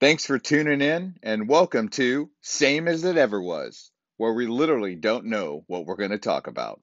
Thanks 0.00 0.24
for 0.24 0.38
tuning 0.38 0.80
in 0.80 1.16
and 1.22 1.46
welcome 1.46 1.90
to 1.90 2.30
Same 2.40 2.88
as 2.88 3.04
It 3.04 3.18
Ever 3.18 3.38
Was, 3.38 3.90
where 4.16 4.32
we 4.32 4.46
literally 4.46 4.94
don't 4.94 5.26
know 5.26 5.62
what 5.66 5.84
we're 5.84 5.96
going 5.96 6.10
to 6.10 6.16
talk 6.16 6.46
about. 6.46 6.80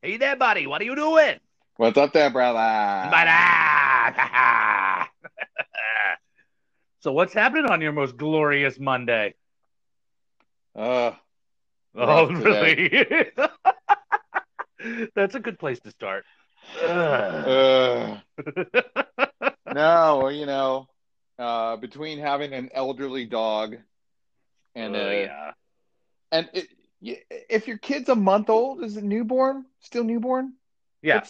Hey 0.00 0.16
there, 0.16 0.36
buddy. 0.36 0.68
What 0.68 0.80
are 0.80 0.84
you 0.84 0.94
doing? 0.94 1.40
What's 1.74 1.98
up 1.98 2.12
there, 2.12 2.30
brother? 2.30 3.10
Ba-da! 3.10 5.01
So, 7.02 7.12
what's 7.12 7.34
happening 7.34 7.66
on 7.66 7.82
your 7.82 7.92
most 7.92 8.16
glorious 8.16 8.78
Monday? 8.80 9.34
Uh, 10.74 11.12
Oh, 11.96 12.26
really? 12.30 13.32
That's 15.14 15.34
a 15.34 15.40
good 15.40 15.58
place 15.58 15.80
to 15.80 15.90
start. 15.90 16.24
Uh, 16.82 18.20
no, 19.70 20.28
you 20.28 20.46
know, 20.46 20.88
uh, 21.38 21.76
between 21.76 22.18
having 22.18 22.52
an 22.52 22.70
elderly 22.74 23.26
dog 23.26 23.76
and 24.74 24.96
Oh, 24.96 24.96
uh, 24.96 25.10
yeah. 25.10 25.52
and 26.32 26.48
it, 26.52 26.68
if 27.02 27.66
your 27.68 27.78
kid's 27.78 28.08
a 28.08 28.16
month 28.16 28.50
old, 28.50 28.82
is 28.82 28.96
it 28.96 29.04
newborn? 29.04 29.66
Still 29.80 30.04
newborn? 30.04 30.54
Yeah. 31.02 31.24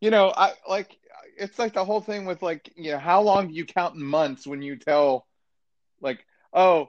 You 0.00 0.10
know, 0.10 0.32
I 0.36 0.52
like 0.68 0.98
it's 1.38 1.58
like 1.58 1.72
the 1.74 1.84
whole 1.84 2.00
thing 2.00 2.24
with 2.24 2.42
like, 2.42 2.72
you 2.76 2.92
know, 2.92 2.98
how 2.98 3.22
long 3.22 3.48
do 3.48 3.54
you 3.54 3.64
count 3.64 3.94
in 3.94 4.02
months 4.02 4.46
when 4.46 4.62
you 4.62 4.76
tell 4.76 5.26
like, 6.00 6.24
oh, 6.52 6.88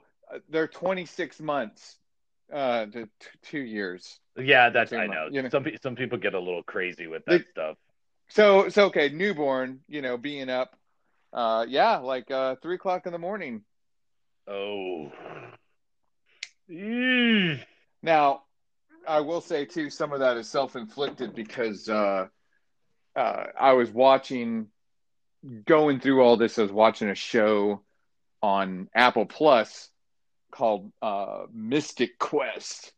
they're 0.49 0.67
26 0.67 1.39
months 1.41 1.97
uh 2.51 2.85
to 2.87 3.05
t- 3.05 3.09
2 3.43 3.59
years. 3.59 4.19
Yeah, 4.37 4.69
that's 4.69 4.91
Two 4.91 4.97
I 4.97 5.07
months, 5.07 5.13
know. 5.13 5.27
you 5.31 5.41
know. 5.41 5.49
Some 5.49 5.65
some 5.81 5.95
people 5.95 6.17
get 6.17 6.33
a 6.33 6.39
little 6.39 6.63
crazy 6.63 7.07
with 7.07 7.23
They- 7.25 7.39
that 7.39 7.49
stuff. 7.49 7.77
So 8.29 8.69
so 8.69 8.85
okay, 8.85 9.09
newborn, 9.09 9.81
you 9.87 10.01
know, 10.01 10.17
being 10.17 10.49
up 10.49 10.75
uh 11.33 11.65
yeah, 11.67 11.97
like 11.97 12.29
uh 12.31 12.55
3 12.61 12.75
o'clock 12.75 13.05
in 13.05 13.11
the 13.13 13.19
morning. 13.19 13.63
Oh. 14.47 15.11
Mm. 16.69 17.59
Now, 18.01 18.43
I 19.07 19.19
will 19.21 19.41
say 19.41 19.65
too, 19.65 19.89
some 19.89 20.13
of 20.13 20.19
that 20.19 20.37
is 20.37 20.49
self-inflicted 20.49 21.35
because 21.35 21.89
uh, 21.89 22.27
uh, 23.15 23.45
I 23.59 23.73
was 23.73 23.89
watching, 23.91 24.67
going 25.65 25.99
through 25.99 26.21
all 26.21 26.37
this. 26.37 26.57
I 26.59 26.63
was 26.63 26.71
watching 26.71 27.09
a 27.09 27.15
show 27.15 27.83
on 28.41 28.89
Apple 28.95 29.25
Plus 29.25 29.89
called 30.51 30.91
uh, 31.01 31.45
Mythic 31.53 32.17
Quest, 32.19 32.93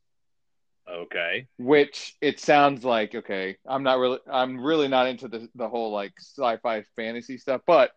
Okay. 0.89 1.47
which 1.57 2.15
it 2.21 2.39
sounds 2.39 2.83
like 2.83 3.15
okay. 3.15 3.57
I'm 3.65 3.83
not 3.83 3.99
really, 3.99 4.19
I'm 4.29 4.59
really 4.63 4.87
not 4.87 5.07
into 5.07 5.27
the 5.27 5.47
the 5.55 5.69
whole 5.69 5.91
like 5.91 6.13
sci-fi 6.19 6.83
fantasy 6.95 7.37
stuff, 7.37 7.61
but 7.65 7.91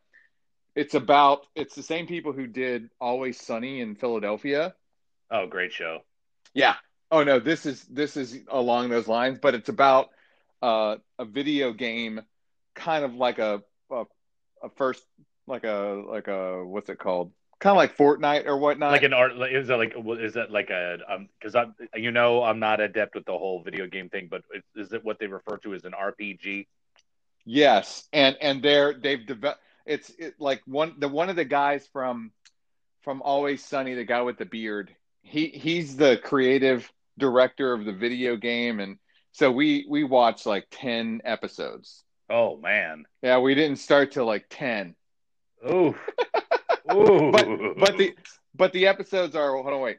it's 0.75 0.95
about 0.95 1.47
it's 1.55 1.75
the 1.75 1.83
same 1.83 2.07
people 2.07 2.33
who 2.33 2.47
did 2.47 2.91
Always 3.01 3.41
Sunny 3.41 3.81
in 3.81 3.97
Philadelphia. 3.97 4.75
Oh, 5.31 5.47
great 5.47 5.73
show. 5.73 6.01
Yeah. 6.55 6.77
Oh 7.11 7.25
no, 7.25 7.39
this 7.41 7.67
is 7.67 7.85
this 7.85 8.17
is 8.17 8.39
along 8.49 8.89
those 8.91 9.09
lines, 9.09 9.39
but 9.41 9.55
it's 9.55 9.69
about 9.69 10.11
uh, 10.63 10.97
a 11.19 11.25
video 11.25 11.73
game, 11.73 12.21
kind 12.75 13.05
of 13.05 13.15
like 13.15 13.39
a, 13.39 13.63
a 13.91 14.05
a 14.63 14.71
first 14.77 15.05
like 15.47 15.65
a 15.65 16.03
like 16.09 16.29
a 16.29 16.65
what's 16.65 16.89
it 16.89 16.99
called? 16.99 17.33
Kind 17.59 17.73
of 17.73 17.79
like 17.79 17.97
Fortnite 17.97 18.47
or 18.47 18.59
whatnot. 18.59 18.93
like 18.93 19.03
an 19.03 19.15
art 19.15 19.33
is 19.51 19.69
that 19.69 19.77
like 19.79 19.95
is 20.21 20.35
that 20.35 20.51
like 20.51 20.69
a 20.69 20.99
um 21.09 21.29
because 21.39 21.55
i'm 21.55 21.75
you 21.95 22.11
know 22.11 22.43
i'm 22.43 22.59
not 22.59 22.81
adept 22.81 23.15
with 23.15 23.25
the 23.25 23.33
whole 23.33 23.63
video 23.63 23.87
game 23.87 24.11
thing 24.11 24.29
but 24.31 24.43
is, 24.55 24.89
is 24.89 24.93
it 24.93 25.03
what 25.03 25.19
they 25.19 25.27
refer 25.27 25.57
to 25.57 25.73
as 25.73 25.85
an 25.85 25.93
rpg 25.93 26.67
yes, 27.47 28.07
and 28.13 28.37
and 28.43 28.63
they're 28.63 28.93
they've 28.93 29.25
developed. 29.25 29.61
It's 29.87 30.11
it, 30.19 30.35
like 30.39 30.61
one 30.67 30.97
the 30.99 31.09
one 31.09 31.31
of 31.31 31.37
the 31.37 31.45
guys 31.45 31.89
from 31.93 32.33
from 33.03 33.23
Always 33.23 33.65
Sunny, 33.65 33.95
the 33.95 34.05
guy 34.05 34.21
with 34.23 34.37
the 34.37 34.45
beard. 34.45 34.95
He 35.23 35.47
he's 35.47 35.97
the 35.97 36.19
creative 36.23 36.91
director 37.17 37.73
of 37.73 37.85
the 37.87 37.93
video 37.93 38.37
game, 38.37 38.81
and 38.81 38.99
so 39.37 39.51
we 39.53 39.85
we 39.89 40.03
watched 40.03 40.47
like 40.47 40.67
ten 40.71 41.21
episodes. 41.25 42.03
oh 42.31 42.57
man 42.57 43.05
Yeah, 43.23 43.39
we 43.39 43.55
didn't 43.55 43.77
start 43.77 44.11
till 44.13 44.25
like 44.25 44.47
ten. 44.49 44.95
oh 45.65 45.95
Ooh. 46.93 47.31
but 47.33 47.47
but 47.79 47.97
the 47.99 48.15
but 48.55 48.73
the 48.73 48.87
episodes 48.87 49.35
are 49.37 49.53
hold 49.53 49.67
on 49.67 49.81
wait 49.81 49.99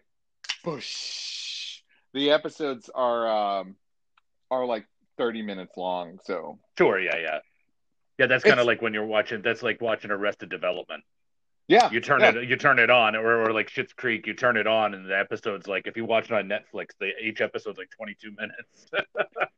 Whoosh. 0.66 1.82
the 2.14 2.32
episodes 2.32 2.90
are 2.96 3.28
um 3.62 3.76
are 4.50 4.66
like 4.66 4.86
30 5.18 5.42
minutes 5.44 5.76
long 5.78 6.20
so 6.24 6.58
sure 6.78 7.00
yeah 7.00 7.18
yeah 7.18 7.40
yeah 8.18 8.26
that's 8.28 8.44
kind 8.44 8.60
of 8.60 8.66
like 8.66 8.82
when 8.82 8.94
you're 8.94 9.06
watching 9.06 9.42
that's 9.42 9.62
like 9.64 9.82
watching 9.82 10.10
arrested 10.12 10.50
development 10.50 11.04
yeah 11.68 11.90
you 11.92 12.00
turn 12.00 12.22
yeah. 12.22 12.36
it 12.36 12.48
you 12.50 12.56
turn 12.56 12.80
it 12.80 12.90
on 12.90 13.16
or, 13.16 13.44
or 13.44 13.54
like 13.54 13.70
Schitt's 13.70 13.94
creek 13.94 14.26
you 14.28 14.34
turn 14.34 14.58
it 14.58 14.68
on 14.68 14.94
and 14.94 15.06
the 15.06 15.18
episode's 15.18 15.68
like 15.68 15.88
if 15.88 15.98
you 15.98 16.06
watch 16.06 16.26
it 16.26 16.32
on 16.32 16.48
netflix 16.48 16.90
the 17.00 17.12
each 17.22 17.42
episode's 17.42 17.78
like 17.78 17.90
22 17.92 18.32
minutes. 18.32 18.86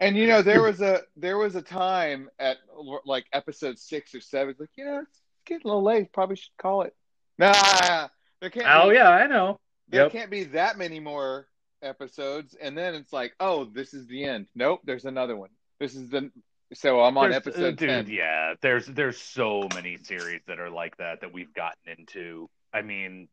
And 0.00 0.16
you 0.16 0.26
know 0.26 0.42
there 0.42 0.60
was 0.60 0.80
a 0.80 1.02
there 1.16 1.38
was 1.38 1.54
a 1.54 1.62
time 1.62 2.28
at 2.38 2.58
like 3.06 3.26
episode 3.32 3.78
six 3.78 4.14
or 4.14 4.20
seven 4.20 4.54
like 4.58 4.70
you 4.76 4.84
know 4.84 4.98
it's 4.98 5.22
getting 5.46 5.64
a 5.64 5.68
little 5.68 5.82
late 5.82 6.12
probably 6.12 6.36
should 6.36 6.56
call 6.58 6.82
it. 6.82 6.94
Nah 7.38 8.08
there 8.40 8.50
can't 8.50 8.66
oh 8.68 8.90
be, 8.90 8.96
yeah 8.96 9.08
i 9.08 9.26
know. 9.26 9.60
There 9.88 10.02
Yep. 10.02 10.12
can't 10.12 10.30
be 10.30 10.44
that 10.44 10.78
many 10.78 10.98
more 11.00 11.48
episodes 11.80 12.54
and 12.60 12.76
then 12.76 12.94
it's 12.94 13.12
like 13.12 13.34
oh 13.40 13.64
this 13.64 13.94
is 13.94 14.06
the 14.06 14.24
end. 14.24 14.46
Nope 14.54 14.80
there's 14.84 15.04
another 15.04 15.36
one. 15.36 15.50
This 15.78 15.94
is 15.94 16.10
the 16.10 16.30
so 16.72 17.00
i'm 17.02 17.16
on 17.18 17.30
There's- 17.30 17.46
uh, 17.46 17.50
episode 17.50 17.76
dude 17.76 17.88
10 17.88 18.10
yeah 18.10 18.54
there's 18.62 18.86
there's 18.86 19.18
so 19.20 19.68
many 19.74 19.96
series 19.98 20.40
that 20.46 20.58
are 20.58 20.70
like 20.70 20.96
that 20.96 21.20
that 21.20 21.32
we've 21.32 21.52
gotten 21.54 21.96
into. 21.98 22.48
I 22.72 22.82
mean 22.82 23.28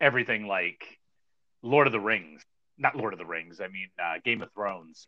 everything 0.00 0.46
like 0.46 0.98
lord 1.62 1.86
of 1.86 1.92
the 1.92 2.00
rings 2.00 2.42
not 2.78 2.96
lord 2.96 3.12
of 3.12 3.18
the 3.18 3.26
rings 3.26 3.60
i 3.60 3.68
mean 3.68 3.88
uh, 4.02 4.14
game 4.24 4.42
of 4.42 4.50
thrones. 4.52 5.06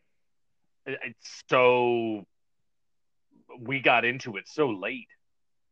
It- 0.87 0.99
it's 1.05 1.43
so 1.49 2.25
we 3.61 3.81
got 3.81 4.05
into 4.05 4.37
it 4.37 4.45
so 4.49 4.71
late. 4.71 5.09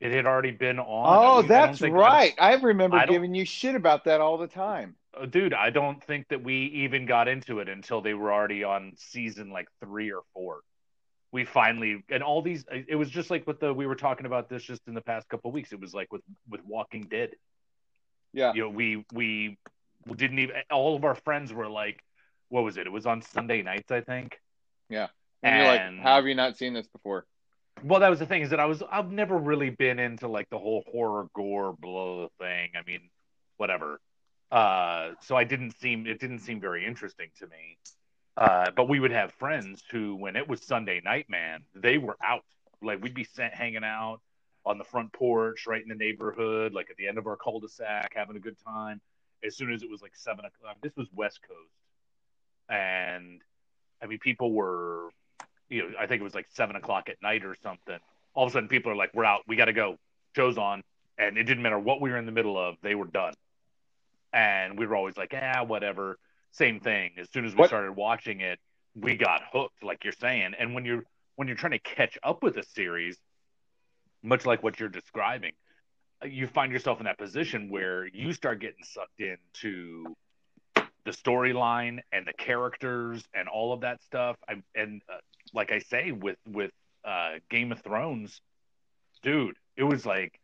It 0.01 0.13
had 0.13 0.27
already 0.27 0.51
been 0.53 0.79
on. 0.79 0.85
Oh, 0.87 1.37
I 1.37 1.39
I 1.39 1.47
that's 1.47 1.79
think- 1.81 1.95
right. 1.95 2.35
I 2.39 2.55
remember 2.55 2.97
I 2.97 3.07
giving 3.07 3.35
you 3.35 3.45
shit 3.45 3.75
about 3.75 4.05
that 4.05 4.21
all 4.21 4.39
the 4.39 4.47
time. 4.49 4.97
uh, 5.17 5.27
dude 5.27 5.55
i 5.55 5.71
don't 5.71 6.03
think 6.03 6.27
that 6.29 6.43
we 6.43 6.57
even 6.85 7.07
got 7.07 7.29
into 7.29 7.61
it 7.61 7.69
until 7.69 8.01
they 8.01 8.15
were 8.15 8.33
already 8.33 8.65
on 8.65 8.93
season 8.97 9.51
like 9.51 9.69
three 9.81 10.11
or 10.13 10.23
four 10.35 10.61
we 11.35 11.45
finally 11.45 12.01
and 12.11 12.23
all 12.23 12.41
these 12.43 12.65
it 12.71 12.95
was 12.95 13.11
just 13.11 13.29
like 13.29 13.45
with 13.45 13.59
the 13.59 13.75
we 13.75 13.89
were 13.89 13.97
talking 13.97 14.25
about 14.25 14.49
this 14.49 14.63
just 14.63 14.83
in 14.87 14.95
the 14.95 15.01
past 15.01 15.29
couple 15.29 15.49
of 15.49 15.55
weeks. 15.55 15.73
It 15.73 15.81
was 15.81 15.93
like 15.93 16.13
with 16.13 16.23
with 16.49 16.65
walking 16.65 17.03
dead. 17.11 17.31
Yeah. 18.33 18.53
you 18.55 18.63
know 18.63 18.69
we 18.69 19.05
we 19.13 19.59
didn't 20.15 20.39
even 20.39 20.55
all 20.71 20.95
of 20.95 21.05
our 21.05 21.17
friends 21.17 21.53
were 21.53 21.69
like 21.69 21.99
what 22.51 22.63
was 22.63 22.77
it? 22.77 22.87
It 22.87 22.93
was 22.93 23.05
on 23.05 23.21
sunday 23.21 23.63
nights 23.63 23.91
i 23.91 24.01
think. 24.01 24.39
Yeah. 24.89 25.09
And, 25.43 25.57
you're 25.57 25.67
like, 25.67 26.05
how 26.05 26.15
have 26.15 26.27
you 26.27 26.37
not 26.37 26.57
seen 26.57 26.73
this 26.73 26.87
before? 26.87 27.27
well 27.83 27.99
that 27.99 28.09
was 28.09 28.21
the 28.21 28.27
thing 28.27 28.43
is 28.43 28.51
that 28.51 28.61
i 28.61 28.67
was 28.67 28.85
i've 28.89 29.11
never 29.11 29.37
really 29.37 29.71
been 29.71 29.99
into 29.99 30.29
like 30.29 30.49
the 30.51 30.59
whole 30.59 30.85
horror 30.93 31.27
gore 31.35 31.75
blah 31.77 32.29
thing. 32.39 32.71
I 32.79 32.85
mean 32.87 33.11
whatever. 33.57 34.01
Uh 34.53 35.11
so 35.21 35.35
i 35.35 35.43
didn't 35.43 35.73
seem 35.81 36.07
it 36.07 36.21
didn't 36.21 36.39
seem 36.39 36.61
very 36.61 36.87
interesting 36.87 37.31
to 37.41 37.49
me 37.49 37.77
uh 38.37 38.71
but 38.77 38.89
we 38.89 39.01
would 39.01 39.13
have 39.13 39.33
friends 39.33 39.83
who 39.91 40.17
when 40.17 40.37
it 40.37 40.49
was 40.49 40.63
sunday 40.63 41.01
night 41.05 41.29
man 41.29 41.63
they 41.75 41.99
were 41.99 42.17
out 42.25 42.45
like 42.83 43.03
we'd 43.03 43.15
be 43.15 43.25
sent 43.25 43.55
hanging 43.55 43.85
out 43.85 44.21
on 44.67 44.79
the 44.79 44.85
front 44.85 45.13
porch 45.13 45.67
right 45.67 45.83
in 45.83 45.89
the 45.89 45.95
neighborhood 45.95 46.73
like 46.73 46.91
at 46.91 46.97
the 46.97 47.07
end 47.07 47.19
of 47.19 47.27
our 47.27 47.37
cul-de-sac 47.37 48.13
having 48.15 48.37
a 48.37 48.41
good 48.41 48.57
time 48.65 49.01
as 49.45 49.57
soon 49.57 49.73
as 49.73 49.83
it 49.83 49.91
was 49.91 50.03
like 50.03 50.13
seven 50.15 50.45
o'clock 50.45 50.77
this 50.83 50.93
was 50.97 51.07
west 51.15 51.41
coast 51.47 51.75
and 52.69 53.43
i 54.03 54.07
mean 54.07 54.19
people 54.19 54.53
were 54.53 55.11
you 55.69 55.83
know, 55.83 55.97
I 55.99 56.07
think 56.07 56.21
it 56.21 56.25
was 56.25 56.35
like 56.35 56.47
seven 56.51 56.77
o'clock 56.77 57.09
at 57.09 57.17
night 57.23 57.45
or 57.45 57.57
something. 57.63 57.99
All 58.35 58.45
of 58.45 58.51
a 58.51 58.53
sudden, 58.53 58.69
people 58.69 58.93
are 58.93 58.97
like, 58.97 59.13
"We're 59.15 59.25
out. 59.25 59.43
We 59.47 59.57
got 59.57 59.67
to 59.67 59.73
go. 59.73 59.99
Show's 60.37 60.59
on." 60.59 60.83
And 61.19 61.39
it 61.39 61.45
didn't 61.45 61.63
matter 61.63 61.79
what 61.79 62.01
we 62.01 62.11
were 62.11 62.19
in 62.19 62.27
the 62.27 62.33
middle 62.33 62.59
of; 62.59 62.77
they 62.83 62.95
were 62.95 63.07
done. 63.07 63.35
And 64.33 64.79
we 64.79 64.87
were 64.87 64.97
always 64.97 65.17
like, 65.17 65.35
"Ah, 65.35 65.65
whatever." 65.65 66.19
Same 66.55 66.79
thing. 66.79 67.13
As 67.19 67.29
soon 67.31 67.45
as 67.45 67.53
we 67.53 67.59
What- 67.61 67.69
started 67.69 67.93
watching 67.93 68.41
it, 68.41 68.61
we 68.95 69.17
got 69.17 69.43
hooked, 69.53 69.83
like 69.83 70.05
you're 70.05 70.13
saying. 70.13 70.55
And 70.59 70.75
when 70.75 70.85
you're 70.85 71.05
when 71.37 71.49
you're 71.49 71.57
trying 71.57 71.73
to 71.73 71.81
catch 71.81 72.17
up 72.23 72.45
with 72.45 72.57
a 72.59 72.63
series, 72.63 73.21
much 74.23 74.47
like 74.47 74.63
what 74.63 74.79
you're 74.79 74.89
describing, 74.89 75.53
you 76.25 76.47
find 76.47 76.71
yourself 76.71 77.01
in 77.01 77.07
that 77.07 77.19
position 77.19 77.69
where 77.71 78.07
you 78.07 78.33
start 78.33 78.61
getting 78.61 78.85
sucked 78.85 79.21
into 79.21 80.15
the 80.77 81.11
storyline 81.11 81.99
and 82.13 82.25
the 82.25 82.33
characters 82.35 83.25
and 83.35 83.49
all 83.49 83.73
of 83.73 83.81
that 83.81 84.01
stuff. 84.05 84.37
I, 84.49 84.63
and 84.77 85.03
uh, 85.09 85.17
like 85.53 85.73
I 85.73 85.81
say, 85.81 86.13
with 86.13 86.39
with 86.47 86.71
uh, 87.05 87.41
Game 87.51 87.73
of 87.73 87.81
Thrones, 87.83 88.41
dude, 89.23 89.57
it 89.77 89.83
was 89.83 90.07
like 90.07 90.39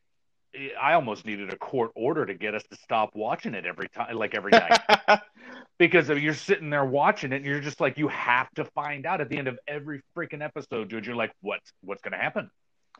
I 0.80 0.94
almost 0.94 1.24
needed 1.26 1.52
a 1.52 1.56
court 1.56 1.92
order 1.94 2.26
to 2.26 2.34
get 2.34 2.54
us 2.54 2.62
to 2.70 2.76
stop 2.76 3.10
watching 3.14 3.54
it 3.54 3.64
every 3.66 3.88
time, 3.88 4.16
like 4.16 4.34
every 4.34 4.50
night, 4.50 4.78
because 5.78 6.10
if 6.10 6.18
you're 6.18 6.34
sitting 6.34 6.70
there 6.70 6.84
watching 6.84 7.32
it, 7.32 7.36
and 7.36 7.44
you're 7.44 7.60
just 7.60 7.80
like, 7.80 7.98
you 7.98 8.08
have 8.08 8.50
to 8.56 8.64
find 8.64 9.06
out 9.06 9.20
at 9.20 9.28
the 9.28 9.38
end 9.38 9.46
of 9.48 9.58
every 9.68 10.02
freaking 10.16 10.42
episode, 10.42 10.88
dude. 10.88 11.06
You're 11.06 11.14
like, 11.14 11.32
what's 11.40 11.72
what's 11.82 12.02
going 12.02 12.12
to 12.12 12.18
happen? 12.18 12.50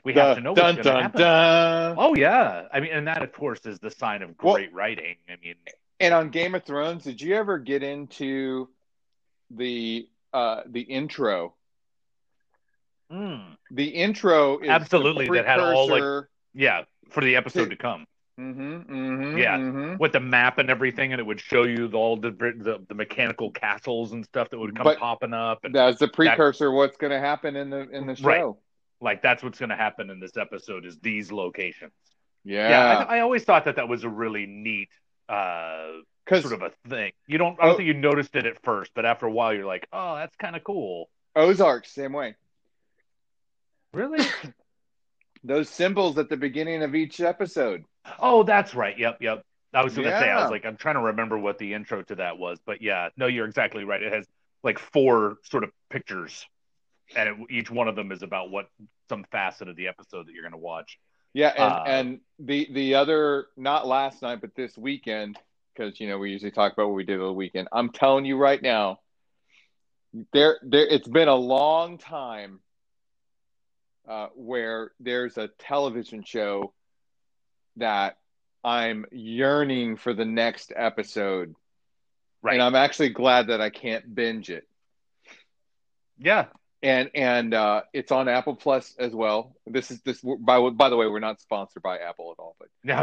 We 0.05 0.14
have 0.14 0.37
to 0.37 0.43
know 0.43 0.55
dun, 0.55 0.76
what's 0.76 0.87
going 0.87 0.97
to 0.97 1.02
happen. 1.02 1.20
dun. 1.20 1.97
Oh 1.99 2.14
yeah, 2.14 2.69
I 2.73 2.81
mean, 2.81 2.93
and 2.93 3.06
that 3.08 3.23
of 3.23 3.32
course 3.32 3.61
is 3.67 3.79
the 3.81 3.91
sign 3.91 4.23
of 4.23 4.31
Well- 4.43 4.55
great 4.55 4.73
writing. 4.73 5.17
I 5.29 5.35
mean, 5.44 5.56
And 5.99 6.14
on 6.14 6.31
Game 6.31 6.55
of 6.55 6.64
Thrones, 6.64 7.05
did 7.05 7.20
you 7.20 7.35
ever 7.35 7.58
get 7.58 7.82
into 7.82 8.69
the 9.50 10.08
uh 10.32 10.62
the 10.67 10.82
intro? 10.82 11.55
mm, 13.12 13.56
The 13.73 13.88
intro 13.88 14.58
is 14.61 14.69
Absolutely, 14.70 15.29
that 15.31 15.47
had 15.47 15.58
all, 15.61 15.88
like- 15.88 16.25
yeah, 16.55 16.82
for 17.11 17.23
the 17.23 17.37
episode 17.37 17.70
to 17.70 17.76
come. 17.76 18.06
Mhm, 18.38 18.87
mhm, 18.87 19.38
Yeah. 19.38 19.58
mhm. 19.58 19.99
with 19.99 20.12
the 20.12 20.20
map 20.20 20.56
and 20.58 20.70
everything, 20.70 21.12
and 21.12 21.20
it 21.20 21.25
would 21.25 21.41
show 21.41 21.64
you 21.64 21.88
the, 21.88 21.99
all 21.99 22.17
the, 22.17 22.31
the 22.31 22.82
the 22.88 22.94
mechanical 22.94 23.50
castles 23.50 24.12
and 24.12 24.25
stuff 24.25 24.49
that 24.50 24.58
would 24.58 24.75
come 24.75 24.85
But- 24.85 24.99
popping 24.99 25.35
up, 25.35 25.64
and 25.64 25.75
That's 25.75 25.99
the 25.99 26.08
precursor. 26.08 26.70
What's 26.70 26.97
going 26.97 27.11
to 27.11 27.19
happen 27.20 27.55
in 27.56 27.69
the 27.69 27.88
in 27.91 28.06
the 28.06 28.14
Right. 28.23 28.38
show? 28.38 28.58
like 29.02 29.23
that's 29.23 29.43
what's 29.43 29.58
going 29.58 29.70
to 29.70 29.76
happen 29.76 30.11
in 30.11 30.20
this 30.20 30.37
episode 30.37 30.85
is 30.85 30.99
these 30.99 31.32
locations. 31.32 31.93
Yeah, 32.44 32.69
Yeah, 32.69 33.05
I, 33.08 33.17
I 33.17 33.20
always 33.20 33.44
thought 33.44 33.64
that 33.64 33.76
that 33.76 33.88
was 33.88 34.05
a 34.05 34.11
really 34.11 34.44
neat 34.44 34.91
uh, 35.29 35.88
sort 36.29 36.52
of 36.52 36.61
a 36.62 36.70
thing. 36.88 37.12
You 37.26 37.38
don't, 37.38 37.58
I 37.61 37.64
don't 37.64 37.75
Oh. 37.75 37.76
think 37.79 37.87
you 37.87 37.94
noticed 37.94 38.37
it 38.37 38.44
at 38.44 38.62
first, 38.62 38.93
but 38.94 39.06
after 39.06 39.25
a 39.26 39.31
while, 39.31 39.55
you're 39.55 39.64
like, 39.64 39.87
oh, 39.93 40.17
that's 40.17 40.37
kind 40.37 40.55
of 40.55 40.62
cool. 40.64 41.08
Ozark 41.35 41.87
same 41.87 42.12
way. 42.12 42.35
Really? 43.94 44.25
Those 45.43 45.69
symbols 45.69 46.19
at 46.19 46.29
the 46.29 46.37
beginning 46.37 46.83
of 46.83 46.95
each 46.95 47.21
episode. 47.21 47.85
oh, 48.19 48.43
that's 48.43 48.75
right. 48.75 48.99
Yep, 48.99 49.19
yep. 49.21 49.45
I 49.73 49.85
was 49.85 49.95
going 49.95 50.09
to 50.09 50.19
say, 50.19 50.29
I 50.29 50.43
was 50.43 50.51
like, 50.51 50.67
I'm 50.67 50.77
trying 50.77 50.97
to 50.97 51.01
remember 51.01 51.39
what 51.39 51.59
the 51.59 51.75
intro 51.75 52.03
to 52.03 52.17
that 52.17 52.39
was, 52.39 52.59
but 52.65 52.83
yeah, 52.83 53.11
no, 53.17 53.27
you're 53.27 53.47
exactly 53.47 53.85
right. 53.85 54.03
It 54.03 54.13
has 54.13 54.27
like 54.63 54.79
four 54.79 55.37
sort 55.45 55.65
of 55.65 55.71
pictures, 55.91 56.45
and 57.15 57.29
it, 57.29 57.37
each 57.51 57.71
one 57.71 57.87
of 57.89 57.95
them 57.95 58.11
is 58.13 58.23
about 58.23 58.51
what 58.51 58.69
some 59.09 59.25
facet 59.31 59.69
of 59.69 59.77
the 59.77 59.89
episode 59.89 60.27
that 60.27 60.33
you're 60.33 60.43
going 60.43 60.53
to 60.53 60.59
watch. 60.59 60.99
Yeah, 61.33 61.53
and 61.57 61.73
Uh, 61.73 61.83
and 61.87 62.21
the 62.41 62.69
the 62.73 62.95
other 62.97 63.47
not 63.57 63.87
last 63.87 64.23
night, 64.23 64.41
but 64.41 64.55
this 64.57 64.77
weekend, 64.77 65.39
because 65.75 66.01
you 66.01 66.09
know 66.09 66.19
we 66.19 66.33
usually 66.33 66.51
talk 66.51 66.73
about 66.73 66.89
what 66.89 66.97
we 66.97 67.05
did 67.05 67.21
the 67.21 67.33
weekend. 67.33 67.69
I'm 67.71 67.91
telling 67.91 68.25
you 68.25 68.37
right 68.37 68.61
now, 68.61 68.99
there 70.33 70.59
there 70.63 70.87
it's 70.87 71.07
been 71.07 71.29
a 71.29 71.35
long 71.35 71.99
time 71.99 72.59
uh, 74.11 74.27
where 74.35 74.91
there's 75.01 75.39
a 75.39 75.49
television 75.59 76.25
show 76.25 76.73
that 77.77 78.19
I'm 78.65 79.07
yearning 79.12 79.97
for 79.97 80.12
the 80.12 80.25
next 80.25 80.73
episode, 80.75 81.55
Right. 82.43 82.55
and 82.55 82.62
I'm 82.62 82.75
actually 82.75 83.11
glad 83.11 83.47
that 83.47 83.61
I 83.61 83.71
can't 83.71 84.15
binge 84.15 84.51
it. 84.51 84.67
yeah. 86.19 86.47
and 86.83 87.11
and 87.15 87.55
uh, 87.55 87.83
it's 87.93 88.11
on 88.11 88.29
Apple 88.29 88.57
Plus 88.57 88.95
as 88.99 89.12
well. 89.15 89.55
This 89.67 89.91
is 89.91 90.01
this 90.03 90.21
by 90.23 90.59
by 90.71 90.89
the 90.89 90.97
way, 90.97 91.07
we're 91.07 91.21
not 91.21 91.41
sponsored 91.41 91.83
by 91.83 91.99
Apple 91.99 92.35
at 92.37 92.41
all, 92.43 92.57
but 92.59 92.69
Yeah. 92.83 93.03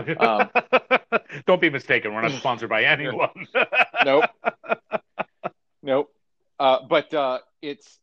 Um, 1.09 1.19
Don't 1.45 1.61
be 1.61 1.69
mistaken. 1.69 2.13
We're 2.13 2.21
not 2.23 2.31
sponsored 2.43 2.69
by 2.69 2.83
anyone. 2.83 3.29
nope, 4.05 4.25
nope. 5.83 6.11
Uh, 6.59 6.79
but 6.89 7.13
uh, 7.13 7.39
it's 7.61 7.99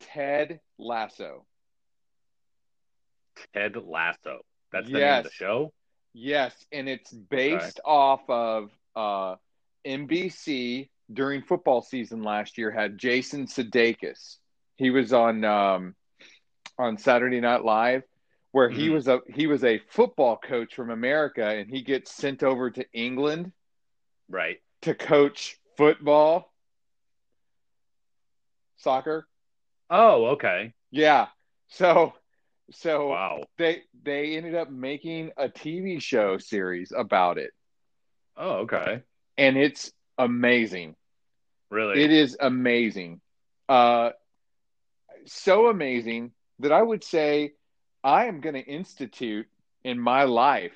Ted 0.00 0.60
Lasso. 0.78 1.44
Ted 3.52 3.76
Lasso. 3.76 4.40
That's 4.72 4.86
the 4.90 4.98
name 4.98 5.18
of 5.18 5.24
the 5.24 5.30
show. 5.30 5.72
Yes, 6.12 6.66
and 6.72 6.88
it's 6.88 7.12
based 7.12 7.80
off 7.84 8.20
of 8.28 8.70
uh, 8.96 9.36
NBC 9.86 10.88
during 11.12 11.42
football 11.42 11.82
season 11.82 12.22
last 12.22 12.58
year. 12.58 12.70
Had 12.70 12.98
Jason 12.98 13.46
Sudeikis. 13.46 14.36
He 14.76 14.90
was 14.90 15.12
on 15.12 15.44
um, 15.44 15.94
on 16.78 16.98
Saturday 16.98 17.40
Night 17.40 17.64
Live, 17.64 18.02
where 18.52 18.68
he 18.68 18.88
Mhm. 18.88 18.92
was 18.94 19.08
a 19.08 19.20
he 19.34 19.46
was 19.46 19.64
a 19.64 19.78
football 19.90 20.36
coach 20.36 20.74
from 20.74 20.90
America, 20.90 21.46
and 21.46 21.68
he 21.70 21.82
gets 21.82 22.12
sent 22.12 22.42
over 22.42 22.70
to 22.70 22.84
England 22.92 23.52
Right. 24.28 24.60
to 24.82 24.94
coach 24.94 25.56
football, 25.76 26.52
soccer. 28.76 29.26
Oh, 29.90 30.26
okay. 30.26 30.72
Yeah, 30.90 31.28
so 31.68 32.12
so 32.70 33.08
Wow. 33.08 33.42
they 33.56 33.82
they 34.02 34.36
ended 34.36 34.54
up 34.54 34.70
making 34.70 35.30
a 35.36 35.48
TV 35.48 36.00
show 36.00 36.38
series 36.38 36.92
about 36.96 37.38
it. 37.38 37.52
Oh, 38.36 38.58
okay. 38.60 39.02
and 39.36 39.56
it's 39.56 39.92
amazing. 40.18 40.94
Really? 41.70 42.02
It 42.02 42.10
is 42.12 42.36
amazing. 42.40 43.20
Uh, 43.68 44.10
so 45.26 45.68
amazing 45.68 46.32
that 46.60 46.72
I 46.72 46.80
would 46.82 47.04
say 47.04 47.52
I 48.04 48.26
am 48.26 48.40
going 48.40 48.54
to 48.54 48.64
institute 48.64 49.46
in 49.84 49.98
my 49.98 50.24
life 50.24 50.72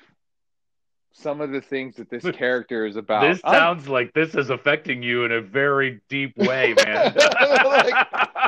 some 1.13 1.41
of 1.41 1.51
the 1.51 1.61
things 1.61 1.95
that 1.97 2.09
this 2.09 2.23
character 2.35 2.85
is 2.85 2.95
about. 2.95 3.21
This 3.21 3.41
I'm- 3.43 3.53
sounds 3.53 3.87
like 3.87 4.13
this 4.13 4.35
is 4.35 4.49
affecting 4.49 5.01
you 5.03 5.25
in 5.25 5.31
a 5.31 5.41
very 5.41 6.01
deep 6.09 6.37
way, 6.37 6.73
man. 6.85 7.15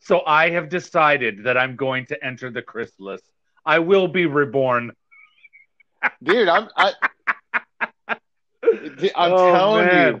so 0.00 0.22
I 0.26 0.50
have 0.50 0.68
decided 0.68 1.44
that 1.44 1.56
I'm 1.56 1.76
going 1.76 2.06
to 2.06 2.24
enter 2.24 2.50
the 2.50 2.62
chrysalis. 2.62 3.22
I 3.64 3.78
will 3.78 4.08
be 4.08 4.26
reborn. 4.26 4.92
dude, 6.22 6.48
I'm 6.48 6.68
I, 6.76 6.92
I'm 8.08 8.18
Oh, 9.32 9.52
telling 9.52 9.86
man. 9.86 10.14
you. 10.14 10.20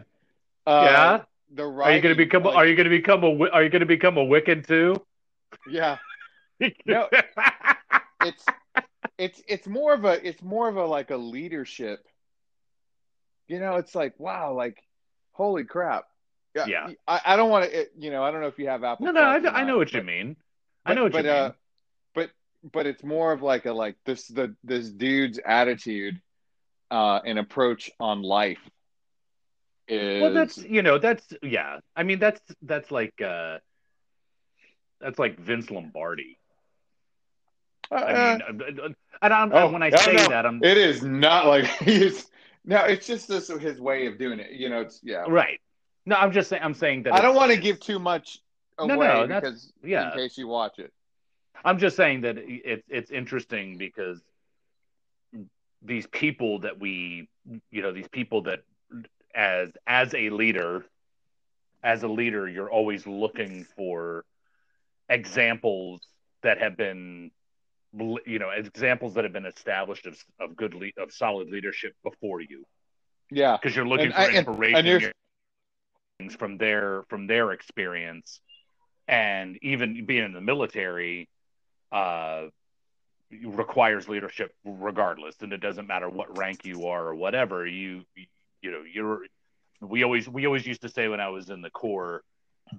Uh, 0.66 0.80
yeah. 0.84 1.22
The 1.54 1.64
Are 1.64 1.92
you 1.92 2.00
going 2.00 2.14
to 2.14 2.18
become? 2.18 2.42
like- 2.44 2.54
are 2.56 2.66
you 2.66 2.74
going 2.76 2.84
to 2.84 2.90
become 2.90 3.22
a? 3.24 3.48
Are 3.50 3.62
you 3.62 3.68
going 3.70 3.80
to 3.80 3.86
become 3.86 4.16
a 4.18 4.24
Wiccan 4.24 4.66
too? 4.66 4.96
yeah. 5.68 5.98
No. 6.86 7.08
It's 8.22 8.44
it's 9.18 9.42
it's 9.46 9.66
more 9.66 9.92
of 9.92 10.04
a 10.04 10.26
it's 10.26 10.42
more 10.42 10.68
of 10.68 10.76
a 10.76 10.84
like 10.84 11.10
a 11.10 11.16
leadership. 11.16 12.00
You 13.46 13.60
know, 13.60 13.76
it's 13.76 13.94
like 13.94 14.18
wow, 14.18 14.54
like 14.54 14.82
holy 15.32 15.64
crap. 15.64 16.06
Yeah. 16.66 16.90
I, 17.06 17.20
I 17.24 17.36
don't 17.36 17.50
want 17.50 17.70
to. 17.70 17.86
You 17.98 18.10
know, 18.10 18.22
I 18.22 18.30
don't 18.30 18.40
know 18.40 18.46
if 18.46 18.58
you 18.58 18.68
have 18.68 18.84
Apple. 18.84 19.06
no, 19.06 19.12
no. 19.12 19.20
I, 19.20 19.60
I 19.60 19.64
know 19.64 19.76
what 19.76 19.92
you 19.92 20.02
mean. 20.02 20.36
But, 20.84 20.90
I 20.90 20.94
know 20.94 21.02
what 21.04 21.12
but, 21.12 21.24
you 21.24 21.30
uh, 21.30 21.42
mean. 21.44 21.52
but 22.14 22.30
but 22.72 22.86
it's 22.86 23.02
more 23.02 23.32
of 23.32 23.42
like 23.42 23.66
a 23.66 23.72
like 23.72 23.96
this 24.04 24.28
the 24.28 24.54
this 24.64 24.88
dude's 24.88 25.38
attitude 25.44 26.20
uh 26.90 27.20
and 27.24 27.38
approach 27.38 27.90
on 27.98 28.22
life 28.22 28.60
is 29.88 30.22
Well, 30.22 30.32
that's 30.32 30.58
you 30.58 30.82
know 30.82 30.98
that's 30.98 31.26
yeah. 31.42 31.80
I 31.94 32.02
mean 32.02 32.18
that's 32.18 32.40
that's 32.62 32.90
like 32.90 33.20
uh 33.20 33.58
that's 35.00 35.18
like 35.18 35.38
Vince 35.38 35.70
Lombardi. 35.70 36.38
uh, 37.90 37.94
I 37.94 38.38
mean, 38.38 38.62
uh, 38.80 38.88
and 39.22 39.32
I'm, 39.32 39.52
oh, 39.52 39.70
when 39.70 39.82
I 39.82 39.90
no, 39.90 39.98
say 39.98 40.14
no. 40.14 40.28
that, 40.28 40.46
I'm 40.46 40.62
it 40.62 40.76
is 40.76 41.02
not 41.02 41.46
like 41.46 41.64
he's 41.82 42.26
no 42.64 42.78
it's 42.84 43.06
just 43.06 43.28
this 43.28 43.48
his 43.48 43.80
way 43.80 44.06
of 44.06 44.18
doing 44.18 44.40
it 44.40 44.52
you 44.52 44.68
know 44.68 44.80
it's 44.80 45.00
yeah 45.02 45.24
right. 45.28 45.60
No, 46.06 46.16
I'm 46.16 46.32
just 46.32 46.48
saying. 46.48 46.62
I'm 46.62 46.74
saying 46.74 47.02
that 47.04 47.12
I 47.14 47.20
don't 47.20 47.34
want 47.34 47.50
to 47.52 47.58
give 47.58 47.80
too 47.80 47.98
much 47.98 48.38
away 48.78 48.94
No, 48.96 49.26
no, 49.26 49.40
because 49.40 49.72
yeah. 49.82 50.12
in 50.12 50.16
case 50.18 50.38
you 50.38 50.46
watch 50.48 50.78
it 50.78 50.92
I'm 51.64 51.78
just 51.78 51.96
saying 51.96 52.20
that 52.22 52.36
it's 52.38 52.84
it's 52.88 53.10
interesting 53.10 53.76
because 53.78 54.20
these 55.82 56.06
people 56.06 56.60
that 56.60 56.78
we 56.78 57.28
you 57.70 57.82
know 57.82 57.92
these 57.92 58.08
people 58.08 58.42
that 58.42 58.60
as 59.34 59.70
as 59.86 60.14
a 60.14 60.30
leader 60.30 60.84
as 61.82 62.02
a 62.02 62.08
leader 62.08 62.48
you're 62.48 62.70
always 62.70 63.06
looking 63.06 63.64
for 63.76 64.24
examples 65.08 66.00
that 66.42 66.58
have 66.58 66.76
been 66.76 67.30
you 68.26 68.38
know 68.38 68.50
examples 68.50 69.14
that 69.14 69.24
have 69.24 69.32
been 69.32 69.46
established 69.46 70.06
of, 70.06 70.22
of 70.40 70.56
good 70.56 70.74
le- 70.74 70.90
of 71.02 71.12
solid 71.12 71.48
leadership 71.48 71.94
before 72.02 72.40
you 72.40 72.64
yeah 73.30 73.56
because 73.56 73.74
you're 73.76 73.86
looking 73.86 74.06
And 74.06 74.14
for 74.14 74.20
I- 74.20 74.26
and- 74.26 74.36
inspiration 74.36 74.76
and 74.76 74.86
you're- 74.86 75.12
from 76.38 76.58
their 76.58 77.02
from 77.08 77.26
their 77.26 77.52
experience. 77.52 78.40
And 79.08 79.58
even 79.62 80.04
being 80.06 80.24
in 80.24 80.32
the 80.32 80.40
military 80.40 81.28
uh 81.92 82.46
requires 83.44 84.08
leadership 84.08 84.52
regardless. 84.64 85.36
And 85.40 85.52
it 85.52 85.60
doesn't 85.60 85.86
matter 85.86 86.08
what 86.08 86.36
rank 86.38 86.64
you 86.64 86.86
are 86.86 87.06
or 87.06 87.14
whatever 87.14 87.66
you 87.66 88.02
you 88.62 88.70
know 88.70 88.82
you're 88.90 89.20
we 89.80 90.02
always 90.04 90.28
we 90.28 90.46
always 90.46 90.66
used 90.66 90.82
to 90.82 90.88
say 90.88 91.06
when 91.08 91.20
i 91.20 91.28
was 91.28 91.50
in 91.50 91.60
the 91.60 91.70
corps 91.70 92.22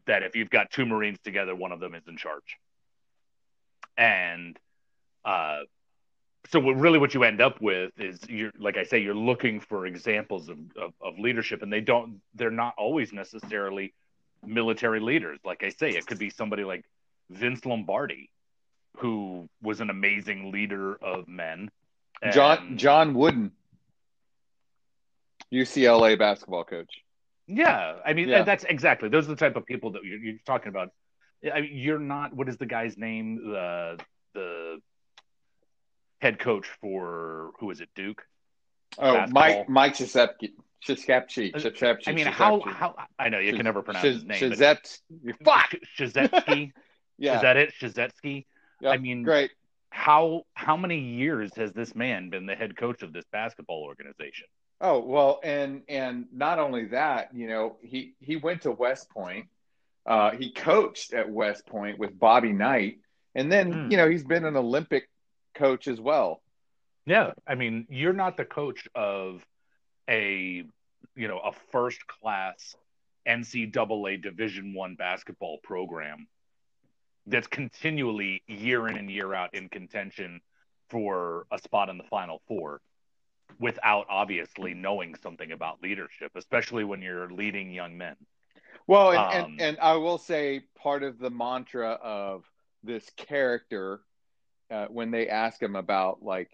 that 0.05 0.23
if 0.23 0.35
you've 0.35 0.49
got 0.49 0.71
two 0.71 0.85
marines 0.85 1.19
together 1.23 1.55
one 1.55 1.71
of 1.71 1.79
them 1.79 1.95
is 1.95 2.07
in 2.07 2.17
charge. 2.17 2.57
And 3.97 4.57
uh 5.23 5.61
so 6.49 6.59
what, 6.59 6.75
really 6.77 6.97
what 6.99 7.13
you 7.13 7.23
end 7.23 7.41
up 7.41 7.61
with 7.61 7.91
is 7.99 8.19
you're 8.29 8.51
like 8.59 8.77
i 8.77 8.83
say 8.83 8.99
you're 8.99 9.15
looking 9.15 9.59
for 9.59 9.85
examples 9.85 10.49
of, 10.49 10.57
of, 10.81 10.93
of 11.01 11.17
leadership 11.19 11.61
and 11.61 11.71
they 11.71 11.81
don't 11.81 12.21
they're 12.35 12.51
not 12.51 12.73
always 12.77 13.11
necessarily 13.13 13.93
military 14.45 14.99
leaders 14.99 15.39
like 15.45 15.63
i 15.63 15.69
say 15.69 15.89
it 15.91 16.05
could 16.05 16.19
be 16.19 16.29
somebody 16.29 16.63
like 16.63 16.83
vince 17.29 17.65
lombardi 17.65 18.29
who 18.97 19.47
was 19.61 19.79
an 19.81 19.89
amazing 19.89 20.51
leader 20.51 20.95
of 20.95 21.27
men 21.27 21.69
John 22.31 22.57
And- 22.69 22.79
John 22.79 23.13
Wooden, 23.13 23.51
UCLA 25.53 26.17
basketball 26.17 26.63
coach. 26.63 26.89
Yeah, 27.47 27.97
I 28.05 28.13
mean 28.13 28.27
Yeah. 28.27 28.43
that's 28.43 28.63
exactly 28.65 29.07
those 29.09 29.25
are 29.25 29.29
the 29.29 29.35
type 29.35 29.55
of 29.55 29.65
people 29.65 29.91
that 29.91 30.03
you're, 30.03 30.17
you're 30.19 30.39
talking 30.45 30.69
about. 30.69 30.89
I 31.53 31.61
mean, 31.61 31.71
you're 31.73 31.99
not. 31.99 32.33
What 32.33 32.49
is 32.49 32.57
the 32.57 32.65
guy's 32.65 32.97
name? 32.97 33.39
Uh, 33.47 33.95
the 34.33 34.79
the 34.79 34.81
head 36.19 36.39
coach 36.39 36.67
for 36.81 37.51
who 37.59 37.71
is 37.71 37.81
it? 37.81 37.89
Duke. 37.95 38.23
Oh, 38.97 39.13
Basketball. 39.13 39.43
Mike 39.43 39.69
Mike 39.69 39.93
Krzyzewski. 39.95 40.51
Krzyzewski. 40.87 41.53
Krzyzewski. 41.53 42.07
I 42.07 42.11
mean, 42.13 42.25
how 42.27 42.61
how 42.61 42.95
I 43.19 43.29
know 43.29 43.39
you 43.39 43.53
can 43.53 43.63
never 43.63 43.81
pronounce 43.81 44.05
his 44.05 44.23
name. 44.23 44.53
but- 44.57 44.99
Fuck. 45.43 45.75
Shazetsky. 45.97 46.71
Yeah. 47.19 47.37
Is 47.37 47.41
that 47.41 47.57
it? 47.57 47.73
Shazetsky. 47.81 48.45
Yep. 48.79 48.93
I 48.93 48.97
mean, 48.97 49.23
Great. 49.23 49.49
how 49.89 50.43
how 50.53 50.77
many 50.77 50.99
years 50.99 51.51
has 51.55 51.73
this 51.73 51.95
man 51.95 52.29
been 52.29 52.45
the 52.45 52.53
head 52.53 52.77
coach 52.77 53.01
of 53.01 53.11
this 53.11 53.25
basketball 53.31 53.81
organization? 53.81 54.45
Oh 54.79 54.99
well, 54.99 55.39
and 55.43 55.81
and 55.89 56.25
not 56.31 56.59
only 56.59 56.85
that, 56.89 57.29
you 57.33 57.47
know, 57.47 57.77
he 57.81 58.13
he 58.19 58.35
went 58.35 58.61
to 58.61 58.71
West 58.71 59.09
Point. 59.09 59.47
Uh, 60.05 60.29
he 60.31 60.51
coached 60.51 61.11
at 61.13 61.27
West 61.27 61.65
Point 61.65 61.97
with 61.97 62.17
Bobby 62.19 62.51
Knight, 62.53 62.99
and 63.33 63.51
then 63.51 63.71
Hmm. 63.73 63.89
you 63.91 63.97
know 63.97 64.07
he's 64.07 64.23
been 64.23 64.45
an 64.45 64.55
Olympic 64.55 65.09
coach 65.57 65.87
as 65.87 65.99
well. 65.99 66.41
Yeah, 67.05 67.31
I 67.47 67.55
mean, 67.55 67.87
you're 67.89 68.13
not 68.13 68.37
the 68.37 68.45
coach 68.45 68.87
of 68.93 69.45
a 70.09 70.63
you 71.15 71.27
know 71.27 71.39
a 71.39 71.51
first 71.71 72.05
class 72.07 72.75
NCAA 73.27 74.21
Division 74.21 74.73
One 74.73 74.95
basketball 74.95 75.57
program 75.63 76.27
that's 77.25 77.47
continually 77.47 78.43
year 78.47 78.87
in 78.87 78.97
and 78.97 79.11
year 79.11 79.33
out 79.33 79.53
in 79.53 79.69
contention 79.69 80.41
for 80.89 81.45
a 81.51 81.59
spot 81.59 81.89
in 81.89 81.97
the 81.97 82.03
Final 82.05 82.41
Four, 82.47 82.81
without 83.59 84.05
obviously 84.09 84.73
knowing 84.73 85.15
something 85.21 85.51
about 85.51 85.81
leadership, 85.81 86.31
especially 86.35 86.83
when 86.83 87.01
you're 87.01 87.29
leading 87.31 87.71
young 87.71 87.97
men. 87.97 88.15
Well, 88.85 89.11
and, 89.11 89.19
Um, 89.19 89.51
and 89.51 89.61
and 89.61 89.79
I 89.79 89.95
will 89.95 90.17
say 90.17 90.61
part 90.75 91.03
of 91.03 91.19
the 91.19 91.29
mantra 91.29 91.91
of 92.01 92.45
this 92.83 93.09
character 93.17 94.01
uh, 94.71 94.87
when 94.89 95.11
they 95.11 95.27
ask 95.27 95.61
him 95.61 95.75
about 95.75 96.23
like 96.23 96.49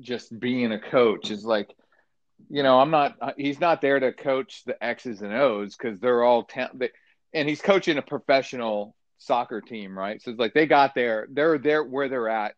just 0.00 0.38
being 0.38 0.72
a 0.72 0.78
coach 0.78 1.30
is 1.30 1.44
like 1.44 1.74
you 2.50 2.62
know 2.62 2.78
i'm 2.78 2.90
not 2.90 3.16
uh, 3.20 3.32
he's 3.38 3.60
not 3.60 3.80
there 3.80 3.98
to 3.98 4.12
coach 4.12 4.62
the 4.64 4.82
x's 4.84 5.22
and 5.22 5.32
o's 5.32 5.74
because 5.74 5.98
they're 6.00 6.22
all 6.22 6.44
ta- 6.44 6.70
they, 6.74 6.90
and 7.32 7.48
he's 7.48 7.62
coaching 7.62 7.96
a 7.96 8.02
professional 8.02 8.94
soccer 9.18 9.62
team 9.62 9.98
right? 9.98 10.20
So 10.22 10.30
it's 10.30 10.40
like 10.40 10.52
they 10.52 10.66
got 10.66 10.94
there 10.94 11.26
they're 11.30 11.58
there 11.58 11.82
where 11.82 12.08
they're 12.08 12.28
at 12.28 12.54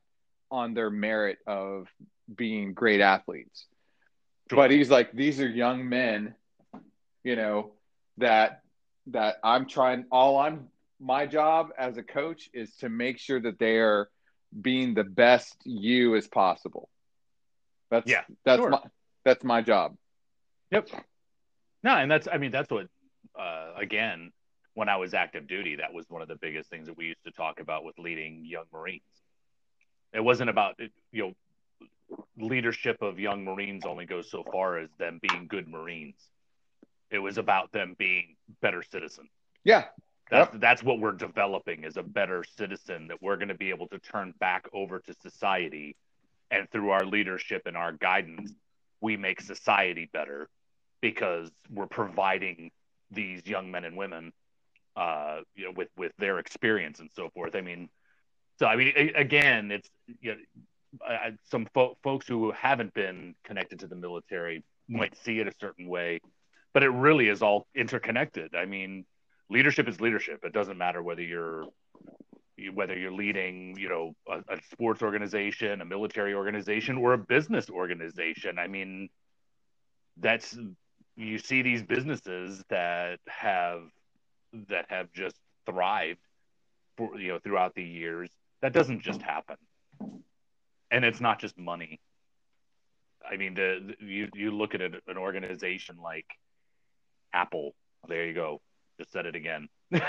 on 0.50 0.74
their 0.74 0.90
merit 0.90 1.38
of 1.46 1.86
being 2.34 2.74
great 2.74 3.00
athletes. 3.00 3.66
But 4.50 4.70
he's 4.70 4.90
like 4.90 5.12
these 5.12 5.40
are 5.40 5.48
young 5.48 5.88
men 5.88 6.34
you 7.24 7.36
know 7.36 7.72
that 8.16 8.62
that 9.08 9.36
i'm 9.44 9.66
trying 9.66 10.04
all 10.10 10.38
i'm 10.38 10.68
my 11.00 11.26
job 11.26 11.68
as 11.78 11.96
a 11.96 12.02
coach 12.02 12.48
is 12.52 12.74
to 12.76 12.88
make 12.88 13.18
sure 13.18 13.40
that 13.40 13.58
they 13.58 13.76
are 13.76 14.08
being 14.60 14.94
the 14.94 15.04
best 15.04 15.56
you 15.64 16.16
as 16.16 16.26
possible 16.26 16.88
that's 17.90 18.10
Yeah, 18.10 18.22
that's 18.44 18.60
sure. 18.60 18.70
my 18.70 18.80
that's 19.24 19.44
my 19.44 19.62
job 19.62 19.96
Yep. 20.70 20.88
No, 21.82 21.92
and 21.96 22.10
that's 22.10 22.28
I 22.30 22.38
mean 22.38 22.50
that's 22.50 22.70
what 22.70 22.86
uh, 23.38 23.72
again 23.76 24.32
when 24.74 24.88
I 24.88 24.96
was 24.96 25.14
active 25.14 25.46
duty 25.46 25.76
that 25.76 25.92
was 25.92 26.06
one 26.08 26.22
of 26.22 26.28
the 26.28 26.36
biggest 26.36 26.70
things 26.70 26.86
that 26.86 26.96
we 26.96 27.06
used 27.06 27.24
to 27.24 27.32
talk 27.32 27.60
about 27.60 27.84
with 27.84 27.98
leading 27.98 28.44
young 28.44 28.64
Marines. 28.72 29.02
It 30.12 30.20
wasn't 30.20 30.50
about 30.50 30.78
you 31.12 31.22
know 31.22 31.32
leadership 32.38 33.02
of 33.02 33.18
young 33.18 33.44
Marines 33.44 33.84
only 33.86 34.06
goes 34.06 34.30
so 34.30 34.44
far 34.50 34.78
as 34.78 34.88
them 34.98 35.18
being 35.22 35.46
good 35.48 35.68
Marines. 35.68 36.16
It 37.10 37.18
was 37.18 37.38
about 37.38 37.72
them 37.72 37.94
being 37.98 38.36
better 38.60 38.82
citizens. 38.82 39.30
yeah 39.64 39.84
That's 40.30 40.50
that's 40.58 40.82
what 40.82 41.00
we're 41.00 41.12
developing 41.12 41.84
as 41.84 41.96
a 41.96 42.02
better 42.02 42.44
citizen 42.56 43.08
that 43.08 43.22
we're 43.22 43.36
going 43.36 43.48
to 43.48 43.54
be 43.54 43.70
able 43.70 43.88
to 43.88 43.98
turn 43.98 44.34
back 44.38 44.68
over 44.72 45.00
to 45.00 45.14
society, 45.22 45.96
and 46.50 46.70
through 46.70 46.90
our 46.90 47.04
leadership 47.04 47.62
and 47.66 47.76
our 47.76 47.92
guidance, 47.92 48.52
we 49.00 49.16
make 49.16 49.40
society 49.40 50.08
better 50.12 50.48
because 51.00 51.50
we're 51.70 51.86
providing 51.86 52.70
these 53.10 53.46
young 53.46 53.70
men 53.70 53.84
and 53.84 53.96
women, 53.96 54.32
uh, 54.96 55.40
you 55.54 55.64
know, 55.64 55.72
with 55.74 55.88
with 55.96 56.12
their 56.18 56.38
experience 56.38 57.00
and 57.00 57.10
so 57.14 57.30
forth. 57.30 57.54
I 57.54 57.60
mean, 57.62 57.88
so 58.58 58.66
I 58.66 58.76
mean, 58.76 58.92
a- 58.96 59.12
again, 59.14 59.70
it's 59.70 59.88
you 60.20 60.34
know, 60.34 60.38
I- 61.06 61.38
some 61.50 61.66
fo- 61.72 61.96
folks 62.02 62.26
who 62.26 62.50
haven't 62.50 62.92
been 62.94 63.34
connected 63.44 63.80
to 63.80 63.86
the 63.86 63.96
military 63.96 64.62
might 64.88 65.16
see 65.16 65.38
it 65.38 65.46
a 65.46 65.52
certain 65.60 65.86
way, 65.86 66.20
but 66.72 66.82
it 66.82 66.88
really 66.88 67.28
is 67.28 67.42
all 67.42 67.66
interconnected. 67.74 68.54
I 68.54 68.64
mean, 68.64 69.04
leadership 69.50 69.88
is 69.88 70.00
leadership. 70.00 70.44
It 70.44 70.52
doesn't 70.52 70.78
matter 70.78 71.02
whether 71.02 71.22
you're 71.22 71.64
whether 72.74 72.98
you're 72.98 73.12
leading, 73.12 73.76
you 73.78 73.88
know, 73.88 74.14
a, 74.28 74.54
a 74.54 74.60
sports 74.72 75.02
organization, 75.02 75.80
a 75.80 75.84
military 75.84 76.34
organization, 76.34 76.98
or 76.98 77.12
a 77.12 77.18
business 77.18 77.70
organization. 77.70 78.58
I 78.58 78.66
mean, 78.66 79.08
that's 80.16 80.58
you 81.16 81.38
see 81.38 81.62
these 81.62 81.82
businesses 81.82 82.62
that 82.68 83.20
have 83.28 83.82
that 84.68 84.86
have 84.88 85.12
just 85.12 85.36
thrived 85.66 86.18
for 86.96 87.18
you 87.18 87.28
know 87.28 87.38
throughout 87.38 87.74
the 87.74 87.84
years. 87.84 88.30
That 88.60 88.72
doesn't 88.72 89.00
just 89.00 89.22
happen, 89.22 89.56
and 90.90 91.04
it's 91.04 91.20
not 91.20 91.38
just 91.38 91.56
money. 91.56 92.00
I 93.28 93.36
mean, 93.36 93.54
the, 93.54 93.94
the 93.98 94.04
you 94.04 94.28
you 94.34 94.50
look 94.50 94.74
at 94.74 94.80
an 94.80 95.16
organization 95.16 95.96
like 96.02 96.26
Apple. 97.32 97.74
There 98.08 98.26
you 98.26 98.34
go. 98.34 98.60
Just 98.98 99.12
said 99.12 99.26
it 99.26 99.34
again. 99.36 99.68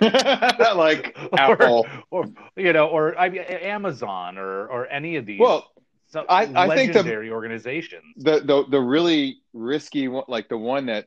like 0.00 1.16
apple 1.36 1.86
or 2.10 2.26
you 2.56 2.72
know, 2.72 2.86
or 2.88 3.18
I 3.18 3.28
mean, 3.30 3.40
Amazon, 3.42 4.38
or 4.38 4.66
or 4.68 4.86
any 4.86 5.16
of 5.16 5.26
these. 5.26 5.40
well 5.40 5.70
some 6.10 6.24
I- 6.28 6.42
I 6.54 6.74
think 6.74 6.92
the- 6.92 6.98
legendary 7.00 7.30
organizations. 7.30 8.04
the 8.16 8.40
the 8.40 8.64
the 8.70 8.80
really 8.80 9.38
risky 9.52 10.06
one 10.08 10.24
like 10.28 10.48
the 10.48 10.56
one 10.56 10.86
that 10.86 11.06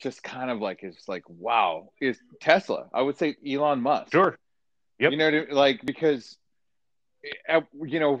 just 0.00 0.22
kind 0.22 0.50
of 0.50 0.60
like 0.60 0.82
is 0.82 0.96
like 1.08 1.22
wow 1.28 1.90
is 2.00 2.18
tesla 2.40 2.88
i 2.94 3.00
would 3.02 3.16
say 3.18 3.36
elon 3.46 3.80
musk 3.80 4.10
Sure. 4.12 4.36
Yep. 4.98 5.12
you 5.12 5.16
know 5.18 5.44
like 5.50 5.80
because 5.84 6.36
uh, 7.48 7.60
you 7.84 8.00
know 8.00 8.20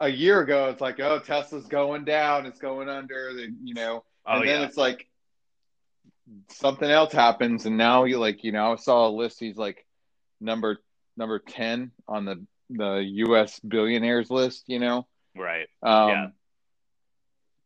a 0.00 0.08
year 0.08 0.40
ago 0.40 0.68
it's 0.70 0.80
like 0.80 0.98
oh 1.00 1.20
tesla's 1.20 1.66
going 1.66 2.04
down 2.04 2.44
it's 2.44 2.58
going 2.58 2.88
under 2.88 3.32
the 3.34 3.48
you 3.64 3.74
know 3.74 4.04
Oh 4.26 4.38
and 4.40 4.48
then 4.48 4.60
yeah. 4.60 4.66
it's 4.66 4.76
like 4.76 5.06
something 6.48 6.90
else 6.90 7.12
happens 7.12 7.66
and 7.66 7.76
now 7.76 8.04
you 8.04 8.18
like 8.18 8.44
you 8.44 8.52
know 8.52 8.72
i 8.72 8.76
saw 8.76 9.08
a 9.08 9.10
list 9.10 9.38
he's 9.40 9.56
like 9.56 9.84
number 10.40 10.78
number 11.16 11.38
10 11.38 11.90
on 12.08 12.24
the 12.24 12.44
the 12.70 13.02
us 13.02 13.60
billionaires 13.60 14.30
list 14.30 14.64
you 14.66 14.78
know 14.78 15.06
Right. 15.36 15.68
um 15.82 16.08
Yeah. 16.08 16.26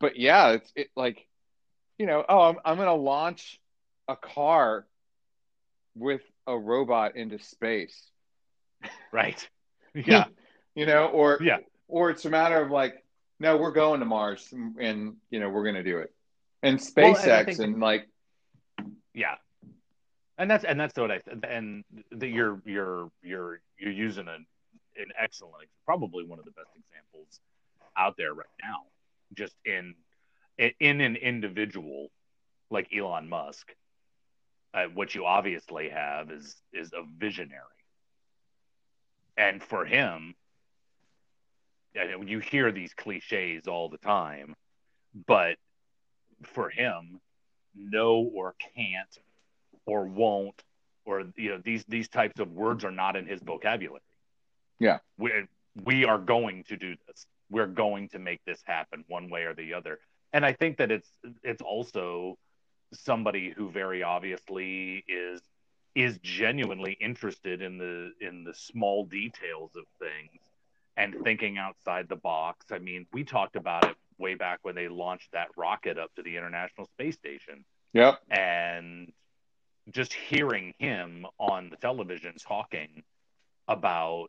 but 0.01 0.17
yeah 0.17 0.51
it's 0.51 0.73
it 0.75 0.89
like 0.97 1.27
you 1.99 2.07
know 2.07 2.25
oh 2.29 2.41
i'm, 2.41 2.57
I'm 2.65 2.77
gonna 2.77 2.95
launch 2.95 3.61
a 4.09 4.17
car 4.17 4.87
with 5.95 6.23
a 6.47 6.57
robot 6.59 7.17
into 7.17 7.39
space 7.39 8.11
Right. 9.13 9.49
Yeah. 9.95 10.27
you 10.75 10.87
know 10.87 11.07
or 11.07 11.39
Yeah. 11.43 11.59
or 11.89 12.11
it's 12.11 12.25
a 12.25 12.31
matter 12.31 12.61
of 12.61 12.71
like 12.71 13.05
no 13.41 13.57
we're 13.57 13.73
going 13.73 14.01
to 14.01 14.07
mars 14.07 14.49
and, 14.53 14.77
and 14.79 15.17
you 15.31 15.41
know 15.41 15.49
we're 15.49 15.65
gonna 15.65 15.83
do 15.83 15.99
it 15.99 16.13
and 16.63 16.81
Well, 16.97 17.15
spacex 17.15 17.49
and 17.49 17.61
I 17.61 17.65
and, 17.65 17.81
like 17.81 18.09
Yeah. 19.15 19.37
And 20.39 20.51
that's 20.51 20.65
and 20.65 20.79
that's 20.79 20.97
what 20.97 21.11
I 21.11 21.21
and 21.49 21.85
that 22.13 22.29
you're 22.29 22.61
you're 22.65 23.11
you're 23.23 23.61
you're 23.79 23.93
using 23.93 24.29
an 24.29 24.47
an 24.97 25.07
excellent 25.19 25.69
probably 25.85 26.25
one 26.25 26.39
of 26.39 26.45
the 26.45 26.53
best 26.53 26.71
examples 26.77 27.41
out 27.97 28.17
there 28.17 28.35
right 28.35 28.47
now 28.63 28.83
just 29.35 29.55
in 29.65 29.95
in 30.79 31.01
an 31.01 31.17
individual 31.17 32.09
like 32.71 32.89
Elon 32.95 33.29
Musk 33.29 33.75
uh, 34.75 34.85
what 34.95 35.15
you 35.15 35.25
obviously 35.25 35.89
have 35.89 36.31
is 36.31 36.57
is 36.73 36.93
a 36.93 37.03
visionary 37.19 37.63
and 39.37 39.63
for 39.63 39.85
him 39.85 40.35
you 42.25 42.39
hear 42.39 42.71
these 42.71 42.95
cliches 42.95 43.67
all 43.67 43.89
the 43.89 43.99
time 43.99 44.55
but 45.27 45.57
for 46.45 46.69
him 46.71 47.21
no 47.75 48.31
or 48.35 48.55
can't 48.75 49.19
or 49.87 50.05
won't 50.05 50.63
or 51.05 51.25
you 51.37 51.51
know 51.51 51.61
these 51.65 51.85
these 51.89 52.09
types 52.09 52.39
of 52.41 52.53
words 52.53 52.85
are 52.85 52.91
not 52.91 53.17
in 53.17 53.27
his 53.27 53.41
vocabulary. 53.41 54.03
Yeah. 54.79 54.99
we 55.17 55.33
we 55.85 56.05
are 56.05 56.19
going 56.19 56.65
to 56.65 56.77
do 56.77 56.95
this. 57.07 57.27
We're 57.51 57.67
going 57.67 58.09
to 58.11 58.19
make 58.19 58.41
this 58.45 58.61
happen 58.65 59.05
one 59.09 59.31
way 59.31 59.45
or 59.45 59.55
the 59.55 59.75
other. 59.75 59.99
And 60.33 60.45
i 60.45 60.53
think 60.53 60.77
that 60.77 60.91
it's 60.91 61.09
it's 61.43 61.63
also 61.63 62.37
somebody 62.93 63.51
who 63.51 63.71
very 63.71 64.03
obviously 64.03 65.05
is 65.09 65.41
is 65.95 66.19
genuinely 66.23 66.97
interested 67.01 67.63
in 67.63 67.79
the 67.79 68.13
in 68.21 68.45
the 68.45 68.55
small 68.55 69.05
details 69.05 69.71
of 69.75 69.85
things 69.99 70.41
and 70.99 71.15
thinking 71.23 71.57
outside 71.57 72.09
the 72.09 72.17
box. 72.17 72.67
I 72.73 72.79
mean, 72.79 73.07
we 73.13 73.23
talked 73.23 73.55
about 73.55 73.85
it 73.85 73.97
way 74.19 74.35
back 74.35 74.59
when 74.63 74.75
they 74.75 74.89
launched 74.89 75.31
that 75.33 75.47
rocket 75.57 75.97
up 75.97 76.13
to 76.17 76.23
the 76.23 76.37
International 76.37 76.87
Space 76.87 77.15
Station. 77.15 77.65
Yep. 77.93 78.19
And 78.31 79.13
just 79.91 80.13
hearing 80.13 80.75
him 80.79 81.25
on 81.39 81.71
the 81.71 81.77
television 81.77 82.35
talking 82.47 83.05
about 83.69 84.29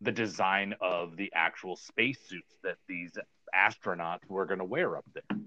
the 0.00 0.10
design 0.10 0.74
of 0.80 1.16
the 1.16 1.32
actual 1.34 1.76
spacesuits 1.76 2.56
that 2.64 2.76
these 2.88 3.12
astronauts 3.54 4.28
were 4.28 4.46
going 4.46 4.58
to 4.58 4.64
wear 4.64 4.96
up 4.96 5.04
there. 5.14 5.38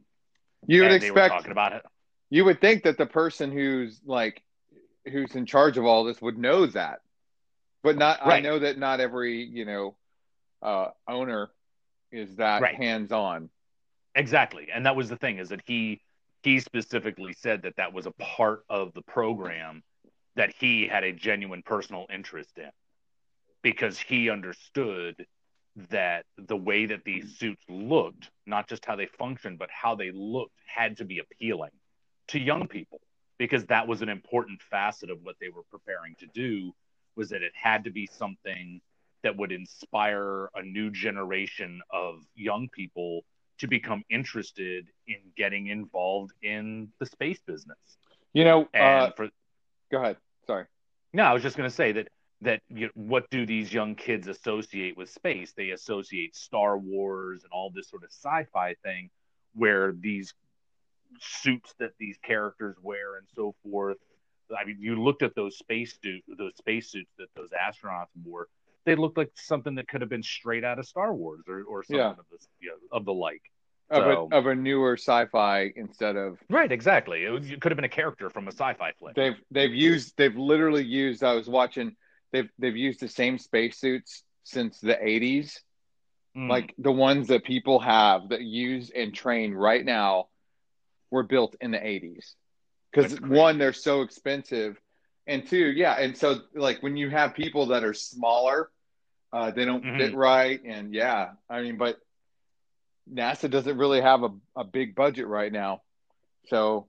You 0.65 0.84
would 0.84 0.91
and 0.91 1.03
expect 1.03 1.34
talking 1.34 1.51
about 1.51 1.74
it. 1.74 1.84
you 2.29 2.46
would 2.46 2.62
think 2.62 2.84
that 2.84 2.98
the 2.98 3.05
person 3.05 3.51
who's 3.51 4.00
like 4.05 4.41
who's 5.12 5.36
in 5.36 5.46
charge 5.46 5.77
of 5.77 5.86
all 5.86 6.05
this 6.05 6.22
would 6.22 6.38
know 6.38 6.65
that. 6.67 7.01
But 7.84 7.98
not 7.98 8.25
I 8.25 8.39
know 8.39 8.60
that 8.60 8.77
not 8.77 9.01
every, 9.01 9.43
you 9.43 9.65
know, 9.65 9.96
uh 10.63 10.89
owner 11.08 11.51
is 12.12 12.36
that 12.38 12.62
Right. 12.62 12.75
hands 12.75 13.12
on. 13.12 13.50
Exactly. 14.15 14.67
And 14.74 14.86
that 14.86 14.96
was 14.96 15.10
the 15.10 15.17
thing 15.17 15.39
is 15.39 15.50
that 15.50 15.62
he 15.65 16.01
he 16.43 16.60
specifically 16.60 17.34
said 17.34 17.63
that 17.63 17.75
that 17.77 17.93
was 17.93 18.05
a 18.05 18.12
part 18.12 18.63
of 18.70 18.93
the 18.93 19.01
program 19.01 19.84
that 20.36 20.53
he 20.60 20.88
had 20.88 21.03
a 21.03 21.12
genuine 21.13 21.63
personal 21.63 22.05
interest 22.13 22.58
in 22.58 22.70
because 23.62 23.98
he 24.00 24.29
understood 24.29 25.25
that 25.89 26.25
the 26.38 26.58
way 26.58 26.86
that 26.86 27.03
these 27.03 27.38
suits 27.38 27.63
looked, 27.70 28.29
not 28.46 28.67
just 28.67 28.86
how 28.86 28.96
they 28.96 29.08
functioned, 29.08 29.58
but 29.58 29.70
how 29.72 29.96
they 29.96 30.12
looked 30.12 30.60
had 30.67 30.98
to 30.98 31.05
be 31.05 31.20
appealing 31.20 31.72
to 32.27 32.39
young 32.39 32.67
people 32.67 33.00
because 33.39 33.65
that 33.65 33.88
was 33.88 34.01
an 34.01 34.10
important 34.10 34.62
facet 34.62 35.10
of 35.10 35.20
what 35.24 35.36
they 35.39 35.50
were 35.50 35.63
preparing 35.72 36.13
to 36.20 36.27
do 36.34 36.74
was 37.15 37.29
that 37.29 37.41
it 37.41 37.53
had 37.55 37.84
to 37.86 37.91
be 37.91 38.05
something 38.05 38.82
that 39.24 39.38
would 39.38 39.51
inspire 39.51 40.50
a 40.56 40.62
new 40.62 40.92
generation 40.92 41.82
of 41.89 42.22
young 42.36 42.70
people 42.70 43.22
to 43.60 43.68
become 43.68 44.03
interested 44.10 44.88
in 45.08 45.18
getting 45.38 45.68
involved 45.68 46.34
in 46.42 46.89
the 47.00 47.06
space 47.06 47.39
business. 47.46 47.98
You 48.34 48.44
know, 48.44 48.68
And 48.74 48.84
uh 48.84 49.12
for 49.15 49.30
go 49.92 50.00
ahead. 50.00 50.18
Sorry. 50.46 50.65
no, 51.13 51.24
I 51.24 51.34
was 51.34 51.44
just 51.44 51.56
going 51.56 51.70
to 51.70 51.75
say 51.75 51.92
that 51.94 52.08
that 52.42 52.62
you 52.70 52.89
what 52.96 53.30
do 53.30 53.46
these 53.46 53.72
young 53.74 53.96
kids 53.96 54.27
associate 54.27 54.98
with 54.98 55.10
space? 55.10 55.53
They 55.56 55.70
associate 55.70 56.36
Star 56.36 56.77
Wars 56.77 57.44
and 57.44 57.51
all 57.53 57.72
this 57.74 57.89
sort 57.89 58.03
of 58.03 58.10
sci-fi 58.12 58.75
thing, 58.84 59.10
where 59.56 59.94
these 59.94 60.34
suits 61.20 61.74
that 61.80 61.92
these 62.00 62.18
characters 62.24 62.75
wear 62.82 63.18
and 63.18 63.27
so 63.36 63.56
forth. 63.63 63.98
I 64.60 64.65
mean, 64.65 64.77
you 64.80 65.01
looked 65.01 65.24
at 65.24 65.36
those 65.36 65.58
space 65.58 65.98
suit, 66.03 66.24
those 66.38 66.56
space 66.58 66.92
suits 66.92 67.12
that 67.18 67.27
those 67.36 67.50
astronauts 67.51 68.08
wore. 68.25 68.48
They 68.86 68.96
looked 68.96 69.18
like 69.18 69.32
something 69.36 69.75
that 69.75 69.88
could 69.88 70.02
have 70.02 70.10
been 70.10 70.24
straight 70.24 70.63
out 70.63 70.80
of 70.80 70.86
Star 70.86 71.13
Wars 71.13 71.42
or, 71.48 71.63
or 71.63 71.84
something 71.84 71.98
Yeah. 72.00 72.10
of, 72.12 72.25
this, 72.32 72.48
you 72.60 72.70
know, 72.70 72.75
of 72.92 73.06
the 73.06 73.13
like. 73.13 73.42
Of 73.90 74.04
So- 74.04 74.30
a 74.32 74.36
of 74.38 74.46
a 74.48 74.56
newer 74.56 74.94
sci-fi 74.98 75.72
instead 75.75 76.16
of 76.16 76.40
Right, 76.50 76.72
exactly. 76.72 77.25
It, 77.25 77.30
was- 77.30 77.50
it 77.52 77.62
could 77.62 77.72
have 77.72 77.75
been 77.78 77.86
a 77.86 77.90
character 77.90 78.30
from 78.30 78.48
a 78.48 78.52
sci-fi 78.52 78.92
flick. 78.94 79.16
they've 79.16 79.36
they've 79.52 79.74
used 79.74 80.16
they've 80.18 80.36
literally 80.36 80.84
used 80.84 81.24
I 81.24 81.34
was 81.36 81.48
watching 81.48 81.96
they've 82.32 82.50
they've 82.58 82.75
used 82.75 83.02
the 83.02 83.08
same 83.10 83.38
spacesuits 83.38 84.24
since 84.44 84.80
the 84.80 84.96
80s 84.96 85.60
Mm. 86.36 86.50
like 86.50 86.74
the 86.80 86.92
ones 86.92 87.28
that 87.28 87.44
people 87.44 87.80
have 87.80 88.30
that 88.30 88.42
use 88.42 88.90
and 88.90 89.13
train 89.13 89.54
right 89.54 89.86
now 89.86 90.30
were 91.12 91.22
built 91.22 91.56
in 91.62 91.70
the 91.70 91.78
80s 91.78 92.34
because 92.92 93.22
one 93.22 93.60
they're 93.60 93.72
so 93.74 94.02
expensive 94.02 94.80
and 95.27 95.48
two 95.48 95.72
yeah 95.72 95.94
and 96.00 96.18
so 96.18 96.42
like 96.56 96.82
when 96.84 96.96
you 96.98 97.10
have 97.10 97.34
people 97.34 97.68
that 97.68 97.84
are 97.84 97.94
smaller 97.94 98.70
uh, 99.32 99.51
they 99.51 99.65
don't 99.65 99.84
Mhm. 99.84 99.98
fit 99.98 100.15
right 100.15 100.62
and 100.65 100.94
yeah 100.94 101.32
i 101.50 101.62
mean 101.62 101.77
but 101.77 101.98
nasa 103.12 103.50
doesn't 103.50 103.78
really 103.78 104.02
have 104.02 104.24
a, 104.24 104.30
a 104.56 104.63
big 104.63 104.95
budget 104.95 105.28
right 105.28 105.52
now 105.52 105.82
so 106.48 106.88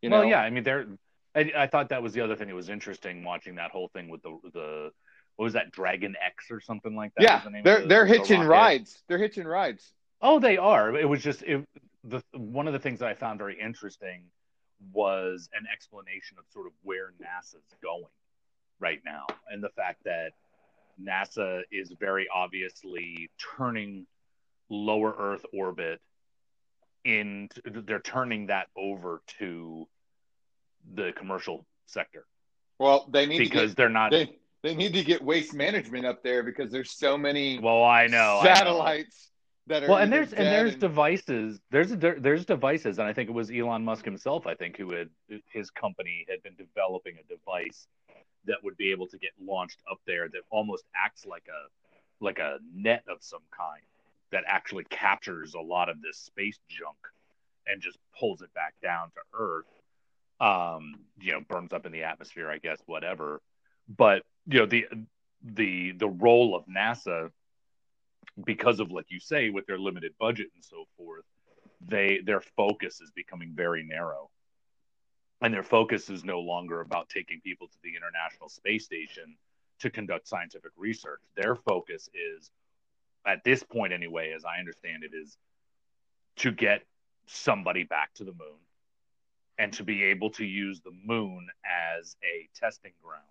you 0.00 0.10
know 0.10 0.20
well, 0.20 0.28
yeah, 0.28 0.40
I 0.40 0.50
mean, 0.50 0.64
they're. 0.64 0.86
I, 1.34 1.52
I 1.56 1.66
thought 1.68 1.90
that 1.90 2.02
was 2.02 2.12
the 2.12 2.22
other 2.22 2.34
thing 2.34 2.48
that 2.48 2.54
was 2.56 2.68
interesting 2.68 3.22
watching 3.22 3.54
that 3.54 3.70
whole 3.70 3.88
thing 3.94 4.08
with 4.08 4.20
the 4.22 4.36
the 4.52 4.90
what 5.36 5.44
was 5.44 5.52
that 5.52 5.70
Dragon 5.70 6.16
X 6.22 6.50
or 6.50 6.60
something 6.60 6.96
like 6.96 7.12
that. 7.14 7.22
yeah 7.22 7.40
the 7.44 7.50
name 7.50 7.62
they're 7.64 7.82
the- 7.82 7.86
they're 7.86 8.06
the 8.06 8.12
hitching 8.18 8.40
rocket. 8.40 8.48
rides 8.50 9.02
they're 9.08 9.18
hitching 9.18 9.46
rides 9.46 9.92
Oh, 10.20 10.38
they 10.40 10.56
are. 10.56 10.94
It 10.96 11.08
was 11.08 11.22
just 11.22 11.42
it, 11.44 11.64
the 12.04 12.20
one 12.32 12.66
of 12.66 12.72
the 12.72 12.78
things 12.80 12.98
that 12.98 13.08
I 13.08 13.14
found 13.14 13.38
very 13.38 13.58
interesting 13.60 14.24
was 14.92 15.48
an 15.54 15.66
explanation 15.72 16.38
of 16.38 16.44
sort 16.52 16.66
of 16.66 16.72
where 16.82 17.12
NASA's 17.20 17.74
going 17.82 18.04
right 18.80 19.00
now, 19.04 19.26
and 19.50 19.62
the 19.62 19.70
fact 19.70 20.04
that 20.04 20.32
NASA 21.02 21.62
is 21.70 21.92
very 21.98 22.28
obviously 22.32 23.30
turning 23.56 24.06
lower 24.68 25.14
Earth 25.18 25.44
orbit 25.52 26.00
in. 27.04 27.48
They're 27.64 28.00
turning 28.00 28.46
that 28.46 28.68
over 28.76 29.22
to 29.38 29.86
the 30.94 31.12
commercial 31.12 31.64
sector 31.86 32.24
well 32.78 33.06
they 33.10 33.26
need 33.26 33.38
because 33.38 33.70
to 33.70 33.76
they're 33.76 33.88
not. 33.88 34.10
they 34.10 34.36
they 34.62 34.74
need 34.74 34.92
to 34.94 35.02
get 35.02 35.22
waste 35.22 35.54
management 35.54 36.06
up 36.06 36.22
there 36.22 36.42
because 36.42 36.70
there's 36.70 36.92
so 36.92 37.18
many 37.18 37.58
well, 37.58 37.84
I 37.84 38.06
know. 38.06 38.40
satellites 38.42 39.31
that 39.66 39.84
are 39.84 39.88
well 39.88 39.98
and 39.98 40.12
there's 40.12 40.32
and 40.32 40.46
there's 40.46 40.74
devices 40.76 41.60
there's 41.70 41.90
there, 41.96 42.18
there's 42.18 42.44
devices 42.44 42.98
and 42.98 43.06
i 43.06 43.12
think 43.12 43.28
it 43.28 43.32
was 43.32 43.50
elon 43.50 43.84
musk 43.84 44.04
himself 44.04 44.46
i 44.46 44.54
think 44.54 44.76
who 44.76 44.92
had 44.92 45.08
his 45.52 45.70
company 45.70 46.26
had 46.28 46.42
been 46.42 46.56
developing 46.56 47.14
a 47.18 47.32
device 47.32 47.86
that 48.46 48.56
would 48.62 48.76
be 48.76 48.90
able 48.90 49.06
to 49.06 49.18
get 49.18 49.30
launched 49.40 49.80
up 49.90 49.98
there 50.06 50.28
that 50.28 50.42
almost 50.50 50.84
acts 50.96 51.24
like 51.26 51.46
a 51.48 52.24
like 52.24 52.38
a 52.38 52.58
net 52.74 53.04
of 53.08 53.18
some 53.20 53.42
kind 53.56 53.82
that 54.30 54.44
actually 54.46 54.84
captures 54.84 55.54
a 55.54 55.60
lot 55.60 55.88
of 55.88 56.00
this 56.00 56.18
space 56.18 56.58
junk 56.68 56.96
and 57.66 57.80
just 57.80 57.98
pulls 58.18 58.42
it 58.42 58.52
back 58.54 58.74
down 58.82 59.10
to 59.10 59.20
earth. 59.38 59.66
Um 60.40 60.94
you 61.20 61.32
know 61.32 61.40
burns 61.48 61.72
up 61.72 61.86
in 61.86 61.92
the 61.92 62.02
atmosphere 62.04 62.50
i 62.50 62.58
guess 62.58 62.80
whatever. 62.86 63.40
But 63.88 64.22
you 64.46 64.60
know 64.60 64.66
the 64.66 64.86
the 65.42 65.92
the 65.92 66.08
role 66.08 66.54
of 66.54 66.64
nasa 66.66 67.30
because 68.44 68.80
of 68.80 68.90
like 68.90 69.06
you 69.08 69.20
say 69.20 69.50
with 69.50 69.66
their 69.66 69.78
limited 69.78 70.12
budget 70.18 70.48
and 70.54 70.64
so 70.64 70.84
forth 70.96 71.24
they 71.88 72.20
their 72.24 72.40
focus 72.40 73.00
is 73.00 73.10
becoming 73.10 73.52
very 73.54 73.82
narrow. 73.82 74.30
And 75.40 75.52
their 75.52 75.64
focus 75.64 76.08
is 76.08 76.24
no 76.24 76.38
longer 76.38 76.80
about 76.80 77.08
taking 77.08 77.40
people 77.40 77.66
to 77.66 77.78
the 77.82 77.96
international 77.96 78.48
space 78.48 78.84
station 78.84 79.36
to 79.80 79.90
conduct 79.90 80.28
scientific 80.28 80.70
research. 80.76 81.20
Their 81.36 81.56
focus 81.56 82.08
is 82.14 82.52
at 83.26 83.42
this 83.44 83.62
point 83.62 83.92
anyway 83.92 84.32
as 84.34 84.44
i 84.44 84.58
understand 84.58 85.04
it 85.04 85.12
is 85.14 85.36
to 86.36 86.50
get 86.50 86.82
somebody 87.26 87.84
back 87.84 88.12
to 88.14 88.24
the 88.24 88.32
moon 88.32 88.58
and 89.58 89.72
to 89.72 89.84
be 89.84 90.02
able 90.04 90.30
to 90.30 90.44
use 90.44 90.80
the 90.80 90.92
moon 91.04 91.46
as 91.64 92.16
a 92.24 92.48
testing 92.58 92.92
ground 93.02 93.22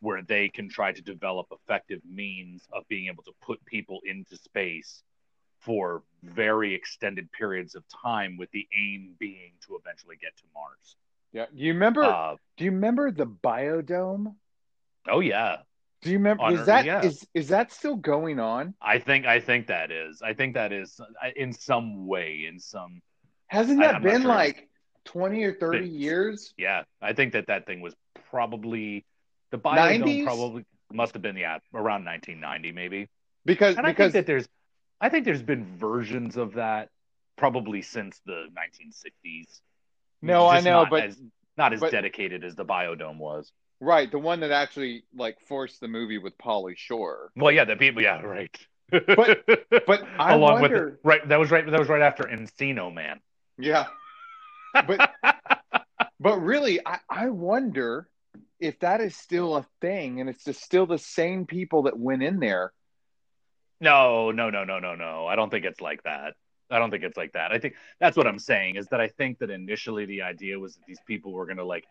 where 0.00 0.22
they 0.22 0.48
can 0.48 0.68
try 0.68 0.92
to 0.92 1.02
develop 1.02 1.46
effective 1.52 2.00
means 2.08 2.66
of 2.72 2.86
being 2.88 3.06
able 3.08 3.22
to 3.22 3.32
put 3.42 3.64
people 3.64 4.00
into 4.04 4.36
space 4.36 5.02
for 5.60 6.02
very 6.22 6.74
extended 6.74 7.30
periods 7.32 7.74
of 7.74 7.84
time 8.02 8.36
with 8.38 8.50
the 8.52 8.66
aim 8.76 9.14
being 9.18 9.52
to 9.66 9.76
eventually 9.76 10.16
get 10.20 10.34
to 10.36 10.44
Mars. 10.54 10.96
yeah 11.32 11.46
do 11.54 11.62
you 11.62 11.72
remember 11.74 12.02
Uh, 12.04 12.36
do 12.56 12.64
you 12.64 12.70
remember 12.70 13.10
the 13.10 13.26
biodome 13.26 14.34
oh 15.08 15.20
yeah, 15.20 15.56
do 16.02 16.10
you 16.10 16.16
remember 16.16 16.44
On 16.44 16.54
is 16.54 16.60
Earth, 16.60 16.66
that 16.66 16.84
yeah. 16.86 17.02
is 17.02 17.26
is 17.34 17.48
that 17.48 17.72
still 17.72 17.96
going 17.96 18.40
on 18.40 18.74
I 18.80 18.98
think 18.98 19.26
I 19.26 19.38
think 19.40 19.66
that 19.66 19.90
is. 19.90 20.22
I 20.22 20.32
think 20.32 20.54
that 20.54 20.72
is 20.72 20.98
in 21.36 21.52
some 21.52 22.06
way 22.06 22.46
in 22.48 22.58
some 22.58 23.02
hasn't 23.48 23.80
that 23.80 23.96
I'm 23.96 24.02
been 24.02 24.22
sure. 24.22 24.28
like 24.30 24.68
20 25.04 25.44
or 25.44 25.52
30 25.54 25.78
It's- 25.78 25.90
years 25.92 26.54
yeah, 26.56 26.84
I 27.02 27.12
think 27.12 27.32
that 27.34 27.46
that 27.48 27.66
thing 27.66 27.80
was 27.82 27.94
probably 28.30 29.04
the 29.50 29.58
biodome 29.58 30.02
90s? 30.04 30.24
probably 30.24 30.64
must 30.92 31.12
have 31.14 31.22
been 31.22 31.36
yeah 31.36 31.58
around 31.74 32.04
1990 32.04 32.72
maybe. 32.72 33.08
because 33.44 33.76
And 33.76 33.86
I 33.86 33.92
think 33.92 34.12
that 34.14 34.26
there's, 34.26 34.48
I 35.00 35.08
think 35.08 35.24
there's 35.24 35.42
been 35.42 35.64
versions 35.78 36.36
of 36.36 36.54
that 36.54 36.88
probably 37.36 37.80
since 37.82 38.20
the 38.26 38.46
1960s. 38.56 39.60
No, 40.22 40.46
I 40.46 40.60
know, 40.60 40.86
but- 40.90 41.04
as, 41.04 41.20
not 41.56 41.72
as 41.72 41.80
but- 41.80 41.90
dedicated 41.92 42.44
as 42.44 42.54
the 42.56 42.64
Biodome 42.64 43.18
was. 43.18 43.52
right 43.80 44.10
the 44.10 44.18
one 44.18 44.40
that 44.40 44.50
actually 44.50 45.04
like 45.14 45.38
forced 45.46 45.80
the 45.80 45.88
movie 45.88 46.18
with 46.18 46.36
Pauly 46.38 46.76
Shore 46.76 47.30
Well, 47.36 47.52
yeah, 47.52 47.64
the 47.64 47.76
people, 47.76 48.02
yeah, 48.02 48.20
right. 48.22 48.56
But- 48.90 49.44
but 49.86 50.02
I 50.18 50.34
along 50.34 50.60
wonder 50.62 50.86
with 50.86 50.98
right, 51.04 51.28
that 51.28 51.38
was 51.38 51.50
right. 51.50 51.64
That 51.70 51.78
was 51.78 51.88
right 51.88 52.02
after 52.02 52.24
Encino 52.24 52.92
Man. 52.92 53.20
yeah 53.58 53.86
but 54.86 55.10
but 56.20 56.38
really 56.40 56.80
I 56.86 56.98
I 57.08 57.28
wonder 57.30 58.08
if 58.60 58.78
that 58.80 59.00
is 59.00 59.16
still 59.16 59.56
a 59.56 59.66
thing 59.80 60.20
and 60.20 60.28
it's 60.28 60.44
just 60.44 60.62
still 60.62 60.86
the 60.86 60.98
same 60.98 61.46
people 61.46 61.82
that 61.84 61.98
went 61.98 62.22
in 62.22 62.38
there 62.40 62.72
No, 63.80 64.30
no, 64.30 64.50
no, 64.50 64.64
no, 64.64 64.78
no, 64.78 64.94
no. 64.94 65.26
I 65.26 65.34
don't 65.36 65.50
think 65.50 65.64
it's 65.64 65.80
like 65.80 66.02
that. 66.04 66.34
I 66.70 66.78
don't 66.78 66.90
think 66.90 67.02
it's 67.02 67.16
like 67.16 67.32
that. 67.32 67.50
I 67.50 67.58
think 67.58 67.74
that's 67.98 68.16
what 68.16 68.26
I'm 68.26 68.38
saying 68.38 68.76
is 68.76 68.86
that 68.88 69.00
I 69.00 69.08
think 69.08 69.38
that 69.38 69.50
initially 69.50 70.04
the 70.06 70.22
idea 70.22 70.58
was 70.58 70.74
that 70.74 70.84
these 70.86 71.00
people 71.06 71.32
were 71.32 71.46
going 71.46 71.56
to 71.56 71.64
like, 71.64 71.86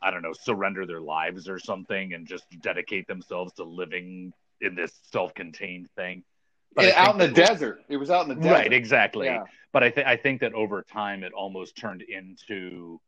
I 0.00 0.10
don't 0.10 0.22
know, 0.22 0.32
surrender 0.32 0.86
their 0.86 1.00
lives 1.00 1.48
or 1.48 1.58
something 1.58 2.14
and 2.14 2.26
just 2.26 2.44
dedicate 2.62 3.06
themselves 3.08 3.52
to 3.54 3.64
living 3.64 4.32
in 4.60 4.74
this 4.74 4.92
self-contained 5.10 5.88
thing. 5.96 6.22
But 6.74 6.84
I 6.86 6.88
And 6.88 6.96
out 6.96 7.12
in 7.14 7.18
the 7.18 7.26
that- 7.34 7.48
desert. 7.48 7.82
It 7.88 7.96
was 7.98 8.10
out 8.10 8.22
in 8.22 8.28
the 8.30 8.36
desert. 8.36 8.52
right? 8.54 8.72
Exactly. 8.72 9.26
Yeah. 9.26 9.42
But 9.72 9.82
I 9.82 9.90
think 9.90 10.06
I 10.06 10.16
think 10.16 10.40
that 10.42 10.54
over 10.54 10.82
time 10.82 11.24
it 11.24 11.32
almost 11.32 11.76
turned 11.76 12.02
into 12.02 13.00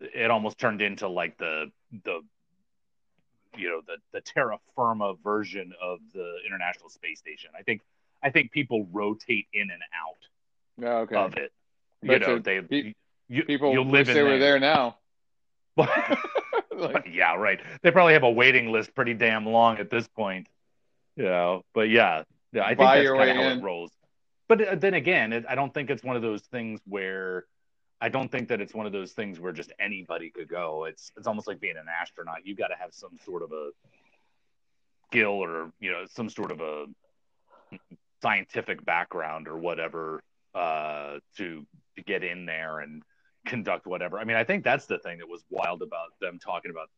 it 0.00 0.30
almost 0.30 0.58
turned 0.58 0.80
into 0.80 1.06
like 1.08 1.36
the 1.38 1.70
the 2.04 2.20
you 3.56 3.68
know 3.68 3.80
the 3.86 3.96
the 4.12 4.20
terra 4.20 4.58
firma 4.76 5.14
version 5.22 5.72
of 5.82 5.98
the 6.14 6.36
International 6.46 6.88
Space 6.88 7.18
Station. 7.18 7.50
I 7.58 7.62
think 7.62 7.82
I 8.22 8.30
think 8.30 8.52
people 8.52 8.86
rotate 8.92 9.46
in 9.52 9.62
and 9.70 9.82
out 9.94 10.82
Yeah, 10.82 10.94
okay. 11.00 11.16
of 11.16 11.34
it. 11.34 11.52
You 12.02 12.08
But 12.08 12.20
know, 12.22 12.36
to- 12.36 12.42
they 12.42 12.60
pe- 12.60 12.94
you, 13.28 13.44
People 13.44 13.72
wish 13.72 13.84
live 13.92 14.08
in 14.08 14.14
they 14.14 14.22
were 14.22 14.38
there 14.38 14.58
now. 14.58 14.96
Like, 15.76 17.08
yeah, 17.12 17.34
right. 17.36 17.60
They 17.82 17.90
probably 17.90 18.14
have 18.14 18.22
a 18.22 18.30
waiting 18.30 18.72
list 18.72 18.94
pretty 18.94 19.12
damn 19.14 19.44
long 19.46 19.78
at 19.78 19.90
this 19.90 20.08
point. 20.08 20.48
You 21.16 21.24
know, 21.24 21.62
but 21.74 21.90
yeah, 21.90 22.22
yeah, 22.52 22.62
I 22.64 22.68
think 22.74 22.78
that's 22.78 23.08
kind 23.10 23.30
of 23.30 23.36
how 23.36 23.42
in. 23.50 23.58
it 23.58 23.62
rolls. 23.62 23.90
But 24.48 24.66
uh, 24.66 24.74
then 24.76 24.94
again, 24.94 25.32
it, 25.32 25.44
I 25.48 25.54
don't 25.56 25.72
think 25.74 25.90
it's 25.90 26.02
one 26.02 26.16
of 26.16 26.22
those 26.22 26.40
things 26.42 26.80
where 26.86 27.44
I 28.00 28.08
don't 28.08 28.30
think 28.30 28.48
that 28.48 28.60
it's 28.60 28.74
one 28.74 28.86
of 28.86 28.92
those 28.92 29.12
things 29.12 29.38
where 29.38 29.52
just 29.52 29.72
anybody 29.78 30.30
could 30.30 30.48
go. 30.48 30.84
It's 30.84 31.12
it's 31.16 31.26
almost 31.26 31.46
like 31.46 31.60
being 31.60 31.76
an 31.76 31.86
astronaut. 31.88 32.46
You 32.46 32.54
got 32.54 32.68
to 32.68 32.76
have 32.76 32.94
some 32.94 33.18
sort 33.24 33.42
of 33.42 33.52
a 33.52 33.70
skill 35.08 35.32
or 35.32 35.72
you 35.80 35.90
know 35.90 36.04
some 36.10 36.30
sort 36.30 36.50
of 36.50 36.60
a 36.60 36.86
scientific 38.22 38.84
background 38.84 39.48
or 39.48 39.58
whatever 39.58 40.22
uh, 40.54 41.18
to 41.36 41.66
to 41.96 42.02
get 42.02 42.24
in 42.24 42.46
there 42.46 42.80
and 42.80 43.02
conduct 43.46 43.86
whatever. 43.86 44.18
I 44.18 44.24
mean, 44.24 44.36
I 44.36 44.44
think 44.44 44.64
that's 44.64 44.86
the 44.86 44.98
thing 44.98 45.18
that 45.18 45.28
was 45.28 45.44
wild 45.50 45.82
about 45.82 46.18
them 46.20 46.38
talking 46.38 46.70
about 46.70 46.88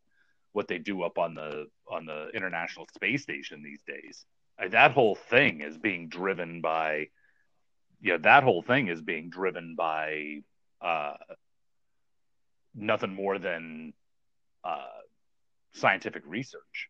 what 0.52 0.68
they 0.68 0.78
do 0.78 1.02
up 1.02 1.18
on 1.18 1.34
the 1.34 1.66
on 1.88 2.06
the 2.06 2.28
International 2.34 2.86
Space 2.94 3.22
Station 3.22 3.62
these 3.62 3.82
days. 3.86 4.24
That 4.70 4.92
whole 4.92 5.16
thing 5.16 5.62
is 5.62 5.78
being 5.78 6.08
driven 6.08 6.60
by 6.60 7.08
yeah, 8.00 8.18
that 8.18 8.42
whole 8.42 8.62
thing 8.62 8.88
is 8.88 9.00
being 9.00 9.30
driven 9.30 9.74
by 9.76 10.42
uh, 10.82 11.14
nothing 12.74 13.14
more 13.14 13.38
than 13.38 13.92
uh, 14.64 14.86
scientific 15.74 16.22
research. 16.26 16.88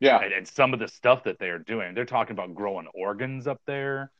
Yeah. 0.00 0.18
and, 0.18 0.32
and 0.32 0.48
some 0.48 0.74
of 0.74 0.80
the 0.80 0.88
stuff 0.88 1.24
that 1.24 1.38
they're 1.38 1.60
doing 1.60 1.94
they're 1.94 2.04
talking 2.04 2.32
about 2.32 2.54
growing 2.54 2.88
organs 2.94 3.46
up 3.46 3.60
there 3.66 4.10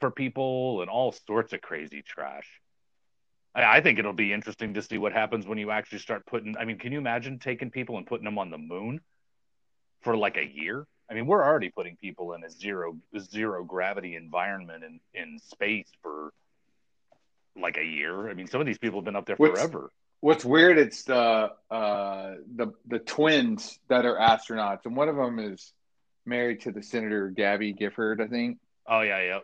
for 0.00 0.10
people 0.10 0.80
and 0.80 0.90
all 0.90 1.12
sorts 1.12 1.52
of 1.52 1.60
crazy 1.60 2.02
trash. 2.02 2.48
I, 3.54 3.76
I 3.76 3.80
think 3.80 3.98
it'll 3.98 4.14
be 4.14 4.32
interesting 4.32 4.74
to 4.74 4.82
see 4.82 4.98
what 4.98 5.12
happens 5.12 5.46
when 5.46 5.58
you 5.58 5.70
actually 5.70 5.98
start 5.98 6.24
putting 6.26 6.56
i 6.58 6.64
mean 6.64 6.78
can 6.78 6.92
you 6.92 6.98
imagine 6.98 7.38
taking 7.38 7.70
people 7.70 7.98
and 7.98 8.06
putting 8.06 8.24
them 8.24 8.38
on 8.38 8.50
the 8.50 8.58
moon 8.58 9.00
for 10.00 10.16
like 10.16 10.36
a 10.36 10.46
year? 10.46 10.86
I 11.10 11.14
mean 11.14 11.26
we're 11.26 11.44
already 11.44 11.70
putting 11.70 11.96
people 11.96 12.32
in 12.32 12.42
a 12.42 12.50
zero 12.50 12.96
zero 13.18 13.64
gravity 13.64 14.16
environment 14.16 14.82
in 14.82 14.98
in 15.14 15.38
space 15.38 15.90
for 16.02 16.32
like 17.60 17.76
a 17.76 17.84
year 17.84 18.28
i 18.30 18.34
mean 18.34 18.46
some 18.46 18.60
of 18.60 18.66
these 18.66 18.78
people 18.78 19.00
have 19.00 19.04
been 19.04 19.16
up 19.16 19.26
there 19.26 19.36
What's- 19.36 19.60
forever 19.60 19.90
What's 20.20 20.44
weird? 20.44 20.78
It's 20.78 21.04
the 21.04 21.52
uh, 21.70 22.34
the 22.56 22.72
the 22.88 22.98
twins 22.98 23.78
that 23.88 24.04
are 24.04 24.16
astronauts, 24.16 24.84
and 24.84 24.96
one 24.96 25.08
of 25.08 25.14
them 25.14 25.38
is 25.38 25.72
married 26.26 26.62
to 26.62 26.72
the 26.72 26.82
senator 26.82 27.28
Gabby 27.30 27.72
Gifford, 27.72 28.20
I 28.20 28.26
think. 28.26 28.58
oh 28.88 29.02
yeah 29.02 29.22
yeah 29.22 29.38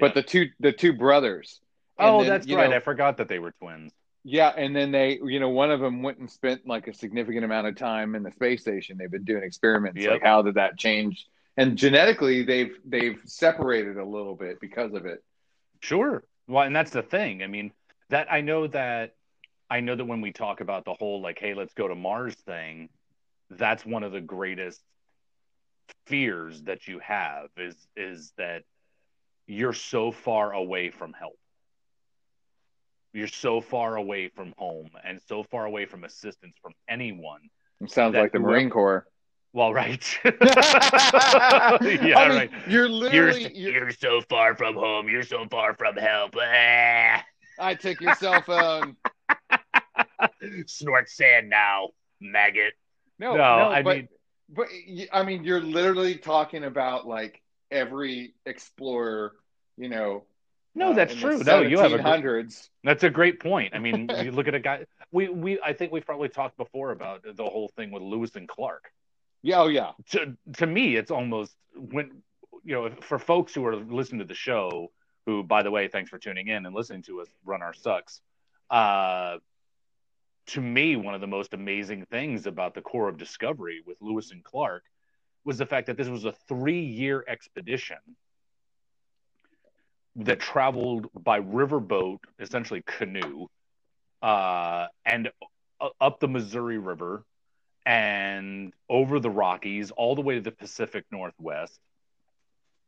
But 0.00 0.14
the 0.14 0.22
two 0.22 0.48
the 0.58 0.72
two 0.72 0.94
brothers. 0.94 1.60
Oh 1.96 2.22
then, 2.22 2.28
that's 2.28 2.50
right 2.50 2.68
know, 2.70 2.76
i 2.76 2.80
forgot 2.80 3.18
that 3.18 3.28
they 3.28 3.38
were 3.38 3.52
twins 3.52 3.92
Yeah, 4.24 4.48
and 4.48 4.74
then 4.74 4.90
they, 4.90 5.20
you 5.22 5.38
know, 5.38 5.50
one 5.50 5.70
of 5.70 5.78
them 5.78 6.02
went 6.02 6.18
and 6.18 6.28
spent 6.28 6.66
like 6.66 6.88
a 6.88 6.92
significant 6.94 7.44
amount 7.44 7.68
of 7.68 7.76
time 7.76 8.16
in 8.16 8.24
the 8.24 8.32
space 8.32 8.62
station. 8.62 8.98
They've 8.98 9.08
been 9.08 9.22
doing 9.22 9.44
experiments. 9.44 10.00
Yep. 10.02 10.10
Like, 10.10 10.22
how 10.24 10.42
did 10.42 10.54
that 10.54 10.76
change? 10.76 11.24
And 11.56 11.78
genetically, 11.78 12.42
they've 12.42 12.76
they've 12.84 13.20
separated 13.26 13.96
a 13.96 14.04
little 14.04 14.34
bit 14.34 14.58
because 14.60 14.92
of 14.92 15.06
it. 15.06 15.22
Sure. 15.80 16.24
Well, 16.48 16.64
and 16.64 16.74
that's 16.74 16.90
the 16.90 17.02
thing. 17.02 17.42
I 17.42 17.46
mean, 17.46 17.72
that 18.10 18.32
I 18.32 18.40
know 18.40 18.66
that 18.68 19.14
I 19.68 19.80
know 19.80 19.96
that 19.96 20.04
when 20.04 20.20
we 20.20 20.32
talk 20.32 20.60
about 20.60 20.84
the 20.84 20.94
whole 20.94 21.20
like, 21.20 21.38
hey, 21.38 21.54
let's 21.54 21.74
go 21.74 21.88
to 21.88 21.94
Mars 21.94 22.34
thing, 22.34 22.88
that's 23.50 23.84
one 23.84 24.02
of 24.02 24.12
the 24.12 24.20
greatest 24.20 24.80
fears 26.06 26.62
that 26.62 26.86
you 26.86 26.98
have 27.00 27.48
is 27.56 27.74
is 27.96 28.32
that 28.38 28.62
you're 29.46 29.72
so 29.72 30.12
far 30.12 30.52
away 30.52 30.90
from 30.90 31.12
help. 31.12 31.38
You're 33.12 33.28
so 33.28 33.60
far 33.60 33.96
away 33.96 34.28
from 34.28 34.52
home 34.58 34.90
and 35.04 35.20
so 35.26 35.42
far 35.42 35.64
away 35.64 35.86
from 35.86 36.04
assistance 36.04 36.54
from 36.60 36.74
anyone. 36.88 37.40
It 37.80 37.90
sounds 37.90 38.14
like 38.14 38.32
the 38.32 38.38
Marine 38.38 38.70
Corps. 38.70 39.06
Well, 39.56 39.72
right. 39.72 40.18
yeah, 40.22 40.32
I 40.42 41.78
mean, 41.80 42.12
right. 42.12 42.50
You're 42.68 42.82
You're, 42.84 42.88
literally. 42.90 43.52
You're, 43.56 43.72
you're 43.72 43.90
so 43.90 44.20
far 44.28 44.54
from 44.54 44.74
home. 44.74 45.08
You're 45.08 45.22
so 45.22 45.46
far 45.50 45.72
from 45.72 45.96
help. 45.96 46.34
Ah. 46.38 47.24
I 47.58 47.74
took 47.74 47.98
your 48.02 48.14
cell 48.16 48.42
phone. 48.42 48.96
Snort 50.66 51.08
sand 51.08 51.48
now, 51.48 51.88
maggot. 52.20 52.74
No, 53.18 53.30
No, 53.30 53.36
no, 53.36 53.68
I 53.70 53.82
but, 53.82 53.96
mean- 53.96 54.08
but 54.50 54.66
I 55.10 55.22
mean, 55.22 55.42
you're 55.42 55.62
literally 55.62 56.16
talking 56.16 56.64
about 56.64 57.06
like 57.06 57.40
every 57.70 58.34
explorer, 58.44 59.36
you 59.78 59.88
know. 59.88 60.24
No, 60.74 60.90
uh, 60.90 60.96
that's 60.96 61.14
in 61.14 61.18
true. 61.20 61.38
No, 61.38 61.62
you 61.62 61.78
have 61.78 61.94
a 61.94 61.98
1700s. 61.98 62.68
That's 62.84 63.04
a 63.04 63.10
great 63.10 63.40
point. 63.40 63.74
I 63.74 63.78
mean, 63.78 64.10
you 64.22 64.32
look 64.32 64.48
at 64.48 64.54
a 64.54 64.60
guy. 64.60 64.84
We 65.12 65.30
we 65.30 65.58
I 65.64 65.72
think 65.72 65.92
we've 65.92 66.04
probably 66.04 66.28
talked 66.28 66.58
before 66.58 66.90
about 66.90 67.22
the 67.22 67.44
whole 67.46 67.68
thing 67.74 67.90
with 67.90 68.02
Lewis 68.02 68.36
and 68.36 68.46
Clark. 68.46 68.92
Yeah, 69.42 69.60
oh 69.60 69.68
yeah. 69.68 69.92
To 70.10 70.36
to 70.54 70.66
me, 70.66 70.96
it's 70.96 71.10
almost 71.10 71.54
when 71.74 72.22
you 72.64 72.74
know 72.74 72.90
for 73.00 73.18
folks 73.18 73.54
who 73.54 73.64
are 73.66 73.76
listening 73.76 74.20
to 74.20 74.24
the 74.26 74.34
show. 74.34 74.90
Who, 75.26 75.42
by 75.42 75.64
the 75.64 75.72
way, 75.72 75.88
thanks 75.88 76.08
for 76.08 76.18
tuning 76.18 76.46
in 76.46 76.66
and 76.66 76.74
listening 76.74 77.02
to 77.02 77.20
us 77.20 77.26
run 77.44 77.60
our 77.60 77.74
sucks. 77.74 78.20
Uh, 78.70 79.38
to 80.46 80.60
me, 80.60 80.94
one 80.94 81.14
of 81.16 81.20
the 81.20 81.26
most 81.26 81.52
amazing 81.52 82.06
things 82.06 82.46
about 82.46 82.74
the 82.74 82.80
Corps 82.80 83.08
of 83.08 83.18
Discovery 83.18 83.82
with 83.84 83.96
Lewis 84.00 84.30
and 84.30 84.44
Clark 84.44 84.84
was 85.44 85.58
the 85.58 85.66
fact 85.66 85.88
that 85.88 85.96
this 85.96 86.06
was 86.06 86.24
a 86.24 86.32
three-year 86.46 87.24
expedition 87.26 87.96
that 90.16 90.40
traveled 90.40 91.08
by 91.14 91.40
riverboat, 91.40 92.18
essentially 92.38 92.82
canoe, 92.86 93.46
uh, 94.22 94.86
and 95.04 95.30
u- 95.82 95.90
up 96.00 96.20
the 96.20 96.28
Missouri 96.28 96.78
River 96.78 97.24
and 97.86 98.74
over 98.90 99.20
the 99.20 99.30
Rockies, 99.30 99.92
all 99.92 100.14
the 100.16 100.20
way 100.20 100.34
to 100.34 100.40
the 100.40 100.50
Pacific 100.50 101.04
Northwest, 101.10 101.78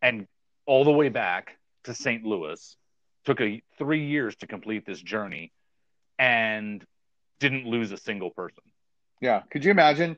and 0.03 0.27
all 0.67 0.85
the 0.85 0.91
way 0.93 1.09
back 1.09 1.57
to 1.85 1.95
St. 1.95 2.25
Louis. 2.25 2.77
Took 3.25 3.41
a 3.41 3.63
three 3.79 4.07
years 4.07 4.37
to 4.37 4.47
complete 4.47 4.85
this 4.85 5.01
journey, 5.01 5.53
and 6.19 6.85
didn't 7.41 7.67
lose 7.67 7.93
a 7.93 7.97
single 7.97 8.31
person. 8.31 8.63
Yeah. 9.21 9.43
Could 9.51 9.65
you 9.65 9.71
imagine? 9.71 10.17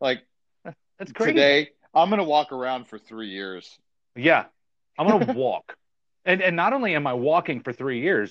Like 0.00 0.22
That's 0.98 1.12
crazy. 1.12 1.32
today, 1.32 1.70
I'm 1.94 2.10
gonna 2.10 2.24
walk 2.24 2.52
around 2.52 2.88
for 2.88 2.98
three 2.98 3.28
years. 3.28 3.78
Yeah. 4.16 4.44
I'm 4.98 5.08
going 5.08 5.26
to 5.26 5.32
walk. 5.32 5.76
And 6.24 6.40
and 6.40 6.56
not 6.56 6.72
only 6.72 6.94
am 6.94 7.06
I 7.06 7.14
walking 7.14 7.60
for 7.60 7.72
3 7.72 8.00
years, 8.00 8.30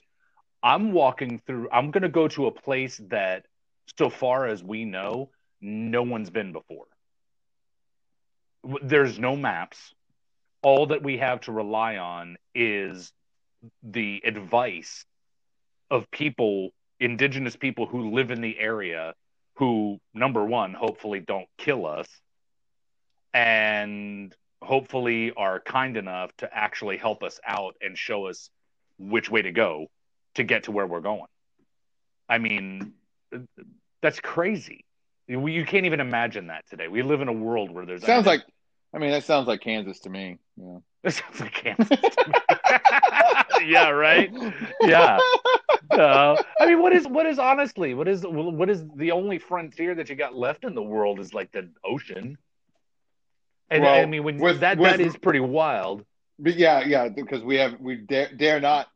I'm 0.63 0.91
walking 0.93 1.41
through 1.45 1.69
I'm 1.71 1.91
going 1.91 2.03
to 2.03 2.09
go 2.09 2.27
to 2.29 2.47
a 2.47 2.51
place 2.51 3.01
that 3.09 3.45
so 3.97 4.09
far 4.09 4.45
as 4.47 4.63
we 4.63 4.85
know, 4.85 5.29
no 5.61 6.03
one's 6.03 6.29
been 6.29 6.51
before. 6.51 6.85
There's 8.81 9.17
no 9.17 9.35
maps. 9.35 9.93
All 10.61 10.87
that 10.87 11.03
we 11.03 11.17
have 11.17 11.41
to 11.41 11.51
rely 11.51 11.97
on 11.97 12.37
is 12.53 13.11
the 13.83 14.21
advice 14.25 15.05
of 15.89 16.09
people, 16.11 16.69
indigenous 16.99 17.55
people 17.55 17.85
who 17.85 18.11
live 18.11 18.31
in 18.31 18.41
the 18.41 18.57
area 18.59 19.13
who 19.55 19.99
number 20.13 20.43
1 20.43 20.73
hopefully 20.73 21.19
don't 21.19 21.47
kill 21.57 21.85
us 21.85 22.07
and 23.33 24.35
hopefully 24.61 25.31
are 25.35 25.59
kind 25.59 25.97
enough 25.97 26.31
to 26.37 26.49
actually 26.51 26.97
help 26.97 27.23
us 27.23 27.39
out 27.45 27.75
and 27.81 27.97
show 27.97 28.27
us 28.27 28.49
which 28.97 29.29
way 29.29 29.41
to 29.41 29.51
go 29.51 29.87
to 30.35 30.43
get 30.43 30.63
to 30.63 30.71
where 30.71 30.85
we're 30.87 31.01
going. 31.01 31.27
I 32.29 32.37
mean, 32.37 32.93
that's 34.01 34.19
crazy. 34.19 34.85
You 35.31 35.47
you 35.47 35.65
can't 35.65 35.85
even 35.85 36.01
imagine 36.01 36.47
that 36.47 36.67
today. 36.69 36.89
We 36.89 37.03
live 37.03 37.21
in 37.21 37.29
a 37.29 37.33
world 37.33 37.71
where 37.71 37.85
there's 37.85 38.03
Sounds 38.03 38.25
like, 38.27 38.41
I 38.93 38.97
mean, 38.97 39.11
that 39.11 39.23
sounds 39.23 39.47
like 39.47 39.61
Kansas 39.61 40.01
to 40.01 40.09
me. 40.09 40.39
Yeah. 40.57 40.79
It 41.03 41.13
sounds 41.13 41.39
like 41.39 41.53
Kansas. 41.53 41.87
to 41.87 42.25
me. 42.27 43.65
yeah, 43.71 43.89
right. 43.89 44.29
Yeah. 44.81 45.17
Uh, 45.89 46.35
I 46.59 46.65
mean, 46.65 46.81
what 46.81 46.91
is 46.93 47.07
what 47.07 47.25
is 47.25 47.39
honestly 47.39 47.93
what 47.93 48.09
is 48.09 48.23
what 48.27 48.69
is 48.69 48.83
the 48.97 49.11
only 49.11 49.39
frontier 49.39 49.95
that 49.95 50.09
you 50.09 50.15
got 50.15 50.35
left 50.35 50.65
in 50.65 50.75
the 50.75 50.83
world 50.83 51.19
is 51.21 51.33
like 51.33 51.53
the 51.53 51.69
ocean. 51.83 52.37
And 53.69 53.87
I 53.87 54.05
mean, 54.05 54.23
when 54.25 54.37
with- 54.37 54.59
that 54.59 54.77
with- 54.77 54.91
that 54.91 54.99
is 54.99 55.15
pretty 55.15 55.39
wild. 55.39 56.03
But 56.37 56.55
yeah, 56.55 56.81
yeah, 56.83 57.07
because 57.07 57.41
we 57.41 57.55
have 57.55 57.79
we 57.79 57.95
dare, 57.95 58.29
dare 58.35 58.59
not, 58.59 58.87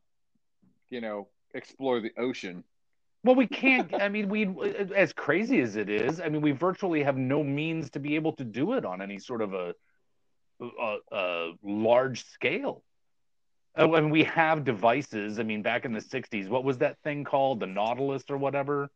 you 0.90 1.00
know, 1.00 1.30
explore 1.54 2.02
the 2.02 2.12
ocean. 2.18 2.66
Well, 3.26 3.34
we 3.34 3.48
can't. 3.48 3.92
I 3.92 4.08
mean, 4.08 4.30
we 4.30 4.48
as 4.96 5.12
crazy 5.12 5.60
as 5.60 5.78
it 5.78 5.90
is. 5.90 6.22
I 6.22 6.30
mean, 6.30 6.42
we 6.44 6.52
virtually 6.52 7.02
have 7.02 7.18
no 7.18 7.44
means 7.44 7.90
to 7.92 8.00
be 8.00 8.14
able 8.14 8.34
to 8.34 8.44
do 8.44 8.74
it 8.74 8.86
on 8.86 9.02
any 9.02 9.18
sort 9.18 9.42
of 9.42 9.56
a 9.56 9.74
a, 10.62 10.98
a 11.12 11.52
large 11.64 12.24
scale. 12.26 12.84
Uh, 13.76 13.92
and 13.94 14.12
we 14.12 14.26
have 14.26 14.64
devices. 14.64 15.40
I 15.40 15.44
mean, 15.44 15.64
back 15.64 15.86
in 15.86 15.92
the 15.92 16.02
'60s, 16.02 16.48
what 16.50 16.64
was 16.64 16.78
that 16.78 17.00
thing 17.04 17.24
called? 17.24 17.62
The 17.62 17.66
Nautilus 17.66 18.26
or 18.30 18.38
whatever 18.38 18.92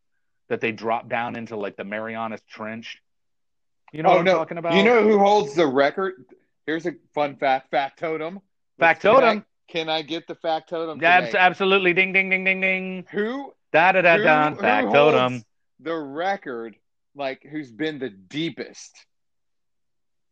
that 0.48 0.60
they 0.60 0.70
dropped 0.70 1.08
down 1.08 1.34
into 1.34 1.56
like 1.56 1.76
the 1.76 1.84
Marianas 1.84 2.42
Trench. 2.48 3.02
You 3.92 4.04
know 4.04 4.10
oh 4.10 4.12
what 4.12 4.18
I'm 4.20 4.24
no! 4.26 4.34
talking 4.34 4.58
about? 4.58 4.74
You 4.74 4.84
know 4.84 5.02
who 5.02 5.18
holds 5.18 5.56
the 5.56 5.66
record? 5.66 6.24
Here's 6.66 6.86
a 6.86 6.92
fun 7.14 7.34
fact: 7.34 7.72
factotum. 7.72 8.40
Factotum. 8.78 9.44
Can 9.68 9.88
I, 9.88 9.88
can 9.88 9.88
I 9.88 10.02
get 10.02 10.28
the 10.28 10.36
factotum? 10.36 11.02
Yeah, 11.02 11.18
abs- 11.18 11.34
absolutely. 11.34 11.94
Ding, 11.94 12.12
ding, 12.12 12.30
ding, 12.30 12.44
ding, 12.44 12.60
ding. 12.60 13.06
Who 13.10 13.52
Da 13.72 13.92
da 13.92 14.00
da 14.02 14.16
da. 14.16 14.50
who 14.50 14.56
Factotum. 14.60 15.44
the 15.80 15.94
record? 15.96 16.76
Like 17.14 17.42
who's 17.42 17.70
been 17.70 17.98
the 17.98 18.10
deepest 18.10 18.92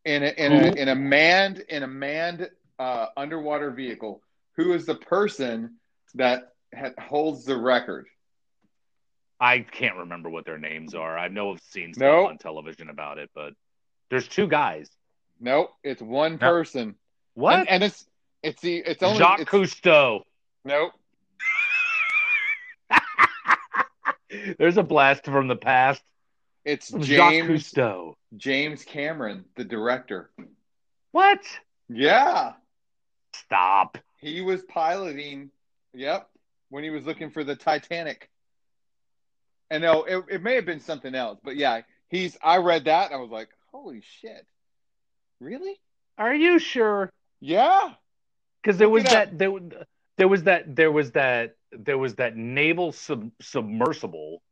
in 0.04 0.22
a 0.22 0.28
in 0.28 0.52
a 0.52 0.72
in 0.80 0.88
a 0.88 0.94
manned 0.94 1.58
in 1.68 1.82
a 1.82 1.86
manned 1.88 2.48
uh, 2.78 3.06
underwater 3.16 3.70
vehicle? 3.70 4.22
Who 4.56 4.72
is 4.72 4.86
the 4.86 4.94
person 4.94 5.76
that 6.14 6.52
ha- 6.76 6.90
holds 7.00 7.44
the 7.44 7.56
record? 7.56 8.06
I 9.40 9.60
can't 9.60 9.96
remember 9.98 10.30
what 10.30 10.44
their 10.44 10.58
names 10.58 10.94
are. 10.94 11.16
I 11.16 11.28
know 11.28 11.52
I've 11.52 11.60
seen 11.60 11.94
stuff 11.94 12.02
Nope. 12.02 12.28
on 12.30 12.38
television 12.38 12.90
about 12.90 13.18
it, 13.18 13.30
but 13.34 13.52
there's 14.10 14.26
two 14.26 14.48
guys. 14.48 14.88
Nope, 15.40 15.70
it's 15.84 16.02
one 16.02 16.38
person. 16.38 16.96
What? 17.34 17.54
And, 17.60 17.68
and 17.68 17.84
it's 17.84 18.04
it's 18.42 18.60
the 18.60 18.78
it's 18.78 19.02
only 19.02 19.18
Jacques 19.18 19.40
it's, 19.40 19.50
Cousteau. 19.50 20.22
nope. 20.64 20.92
There's 24.58 24.76
a 24.76 24.82
blast 24.82 25.24
from 25.24 25.48
the 25.48 25.56
past. 25.56 26.02
It's 26.64 26.90
Jacques 26.90 27.32
Cousteau. 27.32 28.14
James 28.36 28.84
Cameron, 28.84 29.44
the 29.56 29.64
director. 29.64 30.30
What? 31.12 31.40
Yeah, 31.88 32.52
Stop. 33.34 33.96
he 34.18 34.40
was 34.42 34.62
piloting. 34.62 35.50
Yep, 35.94 36.28
when 36.68 36.84
he 36.84 36.90
was 36.90 37.06
looking 37.06 37.30
for 37.30 37.42
the 37.44 37.56
Titanic. 37.56 38.28
And 39.70 39.82
no, 39.82 40.04
it, 40.04 40.24
it 40.30 40.42
may 40.42 40.54
have 40.54 40.66
been 40.66 40.80
something 40.80 41.14
else, 41.14 41.38
but 41.42 41.56
yeah, 41.56 41.80
he's. 42.08 42.36
I 42.42 42.58
read 42.58 42.84
that 42.84 43.06
and 43.06 43.14
I 43.14 43.22
was 43.22 43.30
like, 43.30 43.48
holy 43.72 44.02
shit, 44.20 44.46
really? 45.40 45.80
Are 46.18 46.34
you 46.34 46.58
sure? 46.58 47.10
Yeah, 47.40 47.92
Because 48.62 48.76
there 48.78 48.88
Look 48.88 48.94
was 48.94 49.04
that 49.04 49.38
there, 49.38 49.50
there 50.18 50.28
was 50.28 50.42
that 50.42 50.76
there 50.76 50.92
was 50.92 51.12
that 51.12 51.56
there 51.72 51.96
was 51.96 52.16
that 52.16 52.36
naval 52.36 52.92
sub, 52.92 53.30
submersible 53.40 54.42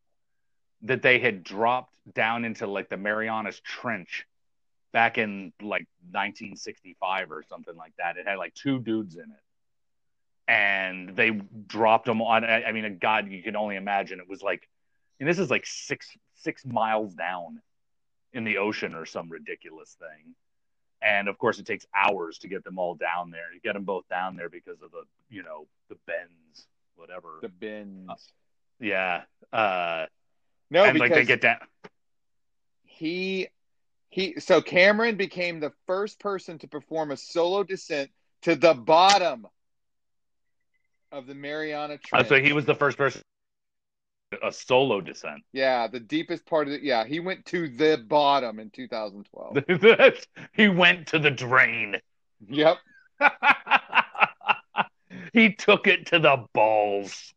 that 0.83 1.03
they 1.03 1.19
had 1.19 1.43
dropped 1.43 1.95
down 2.15 2.45
into 2.45 2.67
like 2.67 2.89
the 2.89 2.97
Marianas 2.97 3.61
Trench 3.61 4.27
back 4.93 5.19
in 5.19 5.53
like 5.61 5.87
1965 6.13 7.33
or 7.33 7.43
something 7.49 7.77
like 7.77 7.93
that. 7.99 8.17
It 8.17 8.29
had 8.29 8.39
like 8.39 8.55
two 8.55 8.79
dudes 8.79 9.17
in 9.17 9.23
it, 9.25 10.49
and 10.49 11.17
they 11.17 11.31
dropped 11.67 12.07
them 12.07 12.23
on. 12.23 12.45
I, 12.45 12.65
I 12.65 12.73
mean, 12.73 12.99
God, 13.01 13.29
you 13.29 13.43
can 13.43 13.57
only 13.57 13.75
imagine. 13.77 14.21
It 14.21 14.29
was 14.29 14.43
like, 14.43 14.69
and 15.19 15.29
this 15.29 15.41
is 15.41 15.51
like 15.51 15.67
six 15.67 16.09
six 16.37 16.65
miles 16.65 17.13
down 17.15 17.61
in 18.33 18.45
the 18.45 18.59
ocean 18.59 18.95
or 18.95 19.05
some 19.05 19.29
ridiculous 19.31 19.97
thing. 19.99 20.37
And 21.07 21.29
of 21.29 21.39
course, 21.39 21.61
it 21.61 21.67
takes 21.67 21.87
hours 21.97 22.39
to 22.39 22.49
get 22.49 22.65
them 22.65 22.81
all 22.81 22.97
down 22.97 23.31
there. 23.31 23.53
You 23.55 23.61
get 23.61 23.75
them 23.75 23.85
both 23.85 24.09
down 24.09 24.35
there 24.35 24.49
because 24.49 24.83
of 24.83 24.91
the, 24.91 25.05
you 25.31 25.45
know, 25.45 25.69
the 25.89 25.97
bends, 26.07 26.67
whatever. 26.97 27.39
the 27.41 27.49
bins. 27.49 28.11
yeah. 28.81 29.23
Uh, 29.53 30.07
No, 30.69 30.83
and 30.85 30.95
because 30.95 31.11
like 31.11 31.15
they 31.15 31.25
get 31.25 31.41
down. 31.41 31.59
he 32.83 33.47
he. 34.11 34.41
So 34.41 34.61
Cameron 34.61 35.17
became 35.17 35.61
the 35.61 35.73
first 35.87 36.19
person 36.19 36.59
to 36.59 36.67
perform 36.67 37.13
a 37.13 37.17
solo 37.17 37.63
descent 37.63 38.11
to 38.43 38.57
the 38.57 38.75
bottom 38.75 39.47
of 41.13 41.27
the 41.27 41.35
Mariana 41.35 41.99
Uh, 42.13 42.25
so 42.25 42.41
he 42.41 42.53
was 42.53 42.65
the 42.65 42.75
first 42.75 42.99
person, 42.99 43.23
a 44.43 44.53
solo 44.53 45.01
descent. 45.01 45.43
Yeah, 45.53 45.87
the 45.87 46.01
deepest 46.01 46.47
part 46.47 46.67
of 46.69 46.75
it. 46.75 46.83
Yeah, 46.83 47.05
he 47.05 47.21
went 47.21 47.45
to 47.47 47.69
the 47.69 48.05
bottom 48.09 48.59
in 48.59 48.71
2012. 48.71 49.59
he 50.53 50.69
went 50.69 51.07
to 51.09 51.19
the 51.19 51.31
drain. 51.31 51.97
yep. 52.49 52.79
he 55.33 55.53
took 55.55 55.87
it 55.87 56.07
to 56.07 56.19
the 56.19 56.45
balls. 56.53 57.33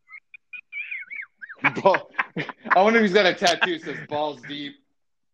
Ball- 1.81 2.09
I 2.75 2.81
wonder 2.81 2.99
if 2.99 3.05
he's 3.05 3.13
got 3.13 3.25
a 3.25 3.33
tattoo 3.33 3.79
that 3.79 3.85
says 3.85 3.97
balls 4.07 4.41
deep. 4.47 4.75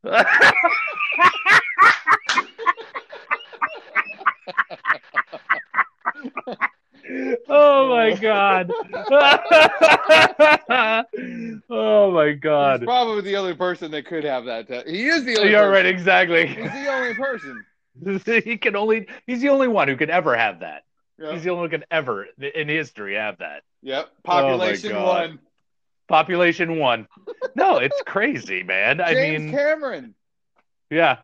oh 7.47 7.89
my 7.89 8.13
god. 8.19 8.71
Oh 12.81 12.85
my 12.85 12.91
He's 12.91 13.05
probably 13.05 13.21
the 13.21 13.37
only 13.37 13.55
person 13.55 13.91
that 13.91 14.05
could 14.05 14.23
have 14.23 14.45
that 14.45 14.67
tattoo. 14.67 14.91
He 14.91 15.07
is 15.07 15.23
the 15.23 15.37
only 15.37 15.51
You're 15.51 15.61
person. 15.61 15.71
right, 15.73 15.85
exactly. 15.85 16.47
He's 16.47 16.71
the 16.71 16.87
only 16.87 17.13
person. 17.13 17.65
he 18.43 18.57
can 18.57 18.75
only 18.75 19.07
he's 19.25 19.41
the 19.41 19.49
only 19.49 19.67
one 19.67 19.87
who 19.87 19.95
could 19.95 20.09
ever 20.09 20.35
have 20.35 20.59
that. 20.59 20.83
Yep. 21.17 21.33
He's 21.33 21.43
the 21.43 21.49
only 21.51 21.61
one 21.61 21.69
who 21.69 21.77
could 21.77 21.87
ever 21.91 22.25
in 22.39 22.67
history 22.67 23.15
have 23.15 23.37
that. 23.39 23.63
Yep. 23.81 24.09
Oh, 24.09 24.21
Population 24.23 24.91
God. 24.91 25.05
one. 25.07 25.39
Population 26.07 26.77
one. 26.77 27.07
No, 27.57 27.77
it's 27.77 28.01
crazy, 28.05 28.63
man. 28.63 28.99
I 28.99 29.13
James 29.13 29.43
mean, 29.43 29.53
Cameron. 29.53 30.13
yeah. 30.89 31.19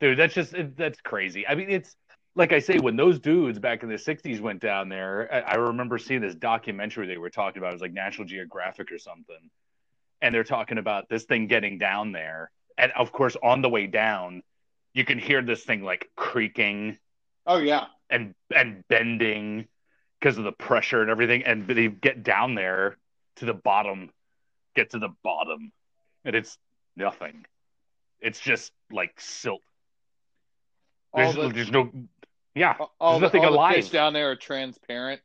Dude, 0.00 0.16
that's 0.16 0.32
just 0.34 0.54
that's 0.76 1.00
crazy. 1.00 1.44
I 1.46 1.56
mean, 1.56 1.70
it's 1.70 1.96
like 2.36 2.52
I 2.52 2.60
say, 2.60 2.78
when 2.78 2.94
those 2.96 3.18
dudes 3.18 3.58
back 3.58 3.82
in 3.82 3.88
the 3.88 3.96
'60s 3.96 4.40
went 4.40 4.60
down 4.60 4.88
there, 4.88 5.28
I, 5.32 5.40
I 5.40 5.54
remember 5.56 5.98
seeing 5.98 6.20
this 6.20 6.36
documentary 6.36 7.08
they 7.08 7.16
were 7.16 7.30
talking 7.30 7.58
about. 7.58 7.70
It 7.70 7.72
was 7.72 7.82
like 7.82 7.94
National 7.94 8.28
Geographic 8.28 8.92
or 8.92 8.98
something, 8.98 9.50
and 10.20 10.34
they're 10.34 10.44
talking 10.44 10.78
about 10.78 11.08
this 11.08 11.24
thing 11.24 11.46
getting 11.46 11.78
down 11.78 12.12
there, 12.12 12.50
and 12.78 12.92
of 12.92 13.12
course, 13.12 13.36
on 13.42 13.62
the 13.62 13.68
way 13.68 13.86
down, 13.86 14.42
you 14.94 15.04
can 15.04 15.18
hear 15.18 15.42
this 15.42 15.64
thing 15.64 15.82
like 15.82 16.08
creaking 16.16 16.98
Oh 17.46 17.58
yeah. 17.58 17.86
and 18.10 18.34
and 18.54 18.82
bending 18.88 19.66
because 20.18 20.38
of 20.38 20.44
the 20.44 20.52
pressure 20.52 21.02
and 21.02 21.10
everything, 21.10 21.44
and 21.44 21.66
they 21.68 21.88
get 21.88 22.22
down 22.22 22.54
there 22.54 22.96
to 23.36 23.44
the 23.44 23.54
bottom, 23.54 24.10
get 24.74 24.90
to 24.90 24.98
the 24.98 25.10
bottom, 25.22 25.72
and 26.24 26.34
it's 26.34 26.58
nothing. 26.96 27.44
It's 28.20 28.40
just 28.40 28.72
like 28.90 29.20
silt. 29.20 29.60
There's, 31.14 31.34
the, 31.34 31.48
there's 31.48 31.70
no, 31.70 31.90
yeah. 32.54 32.76
all 33.00 33.18
there's 33.18 33.32
the, 33.32 33.38
nothing 33.38 33.44
all 33.44 33.52
the 33.52 33.56
alive. 33.56 33.74
fish 33.76 33.90
down 33.90 34.12
there 34.12 34.30
are 34.30 34.36
transparent. 34.36 35.20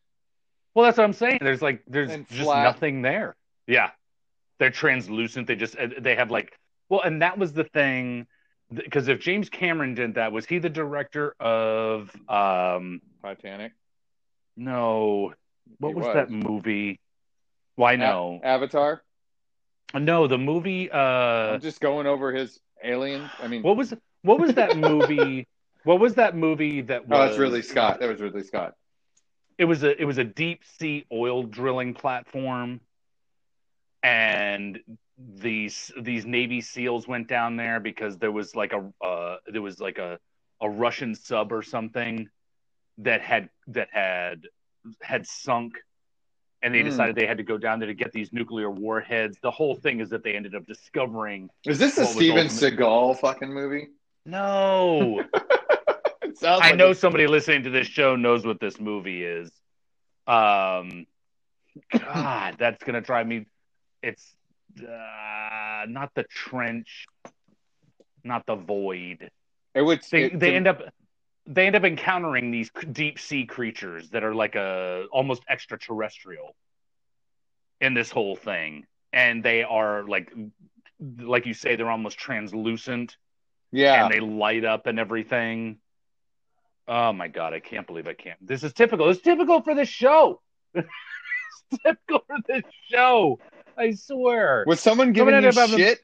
Well, 0.76 0.86
that's 0.86 0.98
what 0.98 1.04
I'm 1.06 1.14
saying. 1.14 1.40
There's 1.42 1.62
like 1.62 1.84
there's 1.88 2.12
just 2.30 2.48
nothing 2.48 3.02
there. 3.02 3.36
Yeah, 3.68 3.92
they're 4.62 4.70
translucent. 4.70 5.48
They 5.48 5.56
just 5.56 5.76
they 6.00 6.16
have 6.16 6.30
like 6.30 6.56
well, 6.88 7.02
and 7.02 7.24
that 7.24 7.40
was 7.40 7.52
the 7.52 7.64
thing 7.64 8.28
because 8.72 9.08
if 9.08 9.20
James 9.20 9.50
Cameron 9.50 9.96
did 9.96 10.14
that, 10.16 10.32
was 10.32 10.46
he 10.46 10.60
the 10.60 10.70
director 10.70 11.36
of 11.40 12.16
um 12.30 13.02
Titanic. 13.24 13.72
no 14.56 15.34
what 15.80 15.96
was, 15.96 16.06
was. 16.06 16.14
that 16.14 16.30
movie? 16.30 17.00
Why 17.76 17.96
no 17.96 18.40
Avatar. 18.44 19.02
no 19.96 20.28
the 20.28 20.38
movie 20.38 20.92
uh 20.92 21.56
I'm 21.56 21.62
just 21.62 21.82
going 21.82 22.06
over 22.06 22.32
his 22.32 22.60
aliens. 22.84 23.32
I 23.42 23.48
mean, 23.48 23.64
what 23.64 23.78
was 23.78 23.96
what 24.22 24.40
was 24.40 24.54
that 24.54 24.78
movie? 24.78 25.48
what 25.86 26.00
was 26.00 26.14
that 26.16 26.36
movie 26.36 26.82
that 26.82 27.08
was? 27.08 27.18
oh, 27.20 27.26
that's 27.26 27.40
Ridley 27.40 27.64
Scott. 27.64 28.00
That 28.00 28.10
was 28.10 28.22
Ridley 28.22 28.44
Scott. 28.44 28.76
it 29.58 29.66
was 29.66 29.82
a 29.82 30.00
it 30.00 30.06
was 30.06 30.20
a 30.20 30.24
deep 30.24 30.62
sea 30.78 31.08
oil 31.12 31.42
drilling 31.42 31.96
platform 31.96 32.80
and 34.04 34.80
these 35.18 35.92
these 36.02 36.26
navy 36.26 36.62
seals 36.62 37.08
went 37.08 37.28
down 37.28 37.56
there 37.56 37.80
because 37.80 38.18
there 38.18 38.32
was 38.32 38.56
like 38.56 38.74
a 38.74 38.92
uh, 39.06 39.38
there 39.48 39.62
was 39.62 39.80
like 39.80 39.98
a 40.00 40.20
a 40.62 40.70
russian 40.70 41.14
sub 41.16 41.52
or 41.52 41.62
something 41.62 42.28
that 42.98 43.22
had 43.22 43.50
that 43.68 43.90
had 43.92 44.42
had 45.02 45.26
sunk 45.28 45.74
and 46.64 46.74
they 46.74 46.80
Hmm. 46.82 46.90
decided 46.90 47.16
they 47.16 47.28
had 47.28 47.38
to 47.38 47.44
go 47.44 47.58
down 47.58 47.80
there 47.80 47.88
to 47.88 47.94
get 47.94 48.12
these 48.12 48.34
nuclear 48.34 48.70
warheads 48.72 49.38
the 49.44 49.52
whole 49.52 49.76
thing 49.76 50.00
is 50.00 50.10
that 50.10 50.24
they 50.24 50.34
ended 50.36 50.56
up 50.56 50.66
discovering 50.66 51.50
Is 51.66 51.78
this 51.78 51.98
a 52.00 52.06
Steven 52.06 52.48
ultimate- 52.48 52.78
Seagal 52.80 53.20
fucking 53.20 53.54
movie? 53.54 53.88
no 54.26 55.24
I 56.44 56.58
like 56.58 56.76
know 56.78 56.92
it. 56.92 56.98
somebody 56.98 57.28
listening 57.28 57.64
to 57.64 57.70
this 57.70 57.86
show 57.88 58.16
knows 58.16 58.46
what 58.46 58.60
this 58.60 58.80
movie 58.80 59.24
is. 59.24 59.52
Um, 60.26 61.06
God, 61.92 62.56
that's 62.58 62.84
gonna 62.84 63.02
drive 63.02 63.28
me. 63.28 63.46
It's 64.04 64.36
uh, 64.80 65.86
not 65.88 66.12
the 66.16 66.24
trench, 66.24 67.06
not 68.24 68.46
the 68.46 68.56
void. 68.56 69.30
It 69.74 69.82
would. 69.82 70.02
They 70.12 70.24
it- 70.26 70.40
they 70.40 70.56
end 70.56 70.68
up 70.68 70.82
they 71.48 71.66
end 71.68 71.76
up 71.76 71.84
encountering 71.84 72.52
these 72.52 72.70
deep 72.92 73.20
sea 73.20 73.46
creatures 73.46 74.10
that 74.12 74.24
are 74.24 74.34
like 74.36 74.56
a 74.56 75.06
almost 75.12 75.44
extraterrestrial 75.50 76.56
in 77.80 77.94
this 77.94 78.12
whole 78.12 78.36
thing, 78.36 78.86
and 79.12 79.44
they 79.44 79.64
are 79.64 80.04
like 80.08 80.32
like 81.20 81.46
you 81.46 81.54
say 81.54 81.76
they're 81.76 81.90
almost 81.90 82.18
translucent 82.18 83.18
Yeah. 83.72 84.04
and 84.06 84.14
they 84.14 84.20
light 84.20 84.64
up 84.64 84.86
and 84.86 85.00
everything. 85.00 85.78
Oh 86.88 87.12
my 87.14 87.28
god, 87.28 87.54
I 87.54 87.60
can't 87.60 87.88
believe 87.88 88.08
I 88.08 88.14
can't. 88.14 88.38
This 88.46 88.64
is 88.64 88.74
typical. 88.74 89.10
It's 89.10 89.22
typical 89.22 89.62
for 89.62 89.74
this 89.74 89.90
show. 89.90 90.42
it's 90.76 90.88
typical 91.84 92.24
for 92.28 92.38
this 92.48 92.64
show. 92.92 93.40
I 93.78 93.92
swear. 93.92 94.64
Was 94.68 94.80
someone 94.80 95.14
giving 95.14 95.34
Someone 95.34 95.44
you 95.44 95.48
ended 95.50 95.58
up 95.58 95.70
having- 95.70 95.86
shit? 95.86 96.00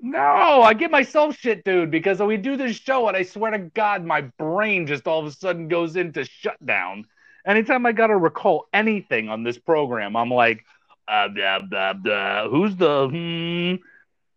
No, 0.00 0.62
I 0.62 0.74
give 0.74 0.92
myself 0.92 1.36
shit, 1.36 1.64
dude, 1.64 1.90
because 1.90 2.20
we 2.20 2.36
do 2.36 2.56
this 2.56 2.76
show 2.76 3.08
and 3.08 3.16
I 3.16 3.24
swear 3.24 3.50
to 3.50 3.58
God, 3.58 4.04
my 4.04 4.20
brain 4.38 4.86
just 4.86 5.08
all 5.08 5.18
of 5.18 5.26
a 5.26 5.32
sudden 5.32 5.66
goes 5.66 5.96
into 5.96 6.24
shutdown. 6.24 7.04
Anytime 7.44 7.84
I 7.84 7.92
gotta 7.92 8.16
recall 8.16 8.68
anything 8.72 9.28
on 9.28 9.42
this 9.42 9.58
program, 9.58 10.14
I'm 10.14 10.30
like, 10.30 10.64
uh, 11.08 11.28
blah, 11.28 11.58
blah, 11.60 11.94
blah. 11.94 12.48
who's 12.48 12.76
the 12.76 13.08
hmm, 13.08 13.82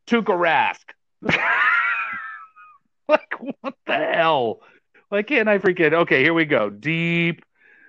Tuukka 0.08 0.34
Rask? 0.34 0.86
like, 3.08 3.36
what 3.62 3.76
the 3.86 3.94
hell? 3.94 4.62
Why 5.10 5.24
can't 5.24 5.50
I 5.50 5.60
freaking? 5.60 5.94
Okay, 5.94 6.24
here 6.24 6.34
we 6.34 6.46
go. 6.46 6.70
Deep 6.70 7.44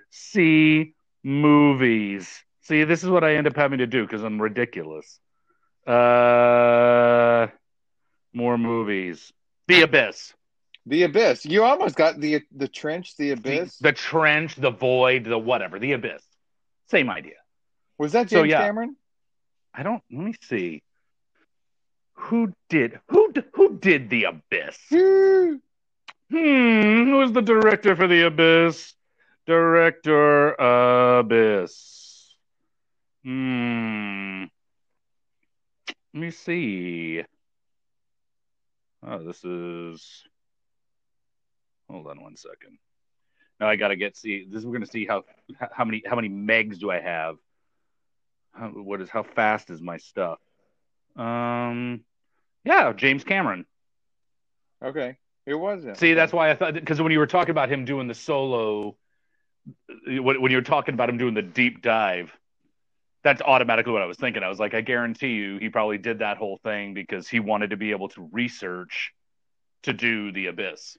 sea 0.09 0.93
movies. 1.23 2.43
See, 2.63 2.83
this 2.85 3.03
is 3.03 3.09
what 3.09 3.23
I 3.23 3.35
end 3.35 3.47
up 3.47 3.55
having 3.55 3.79
to 3.79 3.87
do 3.87 4.03
because 4.03 4.23
I'm 4.23 4.41
ridiculous. 4.41 5.19
Uh, 5.85 7.47
more 8.33 8.57
movies. 8.57 9.31
The 9.67 9.81
Abyss. 9.81 10.33
The 10.85 11.03
Abyss. 11.03 11.45
You 11.45 11.63
almost 11.63 11.95
got 11.95 12.19
the 12.19 12.41
the 12.55 12.67
trench, 12.67 13.15
the 13.17 13.31
Abyss. 13.31 13.77
The, 13.77 13.89
the 13.89 13.93
Trench, 13.93 14.55
the 14.55 14.71
Void, 14.71 15.25
the 15.25 15.37
whatever. 15.37 15.79
The 15.79 15.93
Abyss. 15.93 16.21
Same 16.89 17.09
idea. 17.09 17.35
Was 17.97 18.13
that 18.13 18.29
So, 18.29 18.37
James 18.39 18.51
yeah. 18.51 18.61
Cameron? 18.61 18.95
I 19.73 19.83
don't. 19.83 20.03
Let 20.11 20.23
me 20.25 20.35
see. 20.41 20.83
Who 22.15 22.53
did 22.69 22.99
who 23.09 23.33
who 23.53 23.77
did 23.77 24.09
the 24.09 24.25
Abyss? 24.25 24.77
Hmm. 26.31 27.03
Who 27.05 27.17
was 27.17 27.31
the 27.31 27.43
director 27.43 27.95
for 27.95 28.07
the 28.07 28.25
Abyss? 28.25 28.95
Director 29.45 30.53
Abyss. 30.53 32.02
Hmm. 33.23 34.43
Let 36.13 36.19
me 36.19 36.31
see. 36.31 37.23
Oh, 39.05 39.23
this 39.23 39.43
is. 39.43 40.23
Hold 41.89 42.07
on 42.07 42.21
one 42.21 42.35
second. 42.35 42.77
Now 43.59 43.69
I 43.69 43.75
gotta 43.75 43.95
get 43.95 44.15
see. 44.15 44.45
This 44.49 44.63
we're 44.63 44.73
gonna 44.73 44.85
see 44.85 45.05
how 45.05 45.23
how 45.71 45.85
many 45.85 46.03
how 46.05 46.15
many 46.15 46.29
megs 46.29 46.79
do 46.79 46.91
I 46.91 46.99
have? 46.99 47.37
How, 48.51 48.69
what 48.69 49.01
is 49.01 49.09
how 49.09 49.23
fast 49.23 49.69
is 49.69 49.81
my 49.81 49.97
stuff? 49.97 50.39
Um, 51.15 52.01
yeah, 52.63 52.93
James 52.93 53.23
Cameron. 53.23 53.65
Okay, 54.83 55.17
it 55.45 55.55
wasn't. 55.55 55.97
See, 55.97 56.13
that's 56.13 56.33
why 56.33 56.51
I 56.51 56.55
thought 56.55 56.73
because 56.73 57.01
when 57.01 57.11
you 57.11 57.19
were 57.19 57.27
talking 57.27 57.51
about 57.51 57.69
him 57.69 57.85
doing 57.85 58.07
the 58.07 58.13
solo, 58.13 58.95
when, 60.07 60.41
when 60.41 60.51
you 60.51 60.57
were 60.57 60.61
talking 60.61 60.93
about 60.93 61.09
him 61.09 61.17
doing 61.17 61.33
the 61.33 61.41
deep 61.41 61.81
dive, 61.81 62.31
that's 63.23 63.41
automatically 63.41 63.93
what 63.93 64.01
I 64.01 64.05
was 64.05 64.17
thinking. 64.17 64.43
I 64.43 64.49
was 64.49 64.59
like, 64.59 64.73
I 64.73 64.81
guarantee 64.81 65.33
you, 65.33 65.57
he 65.57 65.69
probably 65.69 65.97
did 65.97 66.19
that 66.19 66.37
whole 66.37 66.57
thing 66.57 66.93
because 66.93 67.27
he 67.27 67.39
wanted 67.39 67.69
to 67.69 67.77
be 67.77 67.91
able 67.91 68.09
to 68.09 68.29
research 68.31 69.13
to 69.83 69.93
do 69.93 70.31
the 70.31 70.47
abyss, 70.47 70.97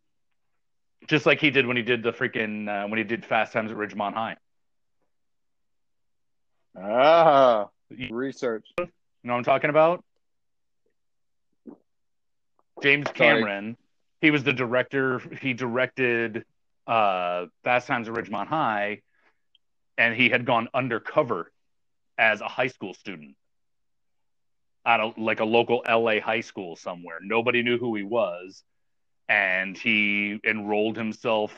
just 1.07 1.27
like 1.27 1.41
he 1.41 1.51
did 1.51 1.67
when 1.67 1.77
he 1.77 1.83
did 1.83 2.03
the 2.03 2.13
freaking 2.13 2.69
uh, 2.69 2.89
when 2.89 2.99
he 2.99 3.05
did 3.05 3.25
Fast 3.25 3.53
Times 3.53 3.71
at 3.71 3.77
Ridgemont 3.77 4.15
High. 4.15 4.37
ah 6.79 7.69
research. 8.11 8.67
You 8.79 8.87
know 9.25 9.35
what 9.35 9.39
I'm 9.39 9.45
talking 9.45 9.71
about? 9.71 10.03
James 12.83 13.07
Sorry. 13.07 13.19
Cameron. 13.19 13.77
He 14.21 14.31
was 14.31 14.43
the 14.45 14.53
director. 14.53 15.21
He 15.41 15.53
directed 15.53 16.45
uh, 16.87 17.47
Fast 17.63 17.87
Times 17.87 18.09
at 18.09 18.15
Ridgemont 18.15 18.47
High, 18.47 19.03
and 19.99 20.15
he 20.15 20.31
had 20.31 20.47
gone 20.47 20.69
undercover 20.75 21.51
as 22.19 22.41
a 22.41 22.49
high 22.49 22.69
school 22.69 22.95
student 22.95 23.37
at 24.87 25.01
a, 25.01 25.13
like 25.17 25.41
a 25.41 25.45
local 25.45 25.83
LA 25.89 26.21
high 26.21 26.41
school 26.41 26.77
somewhere. 26.77 27.19
Nobody 27.23 27.63
knew 27.63 27.79
who 27.79 27.95
he 27.95 28.03
was, 28.03 28.63
and 29.29 29.77
he 29.77 30.39
enrolled 30.45 30.97
himself 30.97 31.53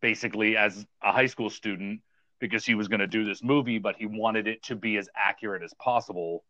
basically 0.00 0.56
as 0.56 0.86
a 1.02 1.12
high 1.12 1.26
school 1.26 1.50
student 1.50 2.00
because 2.40 2.64
he 2.64 2.74
was 2.74 2.88
going 2.88 3.00
to 3.00 3.06
do 3.06 3.24
this 3.24 3.42
movie, 3.42 3.78
but 3.78 3.96
he 3.96 4.06
wanted 4.06 4.46
it 4.48 4.62
to 4.64 4.74
be 4.74 4.96
as 4.96 5.08
accurate 5.14 5.62
as 5.62 5.74
possible. 5.74 6.42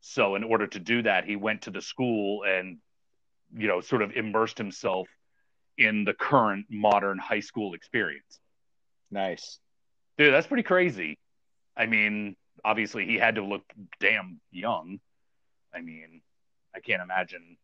So, 0.00 0.36
in 0.36 0.44
order 0.44 0.66
to 0.66 0.78
do 0.78 1.02
that, 1.02 1.24
he 1.24 1.36
went 1.36 1.62
to 1.62 1.70
the 1.70 1.82
school 1.82 2.44
and, 2.44 2.78
you 3.54 3.68
know, 3.68 3.80
sort 3.80 4.02
of 4.02 4.12
immersed 4.12 4.58
himself 4.58 5.08
in 5.76 6.04
the 6.04 6.14
current 6.14 6.66
modern 6.70 7.18
high 7.18 7.40
school 7.40 7.74
experience. 7.74 8.40
Nice. 9.10 9.58
Dude, 10.16 10.32
that's 10.32 10.46
pretty 10.46 10.62
crazy. 10.62 11.18
I 11.76 11.86
mean, 11.86 12.36
obviously, 12.64 13.06
he 13.06 13.16
had 13.16 13.34
to 13.36 13.44
look 13.44 13.62
damn 14.00 14.40
young. 14.50 15.00
I 15.74 15.80
mean, 15.80 16.20
I 16.74 16.80
can't 16.80 17.02
imagine. 17.02 17.56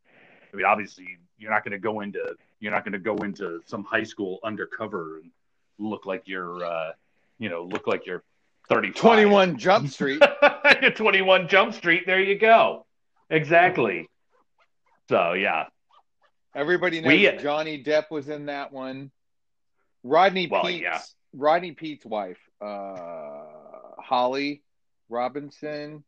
I 0.53 0.57
mean, 0.57 0.67
obviously, 0.67 1.19
you're 1.39 1.51
not 1.51 1.65
going 1.65 1.73
to 1.73 1.79
go 1.79 2.01
into 2.01 2.35
you're 2.61 2.73
not 2.73 2.85
going 2.85 2.93
to 2.93 2.99
go 2.99 3.17
into 3.19 3.61
some 3.67 3.85
high 3.85 4.03
school 4.03 4.39
undercover 4.45 5.19
and 5.19 5.31
look 5.79 6.05
like 6.05 6.25
you're, 6.27 6.63
uh, 6.65 6.93
you 7.39 7.49
know, 7.49 7.65
look 7.65 7.87
like 7.87 8.05
you're 8.07 8.23
35. 8.69 9.01
Twenty 9.01 9.25
one 9.25 9.57
Jump 9.57 9.89
Street. 9.89 10.23
21 10.97 11.49
Jump 11.49 11.73
Street. 11.75 12.03
There 12.07 12.21
you 12.21 12.39
go. 12.39 12.85
Exactly. 13.31 14.09
So 15.09 15.33
yeah, 15.33 15.67
Everybody 16.55 17.01
knows 17.01 17.09
We- 17.09 17.39
Johnny 17.43 17.83
Depp 17.83 18.11
was 18.11 18.29
in 18.29 18.47
that 18.47 18.73
one. 18.73 19.11
Rodney 20.03 20.47
Well, 20.49 20.63
Peete's 20.65 20.83
yeah. 20.83 21.01
Rodney 21.35 21.73
Peete's 21.73 22.05
wife, 22.05 22.39
uh, 22.61 23.45
Holly 23.99 24.63
Robinson. 25.11 26.05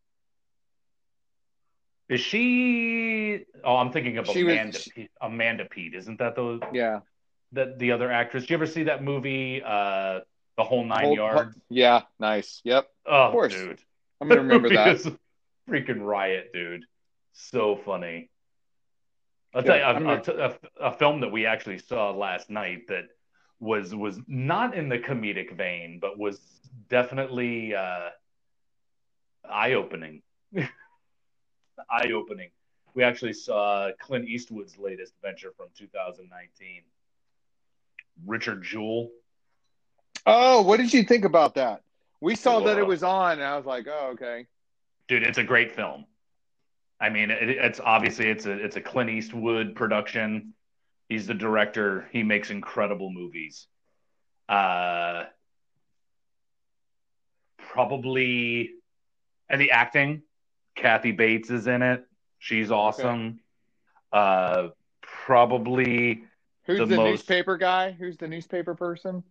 is 2.09 2.21
she? 2.21 3.45
Oh, 3.65 3.77
I'm 3.77 3.91
thinking 3.91 4.19
of 4.19 4.27
She 4.27 4.45
was- 4.45 4.53
Amanda. 4.55 4.79
she- 4.79 4.91
Peet. 4.91 5.11
Amanda 5.21 5.65
Peet, 5.65 5.95
isn't 5.95 6.19
that 6.19 6.35
the 6.35 6.61
Yeah, 6.73 7.01
that 7.53 7.79
the 7.79 7.93
other 7.93 8.11
actress? 8.11 8.43
Did 8.45 8.51
you 8.51 8.55
ever 8.57 8.67
see 8.67 8.83
that 8.85 9.03
movie, 9.03 9.63
uh, 9.63 10.21
The 10.57 10.65
Whole 10.65 10.85
Nine 10.85 11.05
Whole- 11.07 11.17
Yards? 11.17 11.59
yeah, 11.71 12.03
nice. 12.19 12.61
Yep, 12.65 12.87
Oh, 13.07 13.31
course. 13.31 13.55
dude, 13.55 13.81
I'm 14.21 14.29
gonna 14.29 14.43
remember 14.43 14.69
that. 14.71 15.07
a 15.07 15.19
freaking 15.71 16.03
riot, 16.05 16.51
dude. 16.53 16.85
So 17.33 17.77
funny. 17.77 18.29
I'll 19.55 19.63
tell 19.63 19.77
Yeah, 19.77 19.91
you, 19.91 19.97
I'm 19.97 20.07
a, 20.07 20.23
a, 20.81 20.89
a 20.89 20.93
film 20.93 21.21
that 21.21 21.31
we 21.33 21.47
actually 21.47 21.79
saw 21.79 22.11
last 22.11 22.51
night 22.51 22.89
that 22.89 23.05
was 23.61 23.95
was 23.95 24.19
not 24.27 24.75
in 24.75 24.89
the 24.91 24.99
comedic 24.99 25.53
vein, 25.57 25.99
but 25.99 26.19
was 26.19 26.41
definitely 26.89 27.75
uh, 27.75 28.11
eye 29.51 29.73
opening. 29.75 30.23
eye 30.57 32.11
opening. 32.15 32.51
We 32.95 33.03
actually 33.05 33.33
saw 33.33 33.91
Clint 34.01 34.29
Eastwood's 34.29 34.77
latest 34.79 35.15
venture 35.23 35.53
from 35.57 35.69
2019. 35.77 36.83
Richard 38.27 38.63
Jewell. 38.63 39.11
Oh, 40.27 40.63
what 40.63 40.77
did 40.77 40.93
you 40.93 41.03
think 41.03 41.25
about 41.25 41.55
that? 41.55 41.83
We 42.21 42.37
saw 42.37 42.61
that 42.61 42.79
it 42.79 42.87
was 42.87 43.03
on, 43.03 43.33
and 43.33 43.43
I 43.43 43.57
was 43.57 43.67
like, 43.67 43.87
oh, 43.89 44.11
okay. 44.13 44.47
dude 45.09 45.23
it's 45.25 45.39
a 45.39 45.43
great 45.45 45.73
film 45.75 46.07
i 47.01 47.09
mean 47.11 47.31
it, 47.31 47.51
it's 47.51 47.81
obviously 47.81 48.29
it's 48.29 48.47
a 48.47 48.53
it's 48.53 48.77
a 48.77 48.81
clint 48.81 49.11
eastwood 49.11 49.75
production 49.75 50.55
he's 51.09 51.27
the 51.27 51.35
director 51.35 52.09
he 52.13 52.23
makes 52.23 52.51
incredible 52.51 53.11
movies 53.11 53.67
uh 54.49 55.25
probably 57.59 58.71
and 59.53 59.61
the 59.61 59.71
acting 59.71 60.23
kathy 60.75 61.13
bates 61.13 61.51
is 61.51 61.67
in 61.69 61.83
it 61.83 62.05
she's 62.41 62.71
awesome 62.73 63.39
uh 64.13 64.69
probably 65.01 66.25
Who's 66.67 66.79
The 66.79 66.87
the, 66.87 66.97
most- 66.97 67.11
newspaper 67.11 67.57
guy? 67.57 67.91
Who's 67.93 68.17
the 68.17 68.29
newspaper 68.29 68.75
person? 68.75 69.23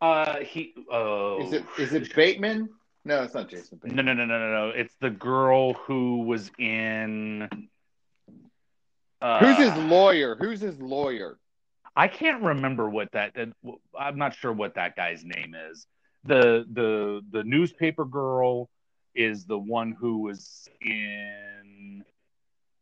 uh 0.00 0.38
he 0.40 0.74
oh 0.90 1.42
Is 1.46 1.52
it 1.52 1.64
is 1.78 1.92
it 1.94 2.14
Bateman? 2.14 2.68
No, 3.04 3.22
it's 3.22 3.34
not 3.34 3.48
Jason 3.48 3.78
Bateman. 3.82 4.04
No, 4.04 4.12
no, 4.12 4.24
no, 4.24 4.26
no, 4.26 4.38
no, 4.38 4.68
no. 4.68 4.74
It's 4.76 4.94
the 5.00 5.08
girl 5.10 5.72
who 5.74 6.18
was 6.24 6.50
in. 6.58 7.48
Uh, 9.22 9.38
Who's 9.38 9.56
his 9.56 9.74
lawyer? 9.84 10.36
Who's 10.36 10.60
his 10.60 10.80
lawyer? 10.80 11.38
I 11.96 12.08
can't 12.08 12.42
remember 12.42 12.88
what 12.88 13.12
that. 13.12 13.34
that- 13.34 13.52
I'm 13.98 14.16
not 14.18 14.34
sure 14.34 14.52
what 14.52 14.74
that 14.74 14.96
guy's 14.96 15.24
name 15.24 15.54
is. 15.70 15.86
the 16.24 16.66
the 16.72 17.22
The 17.30 17.44
newspaper 17.44 18.04
girl 18.04 18.68
is 19.14 19.44
the 19.46 19.58
one 19.58 19.92
who 19.92 20.18
was 20.18 20.68
in. 20.80 22.04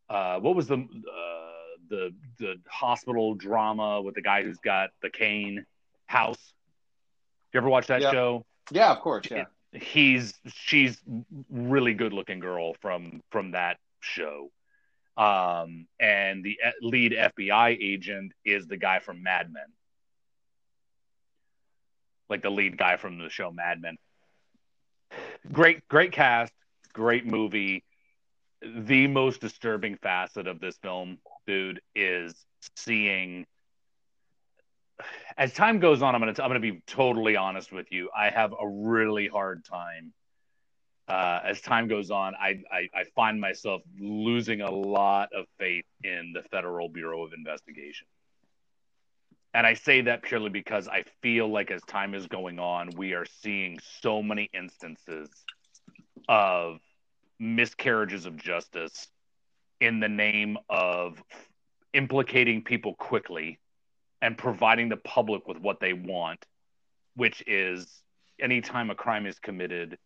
Uh, 0.09 0.39
what 0.41 0.55
was 0.57 0.67
the 0.69 0.77
uh, 0.77 1.79
the 1.89 2.15
the 2.39 2.57
hospital 2.69 3.35
drama 3.35 4.01
with 4.01 4.15
the 4.15 4.23
guy 4.23 4.43
who's 4.43 4.59
got 4.59 4.91
the 5.03 5.11
cane 5.11 5.65
house? 6.07 6.53
You 7.53 7.59
ever 7.59 7.69
watch 7.69 7.87
that 7.89 8.03
Yeah. 8.03 8.11
show? 8.11 8.47
Yeah, 8.71 8.93
of 8.93 9.01
course. 9.01 9.31
Yeah. 9.31 9.45
he's 9.73 10.35
she's 10.47 11.01
really 11.51 11.95
good 11.95 12.13
looking 12.13 12.41
girl 12.41 12.75
from 12.81 13.23
from 13.31 13.51
that 13.53 13.79
show 14.01 14.51
um 15.17 15.87
and 16.01 16.43
the 16.43 16.53
e- 16.53 16.79
lead 16.81 17.13
fbi 17.13 17.77
agent 17.79 18.33
is 18.45 18.67
the 18.67 18.77
guy 18.79 18.99
from 18.99 19.23
mad 19.23 19.53
men 19.53 19.67
like 22.29 22.43
the 22.43 22.51
lead 22.51 22.77
guy 22.79 22.97
from 22.97 23.19
the 23.19 23.29
show 23.29 23.51
Mad 23.51 23.81
Men. 23.81 23.97
Great, 25.53 25.87
great 25.89 26.13
cast, 26.13 26.53
great 26.93 27.27
movie. 27.27 27.85
The 28.63 29.07
most 29.07 29.41
disturbing 29.41 29.97
facet 29.97 30.47
of 30.47 30.61
this 30.61 30.77
film, 30.79 31.19
dude, 31.47 31.81
is 31.95 32.35
seeing. 32.77 33.47
As 35.37 35.53
time 35.53 35.79
goes 35.79 36.03
on, 36.03 36.15
I'm 36.15 36.21
gonna 36.21 36.35
I'm 36.43 36.49
gonna 36.49 36.61
be 36.61 36.83
totally 36.87 37.37
honest 37.37 37.71
with 37.71 37.93
you. 37.93 38.11
I 38.17 38.31
have 38.31 38.53
a 38.53 38.69
really 38.69 39.29
hard 39.29 39.65
time 39.65 40.13
uh, 41.09 41.41
as 41.45 41.61
time 41.61 41.89
goes 41.89 42.11
on, 42.11 42.35
I, 42.35 42.63
I, 42.71 42.89
I, 42.95 43.05
find 43.15 43.41
myself 43.41 43.81
losing 43.99 44.61
a 44.61 44.71
lot 44.71 45.31
of 45.35 45.47
faith 45.59 45.87
in 46.05 46.33
the 46.35 46.43
Federal 46.51 46.89
Bureau 46.91 47.25
of 47.25 47.33
Investigation. 47.33 48.07
And 49.55 49.67
I 49.67 49.75
say 49.75 50.03
that 50.03 50.23
purely 50.23 50.51
because 50.51 50.89
I 50.89 51.05
feel 51.23 51.49
like 51.49 51.71
as 51.71 51.83
time 51.83 52.15
is 52.15 52.27
going 52.27 52.59
on, 52.59 52.91
we 52.97 53.15
are 53.15 53.27
seeing 53.43 53.79
so 54.01 54.23
many 54.23 54.51
instances 54.53 55.29
of 56.29 56.79
miscarriages 57.39 58.27
of 58.27 58.37
justice 58.37 59.09
in 59.81 60.01
the 60.01 60.09
name 60.09 60.59
of 60.69 61.23
implicating 61.95 62.63
people 62.63 62.95
quickly 62.95 63.59
and 64.21 64.37
providing 64.37 64.89
the 64.89 64.97
public 64.97 65.47
with 65.47 65.59
what 65.59 65.81
they 65.81 65.93
want, 65.93 66.45
which 67.17 67.43
is 67.47 68.03
anytime 68.41 68.91
a 68.91 68.95
crime 68.95 69.27
is 69.27 69.39
committed 69.39 69.99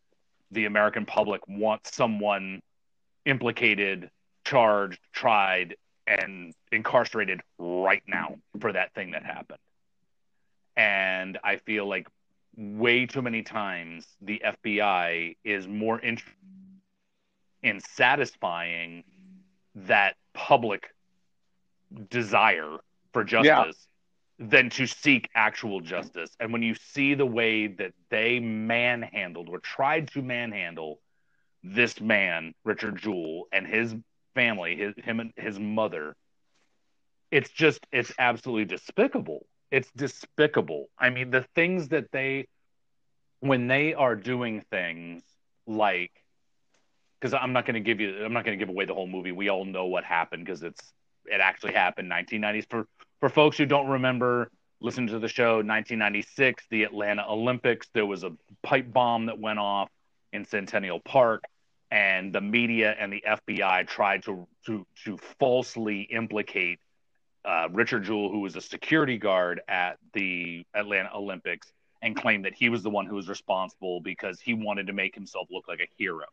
the 0.52 0.66
American 0.66 1.06
public 1.06 1.40
wants 1.48 1.96
someone 1.96 2.60
implicated, 3.24 4.10
charged, 4.44 5.00
tried, 5.12 5.76
and 6.20 6.54
incarcerated 6.70 7.40
right 7.58 8.02
now 8.06 8.36
for 8.60 8.72
that 8.72 8.92
thing 8.94 9.12
that 9.12 9.24
happened. 9.24 9.58
And 10.76 11.38
I 11.44 11.56
feel 11.56 11.86
like 11.88 12.06
way 12.56 13.06
too 13.06 13.22
many 13.22 13.42
times 13.42 14.06
the 14.20 14.42
FBI 14.44 15.36
is 15.44 15.66
more 15.66 16.00
interested 16.00 16.34
in 17.62 17.80
satisfying 17.80 19.04
that 19.74 20.16
public 20.34 20.94
desire 22.10 22.78
for 23.12 23.24
justice 23.24 23.46
yeah 23.46 23.72
than 24.38 24.70
to 24.70 24.86
seek 24.86 25.28
actual 25.34 25.80
justice. 25.80 26.30
And 26.40 26.52
when 26.52 26.62
you 26.62 26.74
see 26.74 27.14
the 27.14 27.26
way 27.26 27.68
that 27.68 27.92
they 28.10 28.40
manhandled 28.40 29.48
or 29.48 29.58
tried 29.60 30.08
to 30.12 30.22
manhandle 30.22 31.00
this 31.62 32.00
man, 32.00 32.54
Richard 32.64 32.96
Jewell, 32.96 33.44
and 33.52 33.66
his 33.66 33.94
family, 34.34 34.76
his 34.76 34.94
him 34.96 35.20
and 35.20 35.32
his 35.36 35.58
mother, 35.58 36.14
it's 37.30 37.50
just 37.50 37.86
it's 37.92 38.12
absolutely 38.18 38.64
despicable. 38.64 39.46
It's 39.70 39.90
despicable. 39.96 40.88
I 40.98 41.10
mean, 41.10 41.30
the 41.30 41.46
things 41.54 41.88
that 41.88 42.12
they 42.12 42.46
when 43.40 43.66
they 43.66 43.94
are 43.94 44.14
doing 44.14 44.64
things 44.70 45.22
like 45.66 46.12
because 47.20 47.34
I'm 47.34 47.52
not 47.52 47.66
going 47.66 47.74
to 47.74 47.80
give 47.80 48.00
you 48.00 48.24
I'm 48.24 48.32
not 48.32 48.44
going 48.44 48.58
to 48.58 48.62
give 48.64 48.68
away 48.68 48.84
the 48.84 48.94
whole 48.94 49.06
movie. 49.06 49.32
We 49.32 49.48
all 49.48 49.64
know 49.64 49.86
what 49.86 50.04
happened 50.04 50.44
because 50.44 50.62
it's 50.62 50.92
it 51.26 51.40
actually 51.40 51.72
happened 51.72 52.10
1990s 52.10 52.68
for 52.68 52.86
for 53.20 53.28
folks 53.28 53.56
who 53.56 53.66
don't 53.66 53.86
remember, 53.86 54.50
listen 54.80 55.06
to 55.06 55.18
the 55.18 55.28
show 55.28 55.56
1996, 55.56 56.64
the 56.70 56.82
Atlanta 56.82 57.24
Olympics. 57.28 57.88
There 57.94 58.06
was 58.06 58.24
a 58.24 58.32
pipe 58.62 58.92
bomb 58.92 59.26
that 59.26 59.38
went 59.38 59.60
off 59.60 59.88
in 60.32 60.44
Centennial 60.44 60.98
Park, 61.00 61.44
and 61.92 62.32
the 62.32 62.40
media 62.40 62.96
and 62.98 63.12
the 63.12 63.22
FBI 63.26 63.86
tried 63.86 64.22
to 64.24 64.48
to 64.64 64.86
to 65.04 65.18
falsely 65.38 66.00
implicate 66.10 66.80
uh, 67.44 67.68
Richard 67.70 68.04
Jewell, 68.04 68.30
who 68.30 68.40
was 68.40 68.56
a 68.56 68.62
security 68.62 69.18
guard 69.18 69.60
at 69.68 69.98
the 70.14 70.64
Atlanta 70.74 71.10
Olympics, 71.14 71.70
and 72.00 72.16
claimed 72.16 72.46
that 72.46 72.54
he 72.54 72.70
was 72.70 72.82
the 72.82 72.88
one 72.88 73.04
who 73.04 73.16
was 73.16 73.28
responsible 73.28 74.00
because 74.00 74.40
he 74.40 74.54
wanted 74.54 74.86
to 74.86 74.94
make 74.94 75.14
himself 75.14 75.48
look 75.50 75.68
like 75.68 75.80
a 75.80 75.88
hero. 75.98 76.24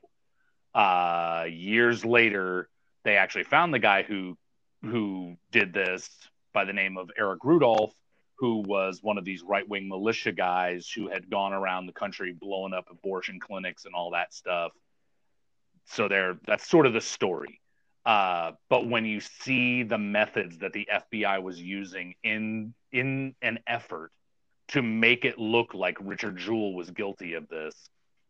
Uh, 0.74 1.46
years 1.50 2.06
later, 2.06 2.70
they 3.04 3.18
actually 3.18 3.44
found 3.44 3.74
the 3.74 3.80
guy 3.80 4.04
who 4.04 4.38
who 4.82 5.36
did 5.52 5.74
this 5.74 6.10
by 6.54 6.64
the 6.64 6.74
name 6.74 6.98
of 6.98 7.12
Eric 7.18 7.44
Rudolph, 7.44 7.94
who 8.38 8.64
was 8.66 9.04
one 9.04 9.18
of 9.18 9.26
these 9.26 9.44
right 9.44 9.68
wing 9.68 9.90
militia 9.90 10.32
guys 10.32 10.90
who 10.90 11.10
had 11.10 11.30
gone 11.30 11.52
around 11.52 11.86
the 11.86 11.92
country 11.92 12.32
blowing 12.32 12.74
up 12.74 12.86
abortion 12.90 13.42
clinics 13.42 13.84
and 13.84 13.94
all 13.94 14.12
that 14.12 14.34
stuff. 14.34 14.72
So 15.90 16.08
there, 16.08 16.38
that's 16.46 16.70
sort 16.70 16.86
of 16.86 16.94
the 16.94 17.02
story. 17.02 17.60
Uh, 18.06 18.54
but 18.70 18.88
when 18.88 19.06
you 19.06 19.20
see 19.20 19.84
the 19.84 19.98
methods 19.98 20.60
that 20.60 20.74
the 20.74 20.88
FBI 20.92 21.42
was 21.42 21.62
using 21.62 22.16
in 22.24 22.74
in 22.92 23.36
an 23.42 23.60
effort 23.68 24.12
to 24.70 24.82
make 24.82 25.26
it 25.26 25.38
look 25.38 25.74
like 25.74 25.98
Richard 26.00 26.38
Jewell 26.38 26.74
was 26.74 26.90
guilty 26.92 27.34
of 27.34 27.48
this, 27.50 27.76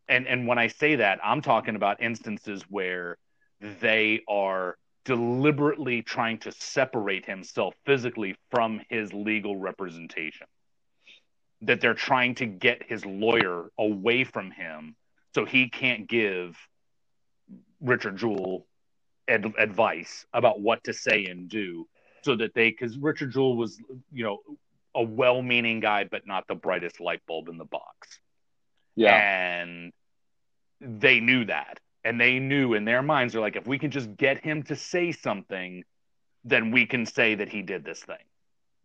and 0.08 0.28
and 0.28 0.48
when 0.48 0.58
I 0.58 0.68
say 0.68 0.96
that, 0.98 1.20
I'm 1.24 1.42
talking 1.42 1.76
about 1.76 2.02
instances 2.02 2.64
where 2.70 3.18
they 3.62 4.22
are 4.28 4.78
deliberately 5.06 6.02
trying 6.02 6.40
to 6.40 6.52
separate 6.52 7.26
himself 7.26 7.74
physically 7.86 8.36
from 8.52 8.82
his 8.90 9.14
legal 9.14 9.58
representation. 9.58 10.48
That 11.62 11.82
they're 11.82 11.94
trying 11.94 12.36
to 12.36 12.46
get 12.46 12.84
his 12.88 13.06
lawyer 13.06 13.70
away 13.78 14.24
from 14.24 14.50
him 14.52 14.96
so 15.36 15.46
he 15.46 15.70
can't 15.70 16.08
give 16.08 16.58
Richard 17.82 18.18
Jewell 18.18 18.66
ad- 19.28 19.54
advice 19.58 20.26
about 20.34 20.60
what 20.60 20.84
to 20.86 20.94
say 20.94 21.26
and 21.26 21.50
do 21.50 21.88
so 22.24 22.36
that 22.36 22.54
they 22.54 22.70
because 22.70 22.98
Richard 22.98 23.32
Jewell 23.32 23.56
was 23.56 23.80
you 24.12 24.24
know 24.24 24.40
a 24.96 25.04
well-meaning 25.04 25.80
guy 25.80 26.04
but 26.04 26.26
not 26.26 26.48
the 26.48 26.56
brightest 26.56 27.00
light 27.00 27.22
bulb 27.28 27.48
in 27.48 27.58
the 27.58 27.66
box. 27.66 28.20
Yeah. 28.96 29.16
And 29.16 29.94
they 30.82 31.20
knew 31.20 31.46
that 31.46 31.80
and 32.04 32.20
they 32.20 32.40
knew 32.40 32.74
in 32.74 32.86
their 32.86 33.02
minds 33.02 33.34
they're 33.34 33.42
like 33.42 33.56
if 33.56 33.68
we 33.68 33.80
can 33.80 33.92
just 33.92 34.16
get 34.16 34.44
him 34.44 34.64
to 34.64 34.76
say 34.76 35.12
something 35.12 35.84
then 36.46 36.72
we 36.72 36.86
can 36.86 37.06
say 37.06 37.36
that 37.36 37.50
he 37.50 37.62
did 37.62 37.84
this 37.84 38.02
thing 38.02 38.18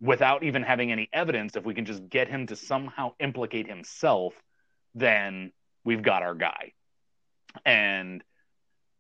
without 0.01 0.43
even 0.43 0.63
having 0.63 0.91
any 0.91 1.09
evidence 1.13 1.57
if 1.57 1.65
we 1.65 1.75
can 1.75 1.85
just 1.85 2.09
get 2.09 2.29
him 2.29 2.47
to 2.47 2.57
somehow 2.57 3.13
implicate 3.21 3.69
himself 3.69 4.35
then 4.95 5.53
we've 5.85 6.03
got 6.03 6.23
our 6.23 6.35
guy 6.35 6.73
and 7.65 8.23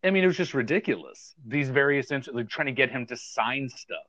i 0.04 0.10
mean 0.10 0.22
it 0.22 0.26
was 0.26 0.36
just 0.36 0.54
ridiculous 0.54 1.34
these 1.46 1.68
various 1.68 2.10
like 2.32 2.48
trying 2.48 2.66
to 2.66 2.72
get 2.72 2.90
him 2.90 3.06
to 3.06 3.16
sign 3.16 3.68
stuff 3.68 4.06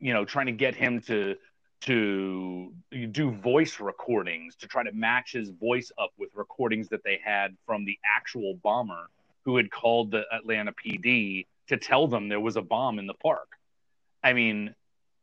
you 0.00 0.12
know 0.12 0.24
trying 0.24 0.46
to 0.46 0.52
get 0.52 0.74
him 0.74 1.00
to 1.00 1.34
to 1.80 2.74
do 3.10 3.30
voice 3.30 3.80
recordings 3.80 4.54
to 4.54 4.66
try 4.66 4.82
to 4.82 4.92
match 4.92 5.32
his 5.32 5.50
voice 5.50 5.90
up 5.98 6.10
with 6.18 6.28
recordings 6.34 6.88
that 6.90 7.02
they 7.04 7.18
had 7.24 7.56
from 7.66 7.84
the 7.84 7.98
actual 8.04 8.54
bomber 8.62 9.08
who 9.44 9.56
had 9.56 9.70
called 9.70 10.10
the 10.10 10.24
Atlanta 10.32 10.72
PD 10.72 11.46
to 11.68 11.76
tell 11.76 12.06
them 12.06 12.28
there 12.28 12.40
was 12.40 12.56
a 12.56 12.62
bomb 12.62 12.98
in 12.98 13.06
the 13.06 13.14
park. 13.14 13.48
I 14.22 14.34
mean, 14.34 14.74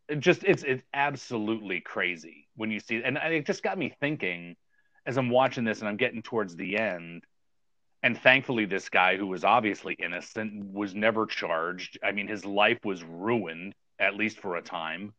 it 0.10 0.20
just 0.20 0.44
it's 0.44 0.64
it's 0.64 0.82
absolutely 0.94 1.82
crazy 1.82 2.48
when 2.56 2.72
you 2.72 2.80
see 2.80 3.04
and 3.04 3.18
it 3.18 3.46
just 3.46 3.62
got 3.62 3.78
me 3.78 3.94
thinking 4.00 4.56
as 5.06 5.18
I'm 5.18 5.30
watching 5.30 5.64
this 5.64 5.80
and 5.80 5.88
I'm 5.88 5.98
getting 5.98 6.24
towards 6.24 6.56
the 6.56 6.78
end 6.78 7.24
and 8.04 8.18
thankfully 8.18 8.66
this 8.66 8.90
guy 8.90 9.18
who 9.18 9.28
was 9.28 9.44
obviously 9.44 9.96
innocent 10.00 10.66
was 10.66 10.96
never 10.96 11.26
charged. 11.26 11.98
I 12.04 12.12
mean, 12.12 12.28
his 12.28 12.46
life 12.46 12.80
was 12.86 13.04
ruined 13.04 13.74
at 14.00 14.16
least 14.16 14.40
for 14.40 14.56
a 14.58 14.62
time 14.62 15.14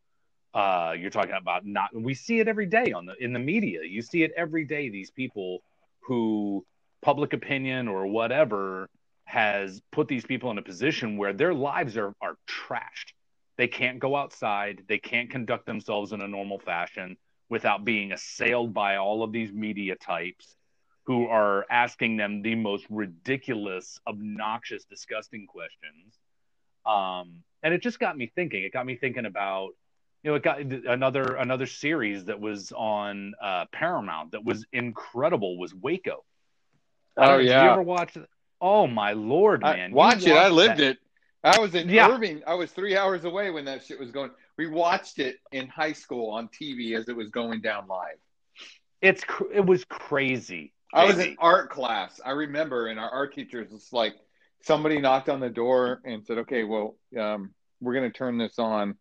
uh, 0.53 0.93
you're 0.97 1.11
talking 1.11 1.35
about 1.39 1.65
not. 1.65 1.89
We 1.93 2.13
see 2.13 2.39
it 2.39 2.47
every 2.47 2.65
day 2.65 2.91
on 2.91 3.05
the 3.05 3.15
in 3.19 3.33
the 3.33 3.39
media. 3.39 3.81
You 3.87 4.01
see 4.01 4.23
it 4.23 4.31
every 4.35 4.65
day. 4.65 4.89
These 4.89 5.11
people 5.11 5.59
who 6.01 6.65
public 7.01 7.33
opinion 7.33 7.87
or 7.87 8.07
whatever 8.07 8.89
has 9.25 9.81
put 9.91 10.07
these 10.07 10.25
people 10.25 10.49
in 10.49 10.57
a 10.57 10.61
position 10.61 11.17
where 11.17 11.33
their 11.33 11.53
lives 11.53 11.97
are 11.97 12.13
are 12.21 12.35
trashed. 12.47 13.13
They 13.57 13.67
can't 13.67 13.99
go 13.99 14.15
outside. 14.15 14.83
They 14.87 14.97
can't 14.97 15.29
conduct 15.29 15.65
themselves 15.65 16.13
in 16.13 16.21
a 16.21 16.27
normal 16.27 16.59
fashion 16.59 17.17
without 17.49 17.83
being 17.85 18.11
assailed 18.11 18.73
by 18.73 18.95
all 18.95 19.23
of 19.23 19.31
these 19.31 19.51
media 19.51 19.95
types 19.95 20.55
who 21.09 21.25
are 21.25 21.65
asking 21.71 22.17
them 22.17 22.43
the 22.43 22.53
most 22.53 22.85
ridiculous, 22.87 23.99
obnoxious, 24.05 24.83
disgusting 24.83 25.47
questions. 25.47 26.19
Um, 26.85 27.41
and 27.63 27.73
it 27.73 27.81
just 27.81 27.99
got 27.99 28.15
me 28.15 28.31
thinking. 28.35 28.61
It 28.61 28.71
got 28.71 28.85
me 28.85 28.95
thinking 28.95 29.25
about 29.25 29.69
you 30.21 30.29
know, 30.29 30.35
it 30.35 30.43
got 30.43 30.59
another 30.59 31.37
another 31.37 31.65
series 31.65 32.25
that 32.25 32.39
was 32.39 32.71
on 32.73 33.33
uh, 33.41 33.65
Paramount 33.71 34.33
that 34.33 34.45
was 34.45 34.67
incredible. 34.71 35.57
Was 35.57 35.73
Waco? 35.73 36.23
Oh 37.17 37.39
yeah. 37.39 37.63
You 37.63 37.69
ever 37.71 37.81
watch? 37.81 38.15
Oh 38.61 38.85
my 38.85 39.13
lord, 39.13 39.63
man! 39.63 39.91
I, 39.91 39.95
watch 39.95 40.27
it. 40.27 40.33
I 40.33 40.49
lived 40.49 40.77
that. 40.77 40.91
it. 40.91 40.97
I 41.43 41.57
was 41.57 41.73
in 41.73 41.89
yeah. 41.89 42.07
Irving. 42.07 42.43
I 42.45 42.53
was 42.53 42.69
three 42.71 42.95
hours 42.95 43.25
away 43.25 43.49
when 43.49 43.65
that 43.65 43.83
shit 43.83 43.99
was 43.99 44.11
going. 44.11 44.29
We 44.59 44.67
watched 44.67 45.17
it 45.17 45.37
in 45.51 45.69
high 45.69 45.93
school 45.93 46.29
on 46.29 46.49
TV 46.49 46.95
as 46.95 47.09
it 47.09 47.15
was 47.15 47.31
going 47.31 47.61
down 47.61 47.87
live. 47.87 48.19
It's 49.01 49.23
it 49.51 49.65
was 49.65 49.83
crazy. 49.85 50.71
I 50.93 51.05
was 51.05 51.19
in 51.19 51.35
art 51.39 51.69
class. 51.69 52.19
I 52.25 52.31
remember, 52.31 52.87
and 52.87 52.99
our 52.99 53.09
art 53.09 53.33
teacher 53.33 53.65
was 53.71 53.91
like, 53.91 54.15
somebody 54.61 54.99
knocked 54.99 55.29
on 55.29 55.39
the 55.39 55.49
door 55.49 56.01
and 56.03 56.25
said, 56.25 56.39
"Okay, 56.39 56.63
well, 56.63 56.95
um, 57.17 57.53
we're 57.79 57.93
going 57.93 58.11
to 58.11 58.17
turn 58.17 58.37
this 58.37 58.57
on." 58.59 58.95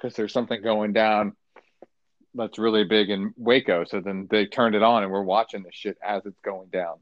because 0.00 0.16
there's 0.16 0.32
something 0.32 0.62
going 0.62 0.92
down. 0.92 1.36
that's 2.34 2.58
really 2.58 2.84
big 2.84 3.10
in 3.10 3.34
Waco. 3.36 3.84
So 3.84 4.00
then 4.00 4.28
they 4.30 4.46
turned 4.46 4.74
it 4.76 4.82
on, 4.82 5.02
and 5.02 5.10
we're 5.10 5.22
watching 5.22 5.62
the 5.62 5.72
shit 5.72 5.98
as 6.02 6.24
it's 6.26 6.38
going 6.40 6.68
down. 6.68 6.98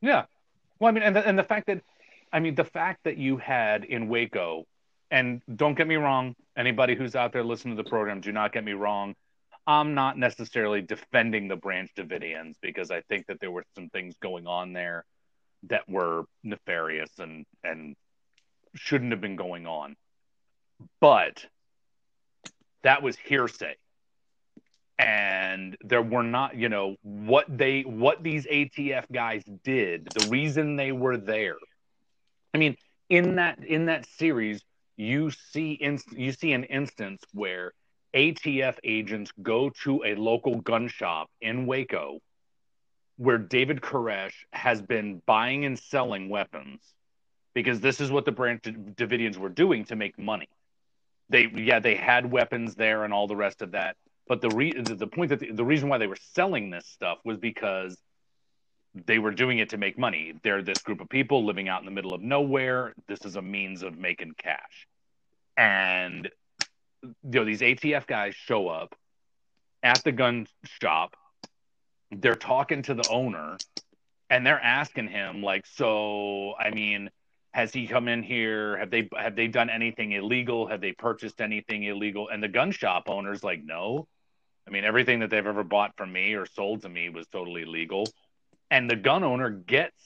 Yeah. 0.00 0.24
Well, 0.78 0.88
I 0.88 0.92
mean, 0.92 1.02
and 1.02 1.14
the, 1.14 1.26
and 1.26 1.38
the 1.38 1.44
fact 1.44 1.66
that, 1.66 1.82
I 2.32 2.40
mean, 2.40 2.54
the 2.54 2.64
fact 2.64 3.04
that 3.04 3.18
you 3.18 3.36
had 3.36 3.84
in 3.84 4.08
Waco, 4.08 4.64
and 5.10 5.42
don't 5.54 5.74
get 5.74 5.86
me 5.86 5.96
wrong, 5.96 6.34
anybody 6.56 6.94
who's 6.94 7.14
out 7.14 7.32
there 7.32 7.44
listening 7.44 7.76
to 7.76 7.82
the 7.82 7.88
program, 7.88 8.20
do 8.22 8.32
not 8.32 8.52
get 8.52 8.64
me 8.64 8.72
wrong. 8.72 9.14
I'm 9.66 9.94
not 9.94 10.18
necessarily 10.18 10.82
defending 10.82 11.48
the 11.48 11.56
Branch 11.56 11.90
Davidians 11.96 12.56
because 12.60 12.90
I 12.90 13.02
think 13.02 13.26
that 13.26 13.38
there 13.40 13.50
were 13.50 13.64
some 13.74 13.88
things 13.90 14.16
going 14.20 14.46
on 14.46 14.72
there 14.72 15.04
that 15.64 15.88
were 15.88 16.24
nefarious 16.42 17.10
and 17.18 17.46
and 17.62 17.94
shouldn't 18.74 19.12
have 19.12 19.20
been 19.20 19.36
going 19.36 19.66
on. 19.66 19.96
But 21.00 21.46
that 22.82 23.02
was 23.02 23.16
hearsay. 23.16 23.76
And 24.98 25.76
there 25.80 26.02
were 26.02 26.22
not, 26.22 26.56
you 26.56 26.68
know, 26.68 26.96
what 27.02 27.46
they 27.48 27.82
what 27.82 28.22
these 28.22 28.46
ATF 28.46 29.04
guys 29.12 29.42
did, 29.64 30.08
the 30.14 30.28
reason 30.28 30.76
they 30.76 30.92
were 30.92 31.16
there. 31.16 31.56
I 32.54 32.58
mean, 32.58 32.76
in 33.08 33.36
that 33.36 33.64
in 33.64 33.86
that 33.86 34.06
series, 34.06 34.62
you 34.96 35.30
see 35.30 35.72
in, 35.72 35.98
you 36.10 36.32
see 36.32 36.52
an 36.52 36.64
instance 36.64 37.22
where 37.32 37.72
ATF 38.14 38.76
agents 38.84 39.32
go 39.42 39.70
to 39.84 40.04
a 40.04 40.14
local 40.14 40.56
gun 40.60 40.88
shop 40.88 41.30
in 41.40 41.66
Waco 41.66 42.20
where 43.16 43.38
David 43.38 43.80
Koresh 43.80 44.34
has 44.52 44.82
been 44.82 45.22
buying 45.26 45.64
and 45.64 45.78
selling 45.78 46.28
weapons 46.28 46.80
because 47.54 47.80
this 47.80 48.00
is 48.00 48.10
what 48.10 48.24
the 48.24 48.32
Branch 48.32 48.62
Davidians 48.62 49.36
were 49.36 49.48
doing 49.48 49.84
to 49.86 49.96
make 49.96 50.18
money. 50.18 50.48
They, 51.28 51.48
yeah, 51.54 51.78
they 51.78 51.94
had 51.94 52.30
weapons 52.30 52.74
there 52.74 53.04
and 53.04 53.12
all 53.12 53.26
the 53.26 53.36
rest 53.36 53.62
of 53.62 53.72
that. 53.72 53.96
But 54.26 54.40
the 54.40 54.50
re- 54.50 54.72
the 54.72 55.06
point 55.06 55.30
that 55.30 55.40
the, 55.40 55.52
the 55.52 55.64
reason 55.64 55.88
why 55.88 55.98
they 55.98 56.06
were 56.06 56.16
selling 56.32 56.70
this 56.70 56.86
stuff 56.86 57.18
was 57.24 57.38
because 57.38 57.96
they 59.06 59.18
were 59.18 59.30
doing 59.30 59.58
it 59.58 59.70
to 59.70 59.78
make 59.78 59.98
money. 59.98 60.34
They're 60.42 60.62
this 60.62 60.78
group 60.78 61.00
of 61.00 61.08
people 61.08 61.44
living 61.44 61.68
out 61.68 61.80
in 61.80 61.86
the 61.86 61.92
middle 61.92 62.14
of 62.14 62.20
nowhere. 62.20 62.92
This 63.08 63.20
is 63.24 63.36
a 63.36 63.42
means 63.42 63.82
of 63.82 63.98
making 63.98 64.34
cash. 64.36 64.86
And 65.56 66.30
you 67.02 67.14
know, 67.24 67.44
these 67.44 67.60
ATF 67.60 68.06
guys 68.06 68.34
show 68.34 68.68
up 68.68 68.94
at 69.82 70.02
the 70.04 70.12
gun 70.12 70.46
shop. 70.80 71.16
They're 72.10 72.34
talking 72.34 72.82
to 72.82 72.94
the 72.94 73.08
owner 73.08 73.56
and 74.30 74.46
they're 74.46 74.60
asking 74.60 75.08
him, 75.08 75.42
like, 75.42 75.66
so, 75.66 76.54
I 76.58 76.70
mean, 76.70 77.10
has 77.52 77.72
he 77.72 77.86
come 77.86 78.08
in 78.08 78.22
here? 78.22 78.76
Have 78.78 78.90
they 78.90 79.08
have 79.16 79.36
they 79.36 79.46
done 79.46 79.68
anything 79.68 80.12
illegal? 80.12 80.66
Have 80.66 80.80
they 80.80 80.92
purchased 80.92 81.40
anything 81.40 81.82
illegal? 81.82 82.28
And 82.28 82.42
the 82.42 82.48
gun 82.48 82.72
shop 82.72 83.04
owner's 83.08 83.44
like, 83.44 83.62
no. 83.62 84.06
I 84.66 84.70
mean, 84.70 84.84
everything 84.84 85.20
that 85.20 85.30
they've 85.30 85.46
ever 85.46 85.64
bought 85.64 85.96
from 85.96 86.12
me 86.12 86.34
or 86.34 86.46
sold 86.46 86.82
to 86.82 86.88
me 86.88 87.08
was 87.08 87.26
totally 87.26 87.64
legal. 87.64 88.06
And 88.70 88.88
the 88.88 88.96
gun 88.96 89.22
owner 89.22 89.50
gets 89.50 89.96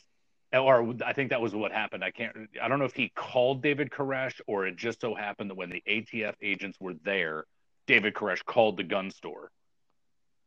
or 0.64 0.94
I 1.04 1.12
think 1.12 1.30
that 1.30 1.40
was 1.40 1.54
what 1.54 1.72
happened. 1.72 2.04
I 2.04 2.10
can't, 2.10 2.36
I 2.60 2.68
don't 2.68 2.78
know 2.78 2.84
if 2.84 2.94
he 2.94 3.10
called 3.14 3.62
David 3.62 3.90
Koresh 3.90 4.40
or 4.46 4.66
it 4.66 4.76
just 4.76 5.00
so 5.00 5.14
happened 5.14 5.50
that 5.50 5.56
when 5.56 5.70
the 5.70 5.82
ATF 5.88 6.34
agents 6.42 6.78
were 6.80 6.94
there, 7.04 7.44
David 7.86 8.14
Koresh 8.14 8.44
called 8.44 8.76
the 8.76 8.84
gun 8.84 9.10
store. 9.10 9.50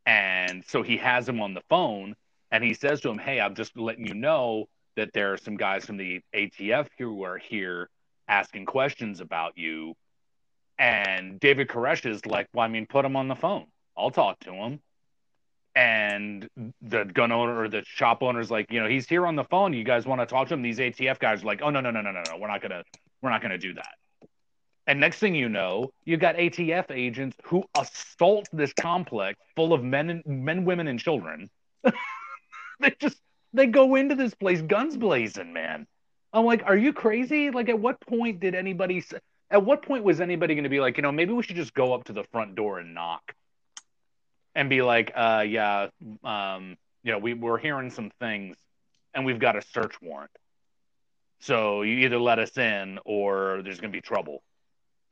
And 0.05 0.63
so 0.67 0.81
he 0.81 0.97
has 0.97 1.27
him 1.27 1.41
on 1.41 1.53
the 1.53 1.61
phone 1.69 2.15
and 2.51 2.63
he 2.63 2.73
says 2.73 3.01
to 3.01 3.09
him, 3.09 3.17
Hey, 3.17 3.39
I'm 3.39 3.55
just 3.55 3.77
letting 3.77 4.07
you 4.07 4.13
know 4.13 4.67
that 4.95 5.13
there 5.13 5.33
are 5.33 5.37
some 5.37 5.57
guys 5.57 5.85
from 5.85 5.97
the 5.97 6.21
ATF 6.33 6.87
who 6.97 7.23
are 7.23 7.37
here 7.37 7.89
asking 8.27 8.65
questions 8.65 9.21
about 9.21 9.57
you. 9.57 9.95
And 10.77 11.39
David 11.39 11.67
Koresh 11.67 12.09
is 12.09 12.25
like, 12.25 12.47
Well, 12.53 12.65
I 12.65 12.69
mean, 12.69 12.87
put 12.87 13.05
him 13.05 13.15
on 13.15 13.27
the 13.27 13.35
phone. 13.35 13.67
I'll 13.97 14.11
talk 14.11 14.39
to 14.41 14.53
him 14.53 14.79
and 15.79 16.49
the 16.81 17.05
gun 17.05 17.31
owner 17.31 17.57
or 17.57 17.69
the 17.69 17.81
shop 17.85 18.21
owner's 18.21 18.51
like, 18.51 18.69
you 18.69 18.83
know, 18.83 18.89
he's 18.89 19.07
here 19.07 19.25
on 19.25 19.37
the 19.37 19.45
phone. 19.45 19.71
You 19.71 19.85
guys 19.85 20.05
want 20.05 20.19
to 20.19 20.25
talk 20.25 20.49
to 20.49 20.53
him? 20.53 20.61
These 20.61 20.79
ATF 20.79 21.19
guys 21.19 21.41
are 21.41 21.45
like, 21.45 21.61
oh 21.63 21.69
no, 21.69 21.79
no, 21.79 21.89
no, 21.89 22.01
no, 22.01 22.11
no, 22.11 22.21
no, 22.29 22.37
we're 22.37 22.49
not 22.49 22.61
gonna, 22.61 22.83
we're 23.21 23.29
not 23.29 23.41
gonna 23.41 23.57
do 23.57 23.73
that. 23.75 23.93
And 24.87 24.99
next 24.99 25.19
thing 25.19 25.35
you 25.35 25.47
know, 25.47 25.91
you've 26.03 26.19
got 26.19 26.35
ATF 26.35 26.91
agents 26.91 27.37
who 27.45 27.63
assault 27.77 28.49
this 28.51 28.73
complex 28.73 29.39
full 29.55 29.71
of 29.71 29.81
men 29.81 30.09
and 30.09 30.25
men, 30.25 30.65
women, 30.65 30.89
and 30.89 30.99
children. 30.99 31.49
they 32.81 32.93
just 32.99 33.15
they 33.53 33.65
go 33.65 33.95
into 33.95 34.15
this 34.15 34.33
place 34.33 34.61
guns 34.61 34.97
blazing, 34.97 35.53
man. 35.53 35.87
I'm 36.33 36.43
like, 36.43 36.61
are 36.65 36.77
you 36.77 36.91
crazy? 36.91 37.51
Like, 37.51 37.69
at 37.69 37.79
what 37.79 38.01
point 38.01 38.41
did 38.41 38.53
anybody? 38.53 39.01
At 39.49 39.63
what 39.63 39.83
point 39.83 40.03
was 40.03 40.19
anybody 40.19 40.55
going 40.55 40.63
to 40.63 40.69
be 40.69 40.81
like, 40.81 40.97
you 40.97 41.03
know, 41.03 41.11
maybe 41.13 41.31
we 41.31 41.41
should 41.41 41.55
just 41.55 41.73
go 41.73 41.93
up 41.93 42.03
to 42.05 42.13
the 42.13 42.25
front 42.33 42.55
door 42.55 42.79
and 42.79 42.93
knock? 42.93 43.33
And 44.59 44.69
be 44.69 44.81
like, 44.81 45.13
uh, 45.15 45.45
yeah, 45.47 45.87
um, 46.21 46.75
you 47.01 47.13
know, 47.13 47.17
we, 47.17 47.33
we're 47.33 47.57
hearing 47.57 47.89
some 47.89 48.11
things 48.19 48.57
and 49.13 49.25
we've 49.25 49.39
got 49.39 49.55
a 49.55 49.61
search 49.61 49.93
warrant. 50.01 50.31
So 51.39 51.83
you 51.83 51.99
either 51.99 52.19
let 52.19 52.39
us 52.39 52.57
in 52.57 52.99
or 53.05 53.61
there's 53.63 53.79
going 53.79 53.93
to 53.93 53.97
be 53.97 54.01
trouble. 54.01 54.43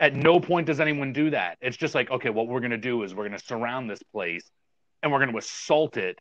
At 0.02 0.14
no 0.14 0.42
point 0.42 0.68
does 0.68 0.82
anyone 0.82 1.14
do 1.14 1.30
that. 1.30 1.60
It's 1.62 1.78
just 1.78 1.96
like, 1.96 2.12
okay, 2.12 2.30
what 2.30 2.50
we're 2.50 2.60
going 2.60 2.72
to 2.72 2.78
do 2.78 3.04
is 3.04 3.16
we're 3.16 3.26
going 3.26 3.40
to 3.40 3.46
surround 3.46 3.90
this 3.90 4.04
place 4.12 4.44
and 5.02 5.14
we're 5.14 5.20
going 5.20 5.32
to 5.32 5.38
assault 5.38 5.96
it 5.96 6.20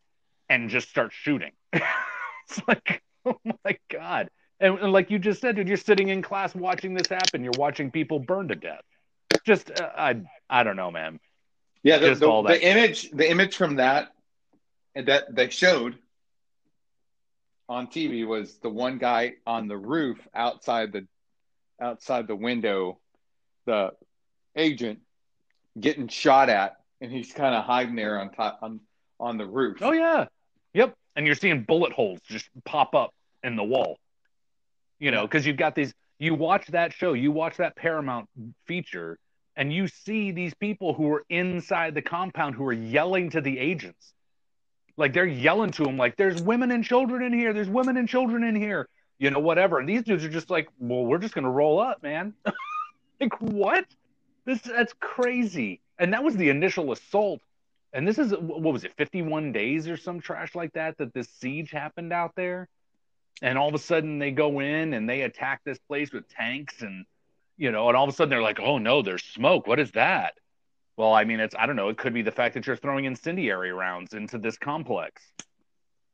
and 0.48 0.70
just 0.70 0.88
start 0.88 1.12
shooting. 1.12 1.50
it's 1.72 2.62
like, 2.68 3.02
oh 3.24 3.40
my 3.44 3.76
God. 3.90 4.30
And, 4.60 4.78
and, 4.78 4.92
like 4.92 5.10
you 5.10 5.18
just 5.18 5.40
said, 5.40 5.56
dude, 5.56 5.66
you're 5.66 5.76
sitting 5.76 6.10
in 6.10 6.22
class 6.22 6.54
watching 6.54 6.94
this 6.94 7.08
happen. 7.08 7.42
You're 7.42 7.52
watching 7.58 7.90
people 7.90 8.20
burn 8.20 8.46
to 8.48 8.54
death. 8.54 8.84
Just, 9.44 9.72
uh, 9.72 9.90
I, 9.98 10.22
I 10.48 10.62
don't 10.62 10.76
know, 10.76 10.92
man. 10.92 11.18
Yeah, 11.86 11.98
the, 11.98 12.14
the, 12.16 12.42
the 12.48 12.66
image 12.66 13.12
the 13.12 13.30
image 13.30 13.56
from 13.56 13.76
that 13.76 14.08
that 14.96 15.32
they 15.32 15.50
showed 15.50 15.96
on 17.68 17.86
TV 17.86 18.26
was 18.26 18.56
the 18.56 18.68
one 18.68 18.98
guy 18.98 19.34
on 19.46 19.68
the 19.68 19.76
roof 19.76 20.18
outside 20.34 20.90
the 20.90 21.06
outside 21.80 22.26
the 22.26 22.34
window, 22.34 22.98
the 23.66 23.92
agent 24.56 24.98
getting 25.78 26.08
shot 26.08 26.48
at, 26.48 26.76
and 27.00 27.12
he's 27.12 27.32
kind 27.32 27.54
of 27.54 27.62
hiding 27.62 27.94
there 27.94 28.20
on 28.20 28.32
top 28.32 28.58
on 28.62 28.80
on 29.20 29.38
the 29.38 29.46
roof. 29.46 29.78
Oh 29.80 29.92
yeah, 29.92 30.26
yep. 30.74 30.92
And 31.14 31.24
you're 31.24 31.36
seeing 31.36 31.62
bullet 31.62 31.92
holes 31.92 32.18
just 32.26 32.48
pop 32.64 32.96
up 32.96 33.14
in 33.44 33.54
the 33.54 33.62
wall. 33.62 34.00
You 34.98 35.12
know, 35.12 35.22
because 35.22 35.46
you've 35.46 35.56
got 35.56 35.76
these. 35.76 35.94
You 36.18 36.34
watch 36.34 36.66
that 36.68 36.92
show, 36.92 37.12
you 37.12 37.30
watch 37.30 37.58
that 37.58 37.76
Paramount 37.76 38.28
feature, 38.66 39.20
and 39.56 39.72
you 39.72 39.88
see 39.88 40.30
these 40.30 40.54
people 40.54 40.92
who 40.92 41.10
are 41.12 41.24
inside 41.30 41.94
the 41.94 42.02
compound 42.02 42.54
who 42.54 42.66
are 42.66 42.72
yelling 42.72 43.30
to 43.30 43.40
the 43.40 43.58
agents. 43.58 44.12
Like 44.96 45.12
they're 45.12 45.26
yelling 45.26 45.72
to 45.72 45.84
them 45.84 45.96
like 45.96 46.16
there's 46.16 46.40
women 46.40 46.70
and 46.70 46.84
children 46.84 47.22
in 47.22 47.32
here. 47.32 47.52
There's 47.52 47.68
women 47.68 47.96
and 47.96 48.08
children 48.08 48.44
in 48.44 48.54
here. 48.54 48.88
You 49.18 49.30
know 49.30 49.40
whatever. 49.40 49.78
And 49.78 49.88
these 49.88 50.02
dudes 50.02 50.24
are 50.24 50.30
just 50.30 50.50
like 50.50 50.68
well 50.78 51.04
we're 51.04 51.18
just 51.18 51.34
gonna 51.34 51.50
roll 51.50 51.80
up 51.80 52.02
man. 52.02 52.34
Like 53.18 53.40
what? 53.40 53.86
This 54.44 54.60
that's 54.60 54.92
crazy. 55.00 55.80
And 55.98 56.12
that 56.12 56.22
was 56.22 56.36
the 56.36 56.50
initial 56.50 56.92
assault. 56.92 57.40
And 57.94 58.06
this 58.06 58.18
is 58.18 58.32
what 58.32 58.60
was 58.60 58.84
it 58.84 58.92
51 58.98 59.52
days 59.52 59.88
or 59.88 59.96
some 59.96 60.20
trash 60.20 60.54
like 60.54 60.74
that 60.74 60.98
that 60.98 61.14
this 61.14 61.28
siege 61.40 61.70
happened 61.70 62.12
out 62.12 62.32
there? 62.36 62.68
And 63.40 63.56
all 63.56 63.68
of 63.68 63.74
a 63.74 63.78
sudden 63.78 64.18
they 64.18 64.32
go 64.32 64.60
in 64.60 64.92
and 64.92 65.08
they 65.08 65.22
attack 65.22 65.62
this 65.64 65.78
place 65.78 66.12
with 66.12 66.28
tanks 66.28 66.82
and 66.82 67.06
you 67.56 67.70
know, 67.72 67.88
and 67.88 67.96
all 67.96 68.04
of 68.04 68.10
a 68.10 68.16
sudden 68.16 68.30
they're 68.30 68.42
like, 68.42 68.60
oh 68.60 68.78
no, 68.78 69.02
there's 69.02 69.24
smoke. 69.24 69.66
What 69.66 69.80
is 69.80 69.90
that? 69.92 70.34
Well, 70.96 71.12
I 71.12 71.24
mean, 71.24 71.40
it's, 71.40 71.54
I 71.58 71.66
don't 71.66 71.76
know. 71.76 71.88
It 71.88 71.98
could 71.98 72.14
be 72.14 72.22
the 72.22 72.32
fact 72.32 72.54
that 72.54 72.66
you're 72.66 72.76
throwing 72.76 73.04
incendiary 73.04 73.72
rounds 73.72 74.14
into 74.14 74.38
this 74.38 74.56
complex. 74.56 75.22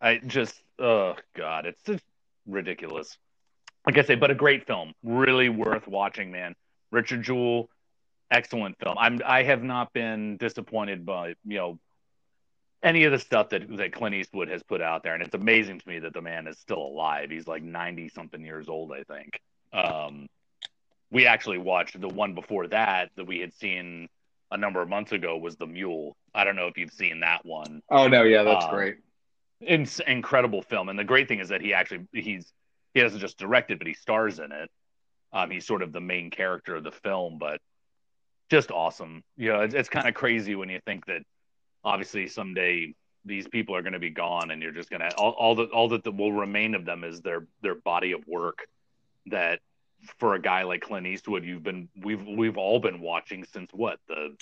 I 0.01 0.17
just, 0.19 0.61
oh 0.79 1.15
God, 1.37 1.67
it's 1.67 1.83
just 1.83 2.05
ridiculous. 2.47 3.17
Like 3.87 3.99
I 3.99 4.03
say, 4.03 4.17
but 4.17 4.31
a 4.31 4.35
great 4.35 4.67
film. 4.67 4.93
Really 5.03 5.49
worth 5.49 5.87
watching, 5.87 6.33
man. 6.33 6.55
Richard 6.91 7.23
Jewell, 7.23 7.69
excellent 8.31 8.77
film. 8.79 8.97
I'm, 8.99 9.21
I 9.25 9.45
have 9.45 9.63
not 9.63 9.93
been 9.93 10.37
disappointed 10.37 11.07
by, 11.07 11.35
you 11.45 11.59
know, 11.59 11.79
any 12.83 13.05
of 13.05 13.13
the 13.13 13.19
stuff 13.19 13.51
that, 13.51 13.77
that 13.77 13.93
Clint 13.93 14.15
Eastwood 14.15 14.49
has 14.49 14.63
put 14.63 14.81
out 14.81 15.05
there. 15.05 15.15
And 15.15 15.23
it's 15.23 15.35
amazing 15.35 15.79
to 15.79 15.89
me 15.89 16.01
that 16.01 16.13
the 16.13 16.21
man 16.21 16.49
is 16.49 16.59
still 16.59 16.83
alive. 16.83 17.31
He's 17.31 17.47
like 17.47 17.63
90 17.63 18.09
something 18.09 18.45
years 18.45 18.69
old, 18.69 18.93
I 18.93 19.05
think. 19.05 19.41
Um, 19.73 20.27
we 21.13 21.27
actually 21.27 21.59
watched 21.59 22.01
the 22.01 22.09
one 22.09 22.35
before 22.35 22.67
that 22.69 23.11
that 23.17 23.27
we 23.27 23.39
had 23.39 23.53
seen 23.53 24.09
a 24.51 24.57
number 24.57 24.83
of 24.83 24.89
months 24.89 25.13
ago 25.13 25.37
was 25.37 25.57
the 25.57 25.67
Mule. 25.67 26.17
I 26.35 26.45
don't 26.45 26.57
know 26.57 26.67
if 26.67 26.77
you've 26.77 26.93
seen 26.93 27.21
that 27.21 27.45
one. 27.45 27.83
Oh 27.91 28.09
no, 28.09 28.23
yeah, 28.23 28.43
that's 28.43 28.65
uh, 28.65 28.71
great. 28.71 28.97
It's 29.61 30.01
incredible 30.01 30.63
film, 30.63 30.89
and 30.89 30.99
the 30.99 31.05
great 31.05 31.29
thing 31.29 31.39
is 31.39 31.51
that 31.51 31.61
he 31.61 31.75
actually 31.75 32.07
he's 32.13 32.53
he 32.95 33.01
doesn't 33.01 33.21
just 33.21 33.39
direct 33.39 33.71
it, 33.71 33.79
but 33.79 33.87
he 33.87 33.95
stars 33.95 34.39
in 34.39 34.51
it. 34.51 34.71
Um, 35.33 35.51
he's 35.51 35.67
sort 35.67 35.83
of 35.83 35.93
the 35.93 36.01
main 36.01 36.31
character 36.31 36.77
of 36.77 36.85
the 36.85 36.91
film, 36.91 37.39
but 37.39 37.61
just 38.51 38.71
awesome. 38.71 39.23
You 39.37 39.53
know, 39.53 39.61
it's, 39.61 39.75
it's 39.75 39.89
kind 39.89 40.09
of 40.09 40.15
crazy 40.15 40.55
when 40.55 40.69
you 40.69 40.81
think 40.85 41.07
that 41.07 41.23
obviously 41.85 42.27
someday 42.27 42.95
these 43.25 43.47
people 43.49 43.77
are 43.77 43.83
going 43.83 43.95
to 43.95 43.99
be 43.99 44.11
gone, 44.11 44.51
and 44.51 44.63
you're 44.63 44.73
just 44.73 44.91
going 44.91 45.01
to 45.01 45.15
all, 45.17 45.31
all 45.33 45.55
that 45.57 45.71
all 45.71 45.89
that 45.91 46.11
will 46.15 46.33
remain 46.33 46.75
of 46.75 46.87
them 46.87 47.05
is 47.05 47.21
their 47.21 47.47
their 47.61 47.75
body 47.75 48.13
of 48.13 48.27
work 48.27 48.67
that 49.27 49.61
for 50.19 50.35
a 50.35 50.41
guy 50.41 50.63
like 50.63 50.83
Clint 50.83 51.07
Eastwood, 51.07 51.45
you've 51.45 51.63
been 51.63 51.89
we've 52.03 52.27
we've 52.27 52.57
all 52.57 52.81
been 52.81 53.01
watching 53.01 53.45
since 53.45 53.71
what 53.73 53.99
the 54.09 54.37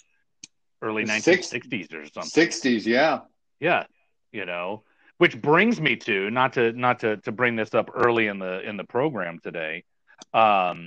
early 0.83 1.05
1960s 1.05 1.93
or 1.93 2.07
something. 2.07 2.49
60s, 2.49 2.87
yeah. 2.87 3.21
Yeah, 3.61 3.85
you 4.33 4.47
know, 4.47 4.85
which 5.19 5.41
brings 5.41 5.81
me 5.81 5.97
to 5.97 6.31
not 6.31 6.55
to 6.55 6.73
not 6.73 7.01
to 7.01 7.19
to 7.19 7.33
bring 7.33 7.57
this 7.57 7.75
up 7.75 7.91
early 7.95 8.27
in 8.27 8.39
the 8.39 8.67
in 8.67 8.77
the 8.77 8.85
program 8.85 9.39
today, 9.39 9.85
um, 10.33 10.87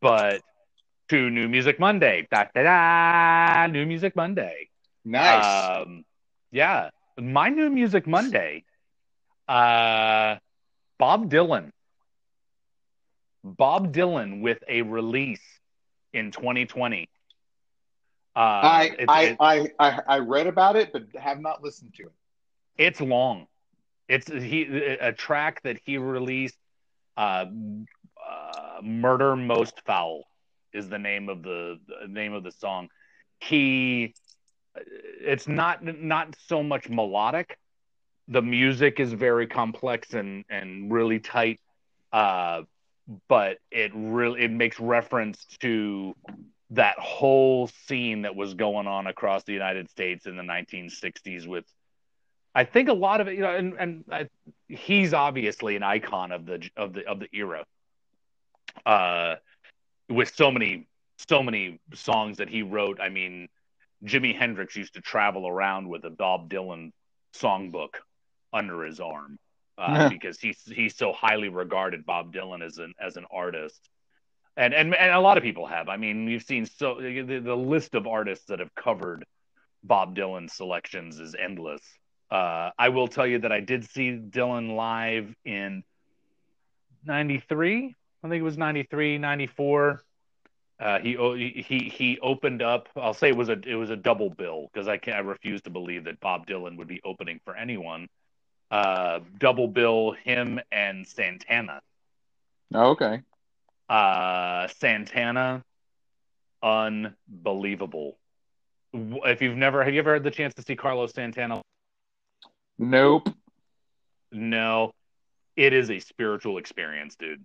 but 0.00 0.40
to 1.10 1.28
New 1.30 1.48
Music 1.48 1.78
Monday. 1.78 2.26
Da, 2.30 2.46
da, 2.54 2.62
da, 2.62 3.66
New 3.66 3.84
Music 3.84 4.16
Monday. 4.16 4.70
Nice. 5.04 5.82
Um, 5.82 6.04
yeah, 6.50 6.90
my 7.18 7.50
New 7.50 7.68
Music 7.68 8.06
Monday. 8.06 8.64
Uh, 9.46 10.36
Bob 10.98 11.30
Dylan. 11.30 11.70
Bob 13.44 13.92
Dylan 13.92 14.40
with 14.40 14.58
a 14.68 14.82
release 14.82 15.42
in 16.12 16.32
2020. 16.32 17.08
Uh, 18.36 18.40
I, 18.40 18.84
it's- 18.84 19.08
I, 19.08 19.22
it- 19.22 19.36
I, 19.40 19.68
I, 19.78 20.00
I 20.08 20.18
read 20.18 20.46
about 20.46 20.76
it, 20.76 20.92
but 20.92 21.04
have 21.20 21.40
not 21.40 21.62
listened 21.62 21.94
to 21.96 22.04
it. 22.04 22.12
it's 22.76 23.00
long. 23.00 23.46
It's 24.08 24.28
he 24.28 24.62
a 25.00 25.12
track 25.12 25.62
that 25.62 25.78
he 25.84 25.98
released. 25.98 26.58
Uh, 27.16 27.46
uh, 28.28 28.80
"Murder 28.82 29.36
Most 29.36 29.80
Foul" 29.86 30.24
is 30.72 30.88
the 30.88 30.98
name 30.98 31.28
of 31.28 31.42
the, 31.42 31.78
the 32.02 32.08
name 32.08 32.32
of 32.32 32.42
the 32.42 32.50
song. 32.52 32.88
He, 33.40 34.14
it's 35.20 35.46
not 35.48 35.82
not 35.84 36.34
so 36.46 36.62
much 36.62 36.88
melodic. 36.88 37.58
The 38.28 38.42
music 38.42 39.00
is 39.00 39.12
very 39.12 39.46
complex 39.46 40.12
and 40.14 40.44
and 40.48 40.92
really 40.92 41.20
tight. 41.20 41.60
Uh, 42.12 42.62
but 43.28 43.58
it 43.70 43.92
really 43.94 44.42
it 44.42 44.50
makes 44.50 44.80
reference 44.80 45.44
to 45.60 46.14
that 46.70 46.98
whole 46.98 47.68
scene 47.86 48.22
that 48.22 48.34
was 48.34 48.54
going 48.54 48.86
on 48.86 49.06
across 49.06 49.44
the 49.44 49.52
United 49.52 49.90
States 49.90 50.26
in 50.26 50.36
the 50.36 50.42
1960s 50.42 51.46
with 51.46 51.64
I 52.54 52.64
think 52.64 52.88
a 52.88 52.92
lot 52.92 53.20
of 53.20 53.28
it, 53.28 53.34
you 53.34 53.40
know, 53.40 53.54
and 53.54 53.74
and 53.78 54.04
I, 54.10 54.28
he's 54.68 55.12
obviously 55.12 55.76
an 55.76 55.82
icon 55.82 56.30
of 56.32 56.46
the 56.46 56.68
of 56.76 56.92
the 56.92 57.04
of 57.06 57.18
the 57.18 57.28
era. 57.32 57.64
Uh, 58.86 59.36
with 60.08 60.34
so 60.34 60.50
many 60.50 60.86
so 61.28 61.42
many 61.42 61.80
songs 61.94 62.38
that 62.38 62.48
he 62.48 62.62
wrote. 62.62 63.00
I 63.00 63.08
mean, 63.08 63.48
Jimi 64.04 64.36
Hendrix 64.36 64.76
used 64.76 64.94
to 64.94 65.00
travel 65.00 65.48
around 65.48 65.88
with 65.88 66.04
a 66.04 66.10
Bob 66.10 66.48
Dylan 66.48 66.92
songbook 67.34 67.94
under 68.52 68.84
his 68.84 69.00
arm 69.00 69.38
uh, 69.78 70.08
because 70.08 70.38
he's 70.38 70.60
he's 70.66 70.96
so 70.96 71.12
highly 71.12 71.48
regarded. 71.48 72.06
Bob 72.06 72.32
Dylan 72.32 72.64
as 72.64 72.78
an 72.78 72.94
as 73.00 73.16
an 73.16 73.26
artist. 73.30 73.88
And, 74.56 74.72
and 74.72 74.94
and 74.94 75.12
a 75.12 75.20
lot 75.20 75.36
of 75.36 75.42
people 75.42 75.66
have. 75.66 75.88
I 75.88 75.96
mean, 75.96 76.28
you've 76.28 76.44
seen 76.44 76.66
so 76.66 77.00
the, 77.00 77.40
the 77.40 77.56
list 77.56 77.94
of 77.94 78.06
artists 78.06 78.46
that 78.46 78.60
have 78.60 78.72
covered 78.74 79.24
Bob 79.82 80.16
Dylan 80.16 80.50
selections 80.50 81.18
is 81.18 81.34
endless. 81.34 81.82
Uh, 82.30 82.70
I 82.78 82.88
will 82.88 83.08
tell 83.08 83.26
you 83.26 83.40
that 83.40 83.52
I 83.52 83.60
did 83.60 83.84
see 83.84 84.12
Dylan 84.12 84.74
live 84.76 85.34
in 85.44 85.82
93. 87.04 87.94
I 88.22 88.28
think 88.28 88.40
it 88.40 88.42
was 88.42 88.56
93, 88.56 89.18
94. 89.18 90.02
Uh, 90.80 90.98
he 90.98 91.64
he 91.66 91.88
he 91.88 92.18
opened 92.20 92.60
up. 92.60 92.88
I'll 92.96 93.14
say 93.14 93.28
it 93.28 93.36
was 93.36 93.48
a 93.48 93.58
it 93.64 93.76
was 93.76 93.90
a 93.90 93.96
double 93.96 94.30
bill 94.30 94.68
because 94.72 94.88
I 94.88 94.96
can 94.96 95.14
I 95.14 95.20
refuse 95.20 95.62
to 95.62 95.70
believe 95.70 96.04
that 96.04 96.18
Bob 96.20 96.46
Dylan 96.46 96.76
would 96.78 96.88
be 96.88 97.00
opening 97.04 97.40
for 97.44 97.56
anyone. 97.56 98.08
Uh, 98.70 99.20
double 99.38 99.68
bill 99.68 100.12
him 100.12 100.60
and 100.72 101.06
Santana. 101.06 101.80
Oh, 102.74 102.90
okay. 102.90 103.20
Uh, 103.88 104.66
Santana, 104.78 105.62
unbelievable. 106.62 108.18
If 108.92 109.42
you've 109.42 109.56
never 109.56 109.84
have 109.84 109.92
you 109.92 110.00
ever 110.00 110.14
had 110.14 110.22
the 110.22 110.30
chance 110.30 110.54
to 110.54 110.62
see 110.62 110.76
Carlos 110.76 111.12
Santana 111.12 111.60
Nope. 112.78 113.28
No, 114.32 114.92
it 115.56 115.72
is 115.72 115.90
a 115.90 116.00
spiritual 116.00 116.58
experience, 116.58 117.16
dude. 117.16 117.44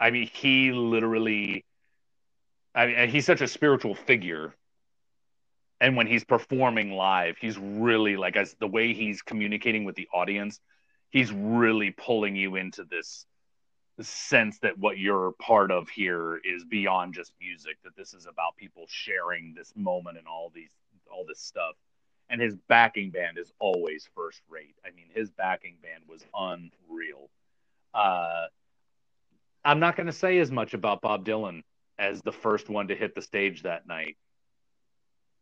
I 0.00 0.10
mean, 0.10 0.26
he 0.32 0.72
literally, 0.72 1.64
I 2.74 2.86
mean, 2.86 3.08
he's 3.08 3.26
such 3.26 3.40
a 3.40 3.48
spiritual 3.48 3.94
figure. 3.94 4.54
And 5.82 5.96
when 5.96 6.06
he's 6.06 6.24
performing 6.24 6.92
live, 6.92 7.36
he's 7.38 7.58
really 7.58 8.16
like, 8.16 8.36
as 8.36 8.54
the 8.58 8.66
way 8.66 8.94
he's 8.94 9.20
communicating 9.20 9.84
with 9.84 9.96
the 9.96 10.08
audience, 10.14 10.60
he's 11.10 11.30
really 11.32 11.90
pulling 11.90 12.36
you 12.36 12.56
into 12.56 12.84
this 12.84 13.26
sense 14.00 14.58
that 14.60 14.78
what 14.78 14.98
you're 14.98 15.32
part 15.32 15.70
of 15.70 15.88
here 15.90 16.40
is 16.44 16.64
beyond 16.64 17.12
just 17.12 17.32
music, 17.40 17.76
that 17.84 17.94
this 17.96 18.14
is 18.14 18.26
about 18.26 18.56
people 18.56 18.86
sharing 18.88 19.52
this 19.54 19.72
moment 19.76 20.16
and 20.16 20.26
all 20.26 20.50
these, 20.54 20.70
all 21.10 21.26
this 21.28 21.40
stuff 21.40 21.74
and 22.32 22.40
his 22.40 22.54
backing 22.66 23.10
band 23.10 23.36
is 23.36 23.52
always 23.58 24.08
first 24.16 24.40
rate. 24.48 24.74
I 24.84 24.90
mean, 24.90 25.04
his 25.14 25.30
backing 25.30 25.76
band 25.82 26.04
was 26.08 26.24
unreal. 26.34 27.28
Uh, 27.92 28.46
I'm 29.62 29.80
not 29.80 29.96
going 29.96 30.06
to 30.06 30.14
say 30.14 30.38
as 30.38 30.50
much 30.50 30.72
about 30.72 31.02
Bob 31.02 31.26
Dylan 31.26 31.62
as 31.98 32.22
the 32.22 32.32
first 32.32 32.70
one 32.70 32.88
to 32.88 32.96
hit 32.96 33.14
the 33.14 33.20
stage 33.20 33.64
that 33.64 33.86
night. 33.86 34.16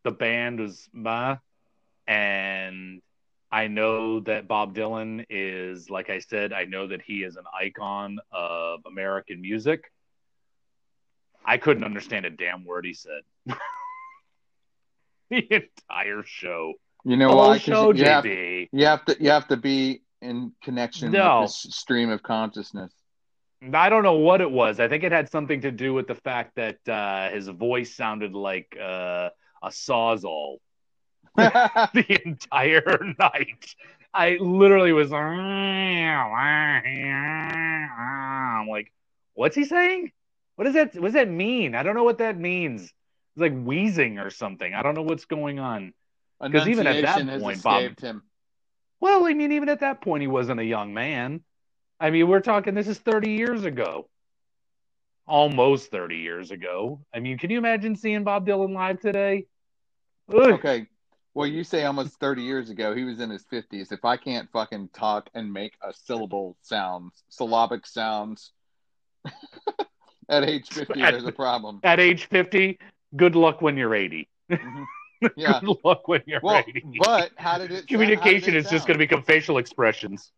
The 0.05 0.11
band 0.11 0.61
was 0.61 0.89
ma, 0.93 1.37
and 2.07 3.03
I 3.53 3.67
know 3.69 4.21
that 4.21 4.49
Bob 4.49 4.75
Dylan 4.75 5.27
is, 5.29 5.91
like 5.91 6.09
I 6.09 6.21
said, 6.21 6.53
I 6.53 6.65
know 6.65 6.87
that 6.87 7.03
he 7.03 7.23
is 7.23 7.37
an 7.37 7.45
icon 7.59 8.19
of 8.33 8.81
American 8.87 9.41
music. 9.41 9.93
I 11.45 11.59
couldn't 11.59 11.85
understand 11.85 12.27
a 12.27 12.31
damn 12.31 12.65
word 12.65 12.85
he 12.85 12.95
said. 12.95 13.23
the 15.31 15.47
entire 15.51 16.23
show. 16.25 16.75
You 17.05 17.17
know 17.17 17.35
why? 17.35 17.59
show, 17.59 17.93
you 17.93 18.05
have, 18.05 18.27
you 18.27 18.69
have 18.85 19.05
to 19.07 19.17
you 19.19 19.31
have 19.31 19.49
to 19.49 19.57
be 19.57 20.03
in 20.21 20.53
connection 20.63 21.13
No. 21.13 21.41
with 21.41 21.49
this 21.49 21.75
stream 21.75 22.11
of 22.11 22.23
consciousness. 22.23 22.93
I 23.75 23.89
don't 23.91 24.03
know 24.03 24.15
what 24.15 24.41
it 24.41 24.51
was. 24.51 24.81
I 24.81 24.89
think 24.89 25.05
it 25.05 25.13
had 25.13 25.31
something 25.31 25.61
to 25.63 25.71
do 25.71 25.93
with 25.93 26.07
the 26.07 26.15
fact 26.15 26.57
that 26.57 26.87
uh, 26.89 27.31
his 27.31 27.49
voice 27.49 27.95
sounded 27.95 28.33
like 28.35 28.77
uh, 28.81 29.31
a 29.63 29.69
sawzall 29.69 30.59
the 31.37 32.21
entire 32.25 33.15
night. 33.19 33.75
I 34.13 34.37
literally 34.41 34.93
was. 34.93 35.13
I'm 35.13 35.29
like, 38.69 38.93
what's 39.35 39.55
he 39.55 39.65
saying? 39.65 40.11
What 40.57 40.65
does 40.65 40.75
that? 40.75 40.95
What 40.95 41.05
does 41.05 41.15
that 41.15 41.29
mean? 41.29 41.75
I 41.75 41.83
don't 41.83 41.95
know 41.95 42.05
what 42.05 42.19
that 42.19 42.39
means. 42.39 42.83
It's 42.83 42.93
like 43.37 43.59
wheezing 43.63 44.19
or 44.19 44.31
something. 44.31 44.75
I 44.75 44.83
don't 44.83 44.95
know 44.95 45.03
what's 45.03 45.25
going 45.25 45.61
on. 45.61 45.93
Because 46.41 46.69
even 46.69 46.87
at 46.87 47.03
that 47.03 47.41
point, 47.41 47.63
Bob- 47.63 48.01
him. 48.01 48.23
Well, 49.01 49.27
I 49.27 49.35
mean, 49.35 49.53
even 49.53 49.69
at 49.69 49.81
that 49.81 50.01
point, 50.01 50.23
he 50.23 50.27
wasn't 50.27 50.61
a 50.61 50.65
young 50.65 50.93
man. 50.93 51.43
I 51.99 52.11
mean, 52.11 52.29
we're 52.29 52.41
talking, 52.41 52.75
this 52.75 52.89
is 52.89 52.99
30 52.99 53.31
years 53.31 53.65
ago. 53.65 54.09
Almost 55.27 55.91
30 55.91 56.17
years 56.17 56.51
ago. 56.51 57.05
I 57.15 57.21
mean, 57.21 57.39
can 57.39 57.51
you 57.51 57.59
imagine 57.59 57.95
seeing 57.95 58.25
Bob 58.25 58.47
Dylan 58.47 58.73
live 58.75 59.01
today? 59.01 59.47
Ugh. 60.33 60.53
Okay. 60.53 60.87
Well, 61.35 61.47
you 61.47 61.63
say 61.63 61.85
almost 61.85 62.19
30 62.19 62.43
years 62.43 62.71
ago. 62.71 62.95
He 62.95 63.05
was 63.05 63.21
in 63.21 63.31
his 63.31 63.45
50s. 63.45 63.93
If 63.93 64.05
I 64.05 64.17
can't 64.17 64.51
fucking 64.51 64.89
talk 64.93 65.31
and 65.35 65.53
make 65.53 65.75
a 65.83 65.93
syllable 65.93 66.57
sounds, 66.63 67.23
syllabic 67.29 67.87
sounds, 67.87 68.51
at 70.29 70.43
age 70.45 70.69
50, 70.69 71.01
there's 71.01 71.25
a 71.25 71.31
problem. 71.33 71.79
At 71.85 72.01
age 72.01 72.27
50, 72.27 72.79
good 73.15 73.37
luck 73.37 73.63
when 73.63 73.77
you're 73.77 73.95
80. 73.95 74.29
Mhm. 74.51 74.85
Yeah. 75.37 75.61
good 75.61 75.77
luck 75.85 76.09
when 76.09 76.23
you're 76.27 76.41
Well, 76.43 76.65
80. 76.67 76.83
but 76.99 77.33
how 77.37 77.59
did 77.59 77.71
it? 77.71 77.87
Communication 77.87 78.55
is 78.57 78.71
just 78.71 78.87
going 78.87 78.99
to 78.99 79.07
become 79.07 79.23
facial 79.23 79.59
expressions. 79.59 80.33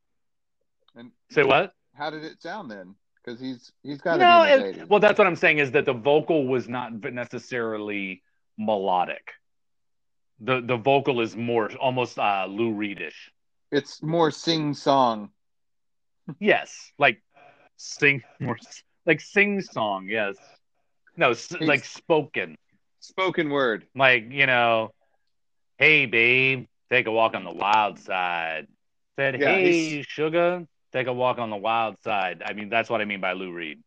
And- 0.96 1.12
Say 1.30 1.44
what? 1.44 1.72
How 1.94 2.10
did 2.10 2.24
it 2.24 2.42
sound 2.42 2.68
then? 2.68 2.96
Because 3.24 3.40
he's 3.40 3.72
he's 3.82 4.00
got 4.00 4.18
No, 4.18 4.42
it- 4.42 4.88
well, 4.88 5.00
that's 5.00 5.18
what 5.18 5.26
I'm 5.26 5.36
saying 5.36 5.58
is 5.58 5.70
that 5.72 5.84
the 5.84 5.92
vocal 5.92 6.46
was 6.46 6.68
not 6.68 6.92
necessarily 7.12 8.22
melodic. 8.58 9.32
The 10.40 10.60
the 10.60 10.76
vocal 10.76 11.20
is 11.20 11.36
more 11.36 11.72
almost 11.74 12.18
uh, 12.18 12.46
Lou 12.48 12.72
Reedish. 12.74 13.14
It's 13.70 14.02
more 14.02 14.30
sing 14.30 14.74
song. 14.74 15.30
Yes, 16.40 16.92
like 16.98 17.22
sing 17.76 18.22
more 18.40 18.58
like 19.06 19.20
sing 19.20 19.60
song. 19.60 20.06
Yes, 20.08 20.36
no, 21.16 21.28
He's- 21.28 21.52
like 21.60 21.84
spoken. 21.84 22.56
Spoken 23.00 23.50
word. 23.50 23.86
Like 23.96 24.30
you 24.30 24.46
know, 24.46 24.92
hey 25.78 26.06
babe, 26.06 26.66
take 26.90 27.06
a 27.06 27.10
walk 27.12 27.34
on 27.34 27.44
the 27.44 27.52
wild 27.52 27.98
side. 27.98 28.66
Said, 29.16 29.40
Yeah, 29.40 29.54
hey 29.54 30.02
sugar, 30.02 30.66
take 30.92 31.06
a 31.06 31.12
walk 31.12 31.38
on 31.38 31.50
the 31.50 31.56
wild 31.56 31.96
side. 32.02 32.42
I 32.44 32.52
mean, 32.52 32.68
that's 32.68 32.88
what 32.90 33.00
I 33.00 33.04
mean 33.04 33.20
by 33.20 33.32
Lou 33.32 33.52
Reed. 33.52 33.82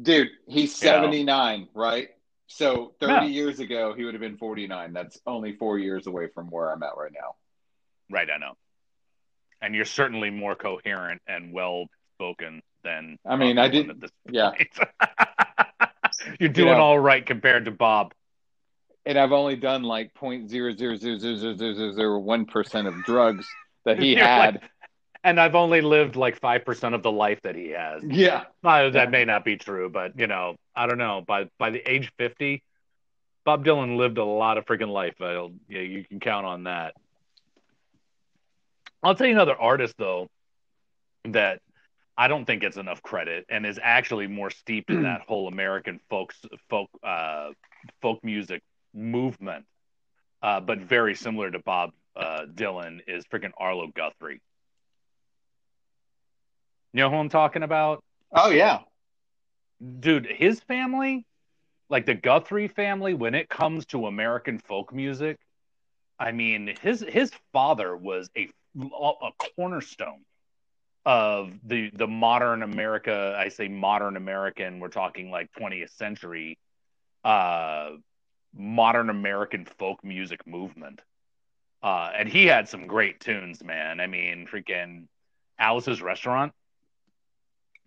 Dude, 0.00 0.28
he's 0.46 0.82
Yeah. 0.82 0.92
79, 0.92 1.68
right? 1.74 2.08
So 2.46 2.94
30 3.00 3.12
Yeah. 3.12 3.24
years 3.24 3.60
ago, 3.60 3.92
he 3.94 4.04
would 4.04 4.14
have 4.14 4.20
been 4.20 4.36
49. 4.38 4.92
That's 4.92 5.20
only 5.26 5.52
four 5.56 5.78
years 5.78 6.06
away 6.06 6.28
from 6.28 6.50
where 6.50 6.70
I'm 6.72 6.82
at 6.82 6.96
right 6.96 7.12
now. 7.12 7.34
Right, 8.10 8.28
I 8.30 8.38
know. 8.38 8.54
And 9.60 9.74
you're 9.74 9.84
certainly 9.84 10.30
more 10.30 10.54
coherent 10.54 11.20
and 11.26 11.52
well 11.52 11.86
spoken 12.16 12.62
than. 12.84 13.18
I 13.26 13.36
mean, 13.36 13.58
I 13.58 13.68
did- 13.68 13.90
yeah. 14.30 14.52
you're 16.40 16.48
doing 16.48 16.72
know. 16.72 16.80
all 16.82 16.98
right 16.98 17.24
compared 17.24 17.64
to 17.66 17.70
Bob. 17.70 18.14
and 19.06 19.18
I've 19.18 19.32
only 19.32 19.56
done 19.56 19.82
like 19.82 20.12
point 20.14 20.50
zero 20.50 20.72
zero 20.74 20.96
zero 20.96 21.18
zero 21.18 21.38
zero 21.38 21.54
zero 21.56 21.92
zero 21.92 22.18
one 22.18 22.44
percent 22.46 22.86
of 22.88 23.02
drugs 23.04 23.46
that 23.84 23.98
he 24.00 24.14
had. 24.16 24.54
like- 24.54 24.62
and 25.28 25.38
I've 25.38 25.54
only 25.54 25.80
lived 25.82 26.16
like 26.16 26.40
five 26.40 26.64
percent 26.64 26.94
of 26.94 27.02
the 27.02 27.12
life 27.12 27.40
that 27.42 27.54
he 27.54 27.68
has. 27.70 28.02
yeah, 28.04 28.44
Uh, 28.64 28.90
that 28.90 29.10
may 29.10 29.24
not 29.24 29.44
be 29.44 29.56
true, 29.56 29.90
but 29.90 30.18
you 30.18 30.26
know, 30.26 30.56
I 30.74 30.86
don't 30.86 30.98
know. 30.98 31.22
By 31.26 31.48
by 31.58 31.70
the 31.70 31.82
age 31.90 32.10
fifty, 32.16 32.62
Bob 33.44 33.64
Dylan 33.64 33.96
lived 33.96 34.18
a 34.18 34.24
lot 34.24 34.58
of 34.58 34.64
freaking 34.64 34.88
life. 34.88 35.14
I'll, 35.20 35.52
yeah, 35.68 35.80
you 35.80 36.04
can 36.04 36.18
count 36.20 36.46
on 36.46 36.64
that. 36.64 36.94
I'll 39.02 39.14
tell 39.14 39.26
you 39.26 39.32
another 39.34 39.56
artist 39.56 39.94
though 39.98 40.28
that 41.26 41.60
I 42.16 42.28
don't 42.28 42.44
think 42.46 42.62
gets 42.62 42.76
enough 42.76 43.02
credit 43.02 43.44
and 43.48 43.66
is 43.66 43.78
actually 43.82 44.26
more 44.26 44.50
steeped 44.50 44.90
in 44.90 45.02
that 45.02 45.22
whole 45.28 45.46
American 45.46 46.00
folks 46.08 46.36
folk 46.70 46.88
uh, 47.02 47.50
folk 48.00 48.24
music 48.24 48.62
movement, 48.94 49.66
uh, 50.42 50.60
but 50.60 50.78
very 50.78 51.14
similar 51.14 51.50
to 51.50 51.58
Bob 51.58 51.90
uh, 52.16 52.46
Dylan 52.52 53.00
is 53.06 53.24
freaking 53.26 53.52
Arlo 53.58 53.88
Guthrie. 53.94 54.40
You 56.92 57.00
know 57.00 57.10
who 57.10 57.16
I'm 57.16 57.28
talking 57.28 57.62
about? 57.62 58.02
oh 58.32 58.50
yeah, 58.50 58.80
dude, 60.00 60.26
his 60.26 60.60
family, 60.60 61.26
like 61.88 62.06
the 62.06 62.14
Guthrie 62.14 62.68
family, 62.68 63.14
when 63.14 63.34
it 63.34 63.48
comes 63.48 63.86
to 63.86 64.06
American 64.06 64.58
folk 64.58 64.92
music, 64.92 65.38
I 66.18 66.32
mean, 66.32 66.74
his 66.80 67.04
his 67.08 67.32
father 67.52 67.96
was 67.96 68.30
a 68.36 68.48
a 68.76 69.30
cornerstone 69.56 70.24
of 71.06 71.52
the 71.64 71.90
the 71.94 72.06
modern 72.06 72.62
America. 72.62 73.36
I 73.38 73.48
say 73.48 73.68
modern 73.68 74.16
American. 74.16 74.80
We're 74.80 74.88
talking 74.88 75.30
like 75.30 75.50
20th 75.58 75.90
century, 75.96 76.58
uh, 77.24 77.90
modern 78.54 79.10
American 79.10 79.64
folk 79.78 80.04
music 80.04 80.46
movement. 80.46 81.00
Uh, 81.82 82.10
and 82.16 82.28
he 82.28 82.46
had 82.46 82.68
some 82.68 82.86
great 82.88 83.20
tunes, 83.20 83.62
man. 83.62 84.00
I 84.00 84.06
mean, 84.08 84.48
freaking 84.52 85.06
Alice's 85.58 86.02
Restaurant. 86.02 86.52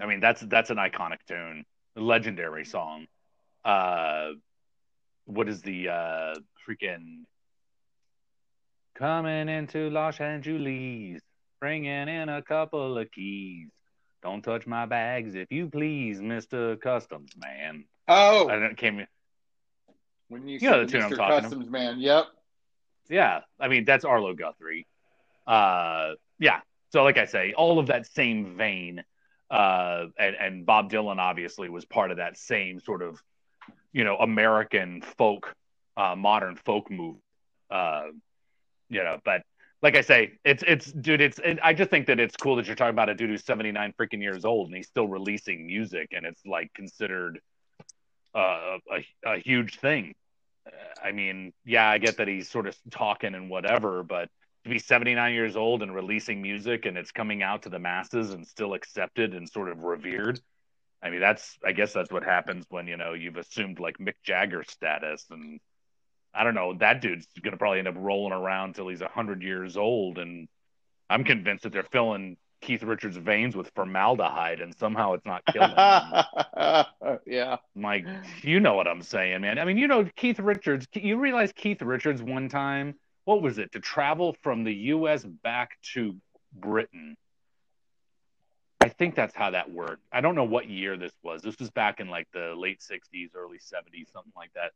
I 0.01 0.07
mean, 0.07 0.19
that's 0.19 0.41
that's 0.41 0.69
an 0.69 0.77
iconic 0.77 1.19
tune, 1.27 1.65
a 1.95 2.01
legendary 2.01 2.65
song. 2.65 3.05
Uh, 3.63 4.31
what 5.25 5.47
is 5.47 5.61
the 5.61 5.89
uh, 5.89 6.35
freaking 6.67 7.23
coming 8.95 9.49
into 9.49 9.89
Los 9.89 10.19
Angeles, 10.19 11.21
bringing 11.59 12.07
in 12.07 12.29
a 12.29 12.41
couple 12.41 12.97
of 12.97 13.11
keys. 13.11 13.69
Don't 14.21 14.43
touch 14.43 14.67
my 14.67 14.85
bags 14.85 15.33
if 15.33 15.51
you 15.51 15.67
please, 15.67 16.21
Mister 16.21 16.75
Customs 16.77 17.31
Man. 17.37 17.85
oh 18.07 18.47
I 18.49 18.59
don't 18.59 18.77
came. 18.77 19.05
when 20.27 20.47
you 20.47 20.59
You 20.61 20.69
know 20.69 20.85
the 20.85 20.91
tune 20.91 21.01
I'm 21.01 21.11
Mr. 21.11 21.17
talking 21.17 21.41
Customs 21.41 21.69
man, 21.69 21.99
yep. 21.99 22.25
Yeah, 23.09 23.41
I 23.59 23.67
mean 23.67 23.85
that's 23.85 24.05
Arlo 24.05 24.33
Guthrie. 24.33 24.85
Uh, 25.47 26.11
yeah. 26.39 26.59
So 26.91 27.03
like 27.03 27.17
I 27.17 27.25
say, 27.25 27.53
all 27.53 27.79
of 27.79 27.87
that 27.87 28.05
same 28.05 28.55
vein. 28.57 29.03
Uh, 29.51 30.05
and, 30.17 30.35
and 30.35 30.65
Bob 30.65 30.89
Dylan 30.89 31.17
obviously 31.17 31.69
was 31.69 31.83
part 31.83 32.09
of 32.09 32.17
that 32.17 32.37
same 32.37 32.79
sort 32.79 33.01
of, 33.01 33.21
you 33.91 34.05
know, 34.05 34.15
American 34.15 35.01
folk, 35.01 35.53
uh, 35.97 36.15
modern 36.15 36.55
folk 36.55 36.89
move. 36.89 37.17
Uh, 37.69 38.03
you 38.89 39.03
know, 39.03 39.19
but 39.25 39.41
like 39.81 39.97
I 39.97 40.01
say, 40.01 40.33
it's 40.45 40.63
it's 40.65 40.91
dude, 40.91 41.21
it's 41.21 41.39
it, 41.39 41.59
I 41.61 41.73
just 41.73 41.89
think 41.89 42.07
that 42.07 42.19
it's 42.19 42.35
cool 42.37 42.55
that 42.57 42.67
you're 42.67 42.75
talking 42.75 42.91
about 42.91 43.09
a 43.09 43.15
dude 43.15 43.29
who's 43.29 43.43
79 43.43 43.93
freaking 43.99 44.21
years 44.21 44.45
old 44.45 44.67
and 44.67 44.75
he's 44.75 44.87
still 44.87 45.07
releasing 45.07 45.65
music 45.65 46.09
and 46.11 46.25
it's 46.25 46.45
like 46.45 46.73
considered 46.73 47.41
uh, 48.33 48.77
a 48.89 49.05
a 49.25 49.39
huge 49.39 49.79
thing. 49.79 50.15
I 51.03 51.11
mean, 51.11 51.51
yeah, 51.65 51.89
I 51.89 51.97
get 51.97 52.17
that 52.17 52.27
he's 52.27 52.49
sort 52.49 52.67
of 52.67 52.77
talking 52.91 53.33
and 53.33 53.49
whatever, 53.49 54.03
but 54.03 54.29
to 54.63 54.69
be 54.69 54.79
79 54.79 55.33
years 55.33 55.55
old 55.55 55.81
and 55.81 55.93
releasing 55.93 56.41
music 56.41 56.85
and 56.85 56.97
it's 56.97 57.11
coming 57.11 57.41
out 57.41 57.63
to 57.63 57.69
the 57.69 57.79
masses 57.79 58.31
and 58.31 58.45
still 58.45 58.73
accepted 58.73 59.33
and 59.33 59.49
sort 59.49 59.69
of 59.69 59.83
revered. 59.83 60.39
I 61.03 61.09
mean, 61.09 61.19
that's 61.19 61.57
I 61.65 61.71
guess 61.71 61.93
that's 61.93 62.11
what 62.11 62.23
happens 62.23 62.65
when 62.69 62.87
you 62.87 62.97
know 62.97 63.13
you've 63.13 63.37
assumed 63.37 63.79
like 63.79 63.97
Mick 63.97 64.15
Jagger 64.23 64.63
status 64.67 65.25
and 65.31 65.59
I 66.33 66.43
don't 66.43 66.55
know 66.55 66.75
that 66.79 67.01
dude's 67.01 67.27
gonna 67.41 67.57
probably 67.57 67.79
end 67.79 67.87
up 67.87 67.95
rolling 67.97 68.33
around 68.33 68.75
till 68.75 68.87
he's 68.87 69.01
hundred 69.01 69.41
years 69.41 69.77
old 69.77 70.19
and 70.19 70.47
I'm 71.09 71.23
convinced 71.23 71.63
that 71.63 71.73
they're 71.73 71.83
filling 71.83 72.37
Keith 72.61 72.83
Richards' 72.83 73.17
veins 73.17 73.55
with 73.55 73.71
formaldehyde 73.75 74.61
and 74.61 74.73
somehow 74.77 75.13
it's 75.13 75.25
not 75.25 75.43
killing 75.51 75.71
him. 75.71 77.19
yeah. 77.25 77.57
Like, 77.75 78.05
you 78.43 78.59
know 78.59 78.75
what 78.75 78.87
I'm 78.87 79.01
saying, 79.01 79.41
man. 79.41 79.59
I 79.59 79.65
mean, 79.65 79.77
you 79.77 79.87
know, 79.87 80.07
Keith 80.15 80.39
Richards, 80.39 80.87
you 80.93 81.17
realize 81.17 81.51
Keith 81.51 81.81
Richards 81.81 82.21
one 82.21 82.49
time, 82.49 82.95
what 83.25 83.41
was 83.41 83.57
it, 83.57 83.71
to 83.73 83.79
travel 83.79 84.35
from 84.41 84.63
the 84.63 84.73
US 84.73 85.23
back 85.23 85.77
to 85.93 86.15
Britain? 86.53 87.15
I 88.79 88.89
think 88.89 89.15
that's 89.15 89.35
how 89.35 89.51
that 89.51 89.71
worked. 89.71 90.03
I 90.11 90.21
don't 90.21 90.35
know 90.35 90.43
what 90.43 90.67
year 90.67 90.97
this 90.97 91.13
was. 91.23 91.41
This 91.41 91.59
was 91.59 91.69
back 91.69 91.99
in 91.99 92.09
like 92.09 92.27
the 92.33 92.55
late 92.57 92.79
60s, 92.79 93.29
early 93.35 93.57
70s, 93.57 94.11
something 94.11 94.33
like 94.35 94.51
that. 94.53 94.71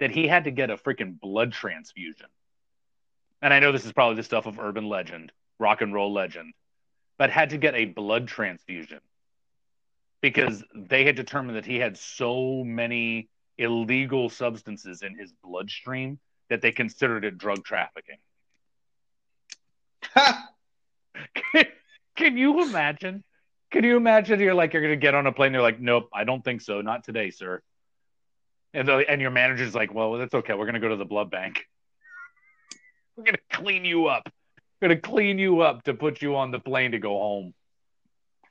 That 0.00 0.10
he 0.10 0.26
had 0.26 0.44
to 0.44 0.50
get 0.50 0.70
a 0.70 0.76
freaking 0.76 1.20
blood 1.20 1.52
transfusion. 1.52 2.26
And 3.42 3.54
I 3.54 3.60
know 3.60 3.70
this 3.72 3.86
is 3.86 3.92
probably 3.92 4.16
the 4.16 4.22
stuff 4.22 4.46
of 4.46 4.58
urban 4.58 4.88
legend, 4.88 5.32
rock 5.58 5.82
and 5.82 5.94
roll 5.94 6.12
legend, 6.12 6.52
but 7.16 7.30
had 7.30 7.50
to 7.50 7.58
get 7.58 7.74
a 7.74 7.84
blood 7.84 8.26
transfusion 8.26 9.00
because 10.20 10.62
they 10.74 11.04
had 11.04 11.16
determined 11.16 11.56
that 11.56 11.66
he 11.66 11.76
had 11.76 11.96
so 11.96 12.64
many 12.64 13.28
illegal 13.56 14.28
substances 14.28 15.02
in 15.02 15.16
his 15.16 15.32
bloodstream 15.42 16.18
that 16.50 16.60
they 16.60 16.72
considered 16.72 17.24
it 17.24 17.38
drug 17.38 17.64
trafficking. 17.64 18.18
Can 22.16 22.36
you 22.36 22.62
imagine? 22.62 23.24
Can 23.70 23.84
you 23.84 23.96
imagine? 23.96 24.40
You're 24.40 24.54
like, 24.54 24.74
you're 24.74 24.82
going 24.82 24.92
to 24.92 25.00
get 25.00 25.14
on 25.14 25.26
a 25.26 25.32
plane. 25.32 25.52
They're 25.52 25.62
like, 25.62 25.80
nope, 25.80 26.10
I 26.12 26.24
don't 26.24 26.44
think 26.44 26.60
so. 26.60 26.82
Not 26.82 27.04
today, 27.04 27.30
sir. 27.30 27.62
And, 28.74 28.86
the, 28.86 28.98
and 29.08 29.20
your 29.20 29.30
manager's 29.30 29.74
like, 29.74 29.94
well, 29.94 30.12
that's 30.14 30.34
okay. 30.34 30.52
We're 30.54 30.66
going 30.66 30.74
to 30.74 30.80
go 30.80 30.88
to 30.88 30.96
the 30.96 31.04
blood 31.04 31.30
bank. 31.30 31.64
We're 33.16 33.24
going 33.24 33.36
to 33.36 33.56
clean 33.56 33.84
you 33.84 34.06
up. 34.06 34.28
We're 34.80 34.88
going 34.88 35.00
to 35.00 35.08
clean 35.08 35.38
you 35.38 35.60
up 35.60 35.84
to 35.84 35.94
put 35.94 36.20
you 36.20 36.36
on 36.36 36.50
the 36.50 36.58
plane 36.58 36.92
to 36.92 36.98
go 36.98 37.10
home. 37.10 37.54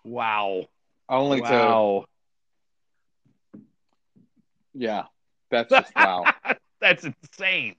Wow. 0.04 0.66
Only 1.08 1.42
to 1.42 2.06
yeah. 4.74 5.04
That's 5.52 5.70
just 5.70 5.96
wow. 5.96 6.26
That's 6.80 7.04
insane. 7.04 7.76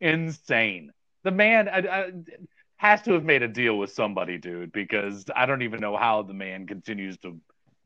Insane. 0.00 0.92
The 1.24 1.30
man 1.30 1.68
I, 1.68 1.78
I, 1.78 2.12
has 2.76 3.02
to 3.02 3.12
have 3.12 3.24
made 3.24 3.42
a 3.42 3.48
deal 3.48 3.76
with 3.76 3.92
somebody, 3.92 4.38
dude, 4.38 4.72
because 4.72 5.24
I 5.34 5.46
don't 5.46 5.62
even 5.62 5.80
know 5.80 5.96
how 5.96 6.22
the 6.22 6.34
man 6.34 6.66
continues 6.66 7.18
to. 7.18 7.38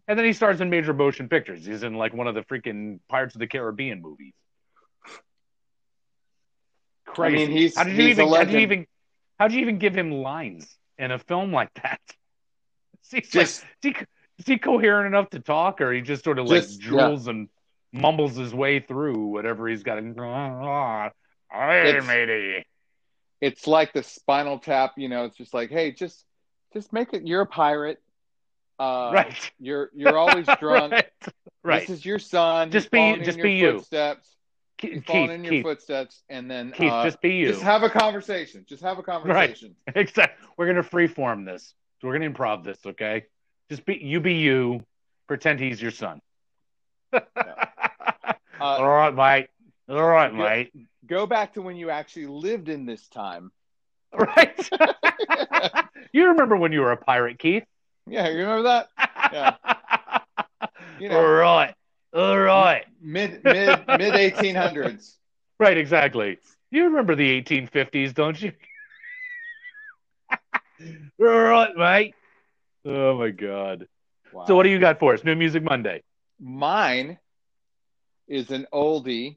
And 0.07 0.19
then 0.19 0.27
he 0.27 0.33
stars 0.33 0.61
in 0.61 0.69
major 0.69 0.93
motion 0.93 1.29
pictures. 1.29 1.65
He's 1.65 1.83
in 1.83 1.95
like 1.95 2.13
one 2.13 2.27
of 2.27 2.35
the 2.35 2.43
freaking 2.43 3.01
Pirates 3.09 3.35
of 3.35 3.41
the 3.41 3.47
Caribbean 3.47 4.03
movies. 4.03 4.35
Crazy. 7.07 7.43
I 7.43 7.47
mean, 7.47 7.51
he's 7.57 7.77
how 7.77 7.85
did 7.85 7.97
you 7.97 8.09
even? 8.09 8.29
How 8.29 8.45
did 8.45 8.53
you 8.53 8.61
even? 8.61 8.87
How 9.39 9.49
did 9.49 9.55
you 9.55 9.61
even 9.63 9.79
give 9.79 9.95
him 9.95 10.11
lines 10.11 10.67
in 10.99 11.11
a 11.11 11.19
film 11.19 11.53
like 11.53 11.73
that? 11.83 12.01
Is 13.05 13.11
he, 13.11 13.39
like, 13.39 13.47
is 13.47 13.65
he, 13.83 13.91
is 14.39 14.47
he 14.47 14.57
coherent 14.57 15.07
enough 15.07 15.29
to 15.31 15.41
talk, 15.41 15.83
or 15.83 15.93
he 15.93 16.01
just 16.01 16.25
sort 16.25 16.39
of 16.39 16.47
like 16.47 16.63
Just- 16.63 16.83
yeah. 16.83 16.91
drools 16.91 17.27
and 17.27 17.49
mumbles 17.93 18.37
his 18.37 18.55
way 18.55 18.81
through 18.81 19.27
whatever 19.27 19.69
he's 19.69 19.83
got? 19.83 19.99
Hey, 21.53 21.91
It's- 21.91 22.07
matey. 22.07 22.65
it's 23.41 23.67
like 23.67 23.93
the 23.93 24.03
Spinal 24.03 24.59
Tap. 24.59 24.93
You 24.97 25.09
know, 25.09 25.25
it's 25.25 25.37
just 25.37 25.53
like, 25.55 25.71
hey, 25.71 25.93
just 25.93 26.25
just 26.73 26.93
make 26.93 27.13
it. 27.13 27.27
You're 27.27 27.43
a 27.43 27.47
pirate. 27.47 27.99
Uh, 28.79 29.11
right. 29.15 29.51
You're 29.61 29.91
you're 29.95 30.17
always 30.17 30.47
drunk. 30.61 30.93
right. 30.93 31.07
Right. 31.63 31.81
This 31.87 31.99
is 31.99 32.05
your 32.07 32.19
son. 32.19 32.71
Just 32.71 32.89
He's 32.93 33.19
be- 33.19 33.25
just 33.25 33.39
your 33.39 33.45
be 33.45 33.53
you. 33.55 33.73
Footsteps. 33.79 34.29
Keith, 34.79 35.05
Keith, 35.07 35.31
in 35.31 35.45
your 35.45 35.53
Keith, 35.53 35.63
footsteps, 35.63 36.25
and 36.29 36.51
then 36.51 36.73
Keith, 36.73 36.91
uh, 36.91 37.05
just 37.05 37.21
be 37.21 37.37
you. 37.37 37.49
just 37.49 37.63
have 37.63 37.85
a 37.85 37.89
conversation. 37.91 38.65
Just 38.69 38.83
have 38.83 38.99
a 38.99 39.03
conversation. 39.05 39.77
Right. 39.87 39.97
Exactly. 39.97 40.49
We're 40.57 40.67
gonna 40.67 40.83
freeform 40.83 41.45
this. 41.45 41.75
We're 42.03 42.19
gonna 42.19 42.31
improv 42.31 42.65
this, 42.65 42.79
okay? 42.85 43.27
Just 43.71 43.85
be 43.85 43.97
you. 44.03 44.19
Be 44.21 44.35
you. 44.35 44.85
Pretend 45.29 45.61
he's 45.61 45.81
your 45.81 45.93
son. 45.93 46.21
All 47.13 47.21
Uh, 48.61 48.85
right, 48.85 49.15
mate. 49.15 49.49
All 49.89 50.03
right, 50.05 50.35
mate. 50.35 50.73
Go 51.07 51.27
back 51.27 51.55
to 51.55 51.63
when 51.63 51.77
you 51.77 51.91
actually 51.91 52.27
lived 52.27 52.69
in 52.69 52.87
this 52.87 53.09
time. 53.09 53.51
Right. 54.15 54.69
you 56.13 56.27
remember 56.29 56.55
when 56.55 56.71
you 56.71 56.83
were 56.83 56.93
a 56.93 56.99
pirate, 56.99 57.39
Keith? 57.39 57.65
Yeah, 58.07 58.29
you 58.29 58.41
remember 58.41 58.63
that? 58.65 58.89
Yeah. 59.33 59.57
You 61.01 61.09
know. 61.09 61.19
All 61.19 61.33
right. 61.33 61.75
All 62.15 62.39
right. 62.39 62.85
Mid 63.01 63.43
mid 63.43 63.87
mid 63.87 64.15
eighteen 64.15 64.55
hundreds. 64.55 65.17
Right, 65.59 65.79
exactly. 65.79 66.39
You 66.71 66.85
remember 66.85 67.15
the 67.15 67.43
1850s, 67.43 68.13
don't 68.13 68.41
you? 68.43 68.53
All 71.21 71.27
right, 71.27 71.75
mate. 71.77 72.15
Oh 72.85 73.17
my 73.19 73.31
god. 73.31 73.87
Wow. 74.33 74.45
So 74.47 74.55
what 74.57 74.65
do 74.65 74.71
you 74.71 74.79
got 74.79 74.99
for 74.99 75.15
us? 75.15 75.25
New 75.25 75.37
Music 75.37 75.63
Monday. 75.63 76.03
Mine 76.41 77.19
is 78.29 78.51
an 78.51 78.67
oldie 78.73 79.37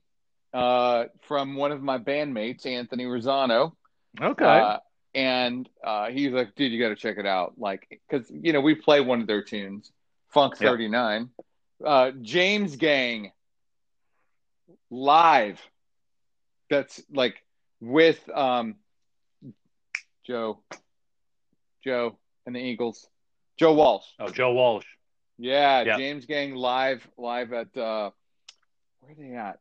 uh, 0.56 1.06
from 1.28 1.56
one 1.56 1.72
of 1.72 1.82
my 1.82 1.98
bandmates, 1.98 2.66
Anthony 2.66 3.06
Rosano. 3.06 3.74
Okay. 4.22 4.46
Uh, 4.46 4.78
and 5.14 5.70
uh, 5.84 6.10
he's 6.10 6.32
like, 6.32 6.56
dude, 6.56 6.72
you 6.72 6.80
got 6.82 6.90
to 6.90 6.96
check 6.96 7.18
it 7.18 7.26
out. 7.26 7.54
Like, 7.58 8.02
because, 8.10 8.30
you 8.32 8.54
know, 8.54 8.62
we 8.62 8.76
play 8.76 9.02
one 9.02 9.22
of 9.22 9.28
their 9.28 9.42
tunes, 9.44 9.92
Funk 10.30 10.56
Yeah. 10.60 10.70
39. 10.70 11.30
Uh, 11.86 12.12
James 12.22 12.76
Gang 12.78 13.32
live. 14.90 15.60
That's 16.70 17.02
like 17.12 17.36
with 17.80 18.28
um, 18.34 18.76
Joe, 20.26 20.60
Joe 21.84 22.18
and 22.46 22.56
the 22.56 22.60
Eagles, 22.60 23.08
Joe 23.60 23.74
Walsh. 23.74 24.06
oh, 24.20 24.30
Joe 24.30 24.54
Walsh. 24.54 24.86
Yeah, 25.38 25.84
Yeah. 25.84 25.98
James 25.98 26.26
Gang 26.26 26.56
live, 26.56 27.08
live 27.18 27.54
at 27.54 27.76
uh, 27.78 28.12
where 29.02 29.12
are 29.12 29.16
they 29.16 29.36
at? 29.36 29.60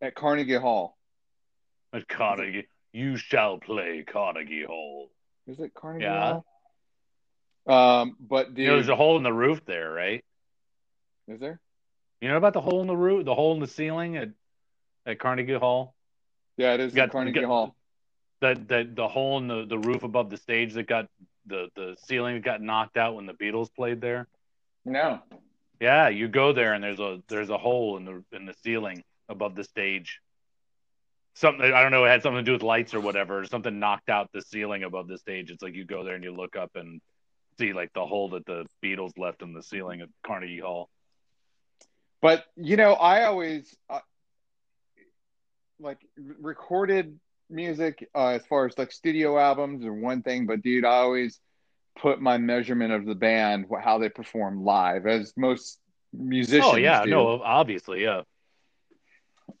At 0.00 0.14
Carnegie 0.14 0.54
Hall. 0.56 0.96
At 1.92 2.08
Carnegie. 2.08 2.66
You 2.92 3.16
shall 3.16 3.58
play 3.58 4.02
Carnegie 4.06 4.64
Hall. 4.64 5.10
Is 5.46 5.60
it 5.60 5.74
Carnegie 5.74 6.04
Yeah. 6.04 6.40
Hall? 7.66 8.00
Um, 8.02 8.16
but 8.18 8.56
You 8.56 8.68
know, 8.68 8.74
there's 8.74 8.88
a 8.88 8.96
hole 8.96 9.16
in 9.16 9.22
the 9.22 9.32
roof 9.32 9.64
there, 9.64 9.90
right? 9.92 10.24
is 11.28 11.38
there? 11.38 11.60
You 12.20 12.28
know 12.28 12.36
about 12.36 12.54
the 12.54 12.60
hole 12.60 12.80
in 12.80 12.88
the 12.88 12.96
roof, 12.96 13.24
the 13.24 13.34
hole 13.34 13.54
in 13.54 13.60
the 13.60 13.66
ceiling 13.68 14.16
at 14.16 14.30
at 15.06 15.18
Carnegie 15.20 15.54
Hall? 15.54 15.94
Yeah, 16.56 16.74
it 16.74 16.80
is 16.80 16.92
Got- 16.92 17.04
at 17.04 17.12
Carnegie 17.12 17.40
got- 17.40 17.46
Hall. 17.46 17.76
The 18.40 18.54
the 18.54 18.90
the 18.92 19.06
hole 19.08 19.38
in 19.38 19.46
the, 19.46 19.64
the 19.66 19.78
roof 19.78 20.02
above 20.02 20.28
the 20.30 20.36
stage 20.36 20.72
that 20.74 20.86
got 20.88 21.08
the 21.46 21.68
the 21.76 21.96
ceiling 22.06 22.40
got 22.40 22.60
knocked 22.60 22.96
out 22.96 23.14
when 23.14 23.26
the 23.26 23.32
Beatles 23.34 23.72
played 23.72 24.00
there. 24.00 24.26
No. 24.84 25.20
Yeah, 25.80 26.08
you 26.08 26.26
go 26.28 26.52
there 26.52 26.72
and 26.74 26.82
there's 26.82 26.98
a 27.00 27.22
there's 27.28 27.50
a 27.50 27.58
hole 27.58 27.96
in 27.96 28.04
the 28.04 28.24
in 28.32 28.46
the 28.46 28.54
ceiling 28.64 29.04
above 29.30 29.54
the 29.54 29.64
stage. 29.64 30.20
Something 31.34 31.72
I 31.72 31.82
don't 31.82 31.92
know, 31.92 32.04
it 32.04 32.08
had 32.08 32.22
something 32.22 32.44
to 32.44 32.48
do 32.48 32.52
with 32.52 32.62
lights 32.62 32.92
or 32.92 33.00
whatever. 33.00 33.44
Something 33.44 33.78
knocked 33.78 34.10
out 34.10 34.30
the 34.32 34.42
ceiling 34.42 34.82
above 34.82 35.08
the 35.08 35.16
stage. 35.16 35.50
It's 35.50 35.62
like 35.62 35.74
you 35.74 35.84
go 35.84 36.04
there 36.04 36.14
and 36.14 36.24
you 36.24 36.34
look 36.34 36.56
up 36.56 36.72
and 36.74 37.00
see 37.58 37.72
like 37.72 37.92
the 37.94 38.04
hole 38.04 38.30
that 38.30 38.44
the 38.46 38.66
Beatles 38.84 39.16
left 39.16 39.42
in 39.42 39.54
the 39.54 39.62
ceiling 39.62 40.00
at 40.00 40.08
Carnegie 40.26 40.58
Hall. 40.58 40.90
But 42.20 42.44
you 42.56 42.76
know, 42.76 42.92
I 42.94 43.24
always 43.24 43.74
uh, 43.88 44.00
like 45.78 45.98
recorded 46.16 47.18
music 47.48 48.08
uh, 48.14 48.28
as 48.28 48.46
far 48.46 48.66
as 48.66 48.76
like 48.76 48.92
studio 48.92 49.38
albums 49.38 49.84
or 49.84 49.92
one 49.92 50.22
thing, 50.22 50.46
but 50.46 50.62
dude, 50.62 50.84
I 50.84 50.96
always 50.96 51.40
put 51.98 52.20
my 52.20 52.38
measurement 52.38 52.92
of 52.92 53.06
the 53.06 53.14
band 53.14 53.66
how 53.82 53.98
they 53.98 54.08
perform 54.08 54.64
live, 54.64 55.06
as 55.06 55.32
most 55.36 55.78
musicians. 56.12 56.72
Oh 56.72 56.76
yeah, 56.76 57.04
do. 57.04 57.10
no, 57.10 57.40
obviously, 57.42 58.02
yeah. 58.02 58.22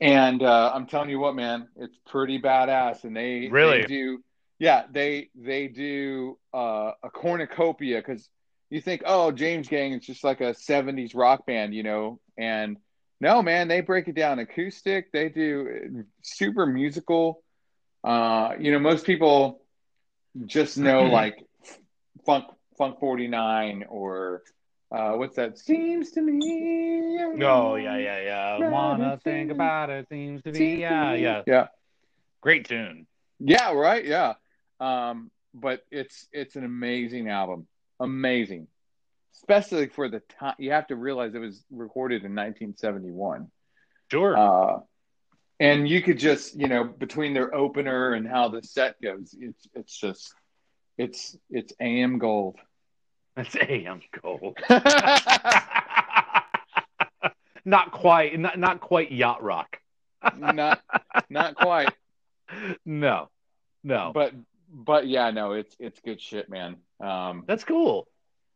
And 0.00 0.42
uh, 0.42 0.72
I'm 0.74 0.86
telling 0.86 1.10
you 1.10 1.18
what, 1.18 1.34
man, 1.34 1.68
it's 1.76 1.96
pretty 2.06 2.40
badass. 2.40 3.04
And 3.04 3.16
they 3.16 3.48
Really? 3.50 3.80
they 3.80 3.86
do, 3.86 4.22
yeah, 4.58 4.84
they 4.90 5.30
they 5.34 5.68
do 5.68 6.38
uh, 6.52 6.92
a 7.02 7.10
cornucopia 7.10 7.98
because 7.98 8.28
you 8.70 8.80
think, 8.80 9.02
oh, 9.04 9.32
James 9.32 9.68
Gang 9.68 9.92
is 9.92 10.04
just 10.04 10.24
like 10.24 10.40
a 10.40 10.54
'70s 10.54 11.14
rock 11.14 11.46
band, 11.46 11.74
you 11.74 11.82
know, 11.82 12.20
and 12.38 12.76
no, 13.20 13.42
man, 13.42 13.68
they 13.68 13.80
break 13.80 14.08
it 14.08 14.14
down 14.14 14.38
acoustic. 14.38 15.12
They 15.12 15.28
do 15.28 15.68
uh, 15.68 16.02
super 16.22 16.66
musical. 16.66 17.42
Uh, 18.02 18.52
you 18.58 18.72
know, 18.72 18.78
most 18.78 19.04
people 19.04 19.62
just 20.46 20.78
know 20.78 21.04
like 21.04 21.36
funk 22.24 22.44
funk 22.78 22.98
49 23.00 23.84
or 23.88 24.42
uh, 24.92 25.12
what's 25.12 25.36
that? 25.36 25.58
Seems 25.58 26.10
to 26.12 26.22
me. 26.22 27.18
Oh 27.42 27.76
yeah, 27.76 27.96
yeah, 27.96 28.20
yeah. 28.22 28.68
Wanna 28.68 29.20
think 29.22 29.50
about 29.50 29.90
it 29.90 30.08
seems 30.08 30.42
to 30.42 30.52
be 30.52 30.76
yeah, 30.76 31.14
yeah. 31.14 31.42
yeah. 31.46 31.66
Great 32.40 32.68
tune. 32.68 33.06
Yeah, 33.38 33.72
right. 33.72 34.04
Yeah. 34.04 34.34
Um, 34.80 35.30
but 35.54 35.84
it's 35.90 36.26
it's 36.32 36.56
an 36.56 36.64
amazing 36.64 37.28
album. 37.28 37.66
Amazing. 37.98 38.66
Especially 39.34 39.86
for 39.86 40.08
the 40.08 40.20
time 40.38 40.54
you 40.58 40.72
have 40.72 40.86
to 40.88 40.96
realize 40.96 41.34
it 41.34 41.38
was 41.38 41.64
recorded 41.70 42.24
in 42.24 42.34
1971. 42.34 43.48
Sure. 44.10 44.36
Uh 44.36 44.80
and 45.60 45.86
you 45.86 46.00
could 46.00 46.18
just, 46.18 46.58
you 46.58 46.68
know, 46.68 46.84
between 46.84 47.34
their 47.34 47.54
opener 47.54 48.14
and 48.14 48.26
how 48.26 48.48
the 48.48 48.62
set 48.62 49.00
goes, 49.02 49.36
it's 49.38 49.68
it's 49.74 50.00
just 50.00 50.32
it's 50.96 51.36
it's 51.50 51.72
AM 51.80 52.18
gold. 52.18 52.56
That's 53.36 53.56
AM 53.60 54.00
gold. 54.22 54.58
not 57.64 57.92
quite 57.92 58.38
not 58.38 58.58
not 58.58 58.80
quite 58.80 59.12
yacht 59.12 59.42
rock. 59.42 59.78
not 60.38 60.80
not 61.28 61.54
quite. 61.56 61.92
No. 62.84 63.28
No. 63.84 64.10
But 64.14 64.34
but 64.72 65.06
yeah, 65.06 65.30
no, 65.30 65.52
it's 65.52 65.74
it's 65.78 66.00
good 66.00 66.20
shit, 66.20 66.48
man. 66.48 66.76
Um 67.00 67.44
That's 67.46 67.64
cool. 67.64 68.06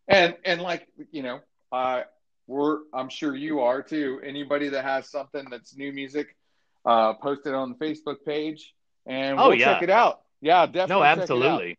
And 0.09 0.37
and 0.45 0.61
like 0.61 0.87
you 1.13 1.23
know, 1.23 1.41
uh, 1.73 2.03
we're 2.47 2.81
I'm 2.93 3.09
sure 3.09 3.35
you 3.35 3.61
are 3.61 3.83
too. 3.83 4.21
Anybody 4.25 4.69
that 4.71 4.85
has 4.85 5.09
something 5.11 5.47
that's 5.51 5.75
new 5.77 5.93
music, 5.93 6.37
uh, 6.85 7.15
post 7.15 7.47
it 7.47 7.55
on 7.55 7.71
the 7.71 7.77
Facebook 7.87 8.17
page, 8.27 8.75
and 9.07 9.41
Oh, 9.41 9.49
we'll 9.49 9.59
yeah. 9.59 9.73
check 9.75 9.83
it 9.83 9.89
out. 9.91 10.21
Yeah, 10.43 10.67
definitely. 10.67 10.95
No, 10.95 11.01
check 11.01 11.17
it 11.17 11.19
out. 11.19 11.23
absolutely. 11.23 11.79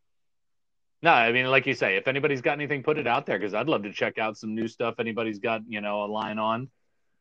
No, 1.05 1.11
I 1.11 1.31
mean, 1.31 1.45
like 1.45 1.67
you 1.67 1.75
say, 1.75 1.97
if 1.97 2.07
anybody's 2.07 2.41
got 2.41 2.53
anything, 2.53 2.81
put 2.81 2.97
it 2.97 3.05
out 3.05 3.27
there 3.27 3.37
because 3.37 3.53
I'd 3.53 3.67
love 3.67 3.83
to 3.83 3.93
check 3.93 4.17
out 4.17 4.39
some 4.39 4.55
new 4.55 4.67
stuff. 4.67 4.95
Anybody's 4.97 5.37
got, 5.37 5.61
you 5.67 5.79
know, 5.79 6.03
a 6.03 6.07
line 6.07 6.39
on, 6.39 6.67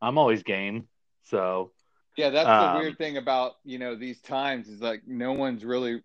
I'm 0.01 0.17
always 0.17 0.43
game. 0.43 0.89
So, 1.25 1.71
Yeah, 2.17 2.31
that's 2.31 2.49
Um, 2.49 2.73
the 2.73 2.79
weird 2.79 2.97
thing 2.97 3.19
about 3.19 3.57
you 3.63 3.79
know 3.79 3.95
these 3.95 4.23
times 4.23 4.69
is 4.69 4.81
like 4.81 5.03
no 5.07 5.35
one's 5.35 5.67
really. 5.67 6.01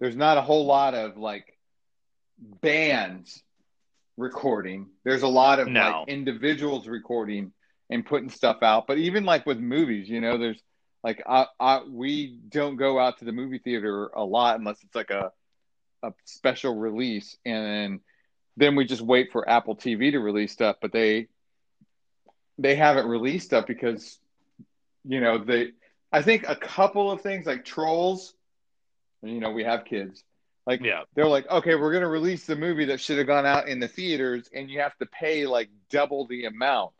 There's 0.00 0.16
not 0.16 0.38
a 0.38 0.42
whole 0.42 0.66
lot 0.66 0.94
of 0.94 1.18
like 1.18 1.56
bands 2.62 3.44
recording. 4.16 4.88
There's 5.04 5.22
a 5.22 5.28
lot 5.28 5.60
of 5.60 5.68
No. 5.68 5.80
like 5.80 6.08
individuals 6.08 6.88
recording 6.88 7.52
and 7.90 8.04
putting 8.04 8.30
stuff 8.30 8.62
out. 8.62 8.88
But 8.88 8.98
even 8.98 9.24
like 9.24 9.46
with 9.46 9.58
movies, 9.60 10.08
you 10.08 10.20
know, 10.20 10.36
there's 10.36 10.60
like 11.04 11.22
I, 11.28 11.46
I 11.60 11.82
we 11.88 12.40
don't 12.48 12.74
go 12.74 12.98
out 12.98 13.18
to 13.18 13.24
the 13.24 13.32
movie 13.32 13.58
theater 13.58 14.08
a 14.16 14.24
lot 14.24 14.58
unless 14.58 14.82
it's 14.82 14.96
like 14.96 15.10
a 15.10 15.30
a 16.02 16.12
special 16.24 16.76
release, 16.76 17.36
and 17.44 18.00
then, 18.56 18.76
we 18.76 18.84
just 18.84 19.02
wait 19.02 19.32
for 19.32 19.48
Apple 19.48 19.76
TV 19.76 20.12
to 20.12 20.18
release 20.18 20.52
stuff. 20.52 20.76
But 20.80 20.92
they 20.92 21.28
they 22.58 22.74
haven't 22.74 23.06
released 23.06 23.46
stuff 23.46 23.66
because 23.66 24.18
you 25.04 25.20
know 25.20 25.38
they. 25.38 25.72
I 26.12 26.22
think 26.22 26.44
a 26.48 26.56
couple 26.56 27.10
of 27.10 27.20
things 27.20 27.46
like 27.46 27.64
Trolls. 27.64 28.34
You 29.22 29.40
know, 29.40 29.50
we 29.50 29.64
have 29.64 29.84
kids. 29.84 30.24
Like 30.66 30.82
yeah. 30.84 31.02
they're 31.14 31.26
like, 31.26 31.48
okay, 31.50 31.74
we're 31.74 31.90
going 31.90 32.02
to 32.02 32.08
release 32.08 32.46
the 32.46 32.56
movie 32.56 32.86
that 32.86 33.00
should 33.00 33.18
have 33.18 33.26
gone 33.26 33.46
out 33.46 33.68
in 33.68 33.80
the 33.80 33.88
theaters, 33.88 34.48
and 34.54 34.70
you 34.70 34.80
have 34.80 34.96
to 34.98 35.06
pay 35.06 35.46
like 35.46 35.68
double 35.90 36.26
the 36.26 36.44
amount. 36.44 36.92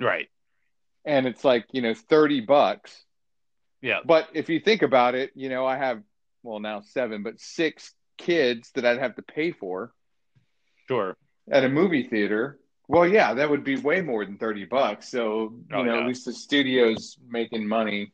Right. 0.00 0.28
And 1.04 1.26
it's 1.26 1.44
like, 1.44 1.66
you 1.72 1.82
know, 1.82 1.94
30 1.94 2.40
bucks. 2.40 3.04
Yeah. 3.80 4.00
But 4.04 4.28
if 4.34 4.48
you 4.48 4.60
think 4.60 4.82
about 4.82 5.14
it, 5.14 5.32
you 5.34 5.48
know, 5.48 5.66
I 5.66 5.76
have, 5.76 6.02
well, 6.42 6.60
now 6.60 6.80
seven, 6.80 7.22
but 7.22 7.40
six 7.40 7.92
kids 8.22 8.70
that 8.72 8.84
I'd 8.86 8.98
have 8.98 9.16
to 9.16 9.22
pay 9.22 9.50
for 9.52 9.92
Sure. 10.88 11.16
at 11.50 11.64
a 11.64 11.68
movie 11.68 12.04
theater. 12.04 12.58
Well, 12.88 13.06
yeah, 13.06 13.34
that 13.34 13.48
would 13.50 13.64
be 13.64 13.76
way 13.76 14.00
more 14.00 14.24
than 14.24 14.38
30 14.38 14.64
bucks. 14.64 15.08
So, 15.08 15.50
you 15.50 15.66
Oh, 15.72 15.82
know, 15.82 15.94
yeah. 15.94 16.00
at 16.00 16.06
least 16.06 16.24
the 16.24 16.32
studio's 16.32 17.16
making 17.28 17.66
money. 17.66 18.12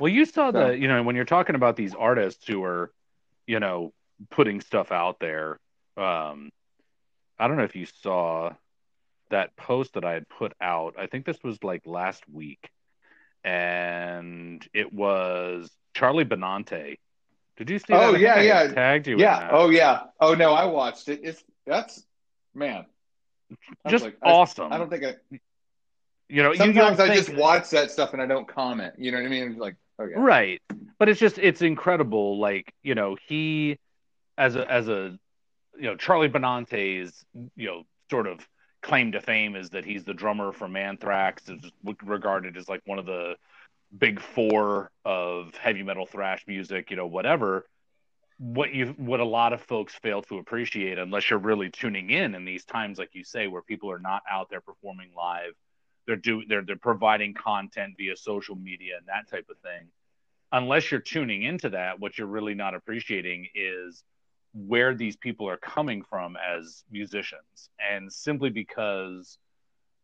Well, 0.00 0.12
you 0.12 0.24
saw 0.24 0.50
So- 0.50 0.68
the, 0.68 0.78
you 0.78 0.88
know, 0.88 1.02
when 1.02 1.16
you're 1.16 1.24
talking 1.24 1.54
about 1.54 1.76
these 1.76 1.94
artists 1.94 2.46
who 2.46 2.62
are, 2.64 2.92
you 3.46 3.60
know, 3.60 3.92
putting 4.30 4.60
stuff 4.60 4.90
out 4.92 5.18
there. 5.20 5.58
Um, 5.96 6.50
I 7.38 7.46
don't 7.48 7.56
know 7.56 7.64
if 7.64 7.76
you 7.76 7.86
saw 7.86 8.54
that 9.30 9.54
post 9.56 9.94
that 9.94 10.04
I 10.04 10.12
had 10.12 10.28
put 10.28 10.52
out. 10.60 10.94
I 10.98 11.06
think 11.06 11.24
this 11.26 11.42
was 11.42 11.62
like 11.62 11.86
last 11.86 12.28
week, 12.28 12.70
and 13.42 14.66
it 14.72 14.92
was 14.92 15.70
Charlie 15.94 16.24
Benante. 16.24 16.98
Did 17.56 17.70
you 17.70 17.78
see? 17.78 17.92
Oh, 17.92 18.08
I 18.08 18.10
think 18.12 18.22
yeah, 18.22 18.34
I 18.34 18.42
yeah. 18.42 18.66
Tagged 18.68 19.06
you. 19.06 19.18
Yeah. 19.18 19.48
Oh, 19.52 19.70
yeah. 19.70 20.04
Oh, 20.20 20.34
no, 20.34 20.52
I 20.52 20.64
watched 20.64 21.08
it. 21.08 21.20
It's, 21.22 21.42
that's, 21.66 22.04
man. 22.54 22.86
I 23.84 23.90
just 23.90 24.04
like, 24.04 24.16
awesome. 24.22 24.72
I 24.72 24.78
don't 24.78 24.90
think 24.90 25.04
I, 25.04 25.14
you 26.28 26.42
know, 26.42 26.52
you- 26.52 26.64
you 26.64 26.72
sometimes 26.74 26.98
I 27.00 27.14
just 27.14 27.34
watch 27.34 27.70
that 27.70 27.90
stuff 27.90 28.12
and 28.12 28.20
I 28.20 28.26
don't 28.26 28.48
comment. 28.48 28.94
You 28.98 29.12
know 29.12 29.18
what 29.18 29.26
I 29.26 29.30
mean? 29.30 29.50
It's 29.52 29.60
like, 29.60 29.76
okay. 30.00 30.14
right 30.16 30.60
but 30.98 31.08
it's 31.08 31.20
just 31.20 31.38
it's 31.38 31.62
incredible 31.62 32.38
like 32.38 32.72
you 32.82 32.94
know 32.94 33.16
he 33.28 33.78
as 34.38 34.56
a 34.56 34.70
as 34.70 34.88
a 34.88 35.16
you 35.76 35.82
know 35.84 35.96
charlie 35.96 36.28
benante's 36.28 37.24
you 37.56 37.66
know 37.66 37.82
sort 38.10 38.26
of 38.26 38.46
claim 38.82 39.12
to 39.12 39.20
fame 39.20 39.56
is 39.56 39.70
that 39.70 39.84
he's 39.84 40.04
the 40.04 40.14
drummer 40.14 40.52
from 40.52 40.76
anthrax 40.76 41.48
is 41.48 41.70
regarded 42.02 42.56
as 42.56 42.68
like 42.68 42.80
one 42.86 42.98
of 42.98 43.06
the 43.06 43.34
big 43.96 44.20
four 44.20 44.90
of 45.04 45.54
heavy 45.56 45.82
metal 45.82 46.06
thrash 46.06 46.44
music 46.46 46.90
you 46.90 46.96
know 46.96 47.06
whatever 47.06 47.66
what 48.38 48.74
you 48.74 48.86
what 48.96 49.20
a 49.20 49.24
lot 49.24 49.52
of 49.52 49.60
folks 49.60 49.94
fail 49.94 50.20
to 50.22 50.38
appreciate 50.38 50.98
unless 50.98 51.30
you're 51.30 51.38
really 51.38 51.70
tuning 51.70 52.10
in 52.10 52.34
in 52.34 52.44
these 52.44 52.64
times 52.64 52.98
like 52.98 53.10
you 53.12 53.22
say 53.22 53.46
where 53.46 53.62
people 53.62 53.90
are 53.90 54.00
not 54.00 54.22
out 54.30 54.48
there 54.50 54.60
performing 54.60 55.10
live 55.16 55.52
they're 56.06 56.16
do 56.16 56.44
they're 56.46 56.62
they're 56.62 56.76
providing 56.76 57.34
content 57.34 57.94
via 57.96 58.16
social 58.16 58.56
media 58.56 58.96
and 58.98 59.06
that 59.06 59.28
type 59.30 59.46
of 59.50 59.58
thing. 59.58 59.88
Unless 60.52 60.90
you're 60.90 61.00
tuning 61.00 61.42
into 61.42 61.70
that, 61.70 61.98
what 61.98 62.16
you're 62.16 62.28
really 62.28 62.54
not 62.54 62.74
appreciating 62.74 63.48
is 63.54 64.04
where 64.52 64.94
these 64.94 65.16
people 65.16 65.48
are 65.48 65.56
coming 65.56 66.02
from 66.02 66.36
as 66.36 66.84
musicians, 66.90 67.70
and 67.80 68.12
simply 68.12 68.50
because 68.50 69.38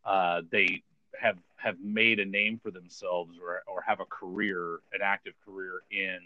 uh, 0.03 0.41
they 0.51 0.83
have 1.19 1.37
have 1.57 1.79
made 1.79 2.19
a 2.19 2.25
name 2.25 2.59
for 2.61 2.71
themselves 2.71 3.37
or 3.41 3.61
or 3.67 3.81
have 3.81 3.99
a 3.99 4.05
career, 4.05 4.79
an 4.93 5.01
active 5.03 5.33
career 5.45 5.81
in 5.91 6.19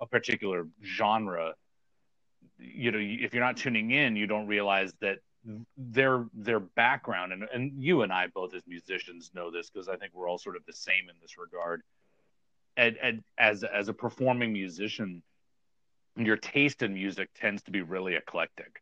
a 0.00 0.06
particular 0.06 0.66
genre. 0.84 1.54
You 2.58 2.90
know, 2.90 2.98
if 2.98 3.32
you're 3.32 3.44
not 3.44 3.56
tuning 3.56 3.90
in, 3.92 4.16
you 4.16 4.26
don't 4.26 4.46
realize 4.46 4.92
that 5.00 5.18
their 5.76 6.26
their 6.34 6.60
background 6.60 7.32
and 7.32 7.44
and 7.52 7.82
you 7.82 8.02
and 8.02 8.12
I 8.12 8.28
both 8.28 8.54
as 8.54 8.62
musicians 8.66 9.30
know 9.34 9.50
this 9.50 9.70
because 9.70 9.88
I 9.88 9.96
think 9.96 10.12
we're 10.14 10.28
all 10.28 10.38
sort 10.38 10.56
of 10.56 10.64
the 10.66 10.72
same 10.72 11.08
in 11.08 11.16
this 11.20 11.36
regard. 11.38 11.82
And, 12.76 12.96
and 13.02 13.24
as 13.38 13.64
as 13.64 13.88
a 13.88 13.92
performing 13.92 14.52
musician, 14.52 15.22
your 16.16 16.36
taste 16.36 16.82
in 16.82 16.94
music 16.94 17.30
tends 17.34 17.62
to 17.62 17.70
be 17.70 17.82
really 17.82 18.14
eclectic, 18.14 18.81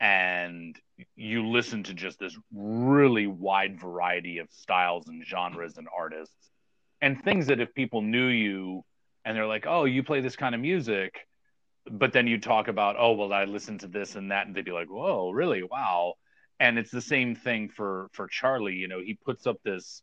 and 0.00 0.76
you 1.16 1.46
listen 1.46 1.82
to 1.84 1.94
just 1.94 2.18
this 2.18 2.36
really 2.52 3.26
wide 3.26 3.80
variety 3.80 4.38
of 4.38 4.48
styles 4.50 5.08
and 5.08 5.24
genres 5.26 5.76
and 5.78 5.88
artists, 5.96 6.50
and 7.00 7.22
things 7.22 7.46
that 7.46 7.60
if 7.60 7.74
people 7.74 8.02
knew 8.02 8.26
you 8.28 8.84
and 9.24 9.36
they're 9.36 9.46
like, 9.46 9.66
"Oh, 9.66 9.84
you 9.84 10.02
play 10.02 10.20
this 10.20 10.36
kind 10.36 10.54
of 10.54 10.60
music," 10.60 11.26
but 11.90 12.12
then 12.12 12.26
you 12.26 12.38
talk 12.38 12.68
about, 12.68 12.96
oh, 12.98 13.12
well, 13.12 13.32
I 13.32 13.44
listen 13.44 13.78
to 13.78 13.88
this 13.88 14.16
and 14.16 14.30
that, 14.30 14.46
and 14.46 14.54
they'd 14.54 14.64
be 14.64 14.72
like, 14.72 14.88
whoa, 14.88 15.30
really? 15.30 15.62
Wow. 15.62 16.14
And 16.58 16.78
it's 16.78 16.90
the 16.90 17.00
same 17.00 17.34
thing 17.34 17.70
for 17.70 18.08
for 18.12 18.28
Charlie. 18.28 18.74
You 18.74 18.88
know, 18.88 19.00
he 19.00 19.14
puts 19.14 19.46
up 19.46 19.56
this, 19.64 20.02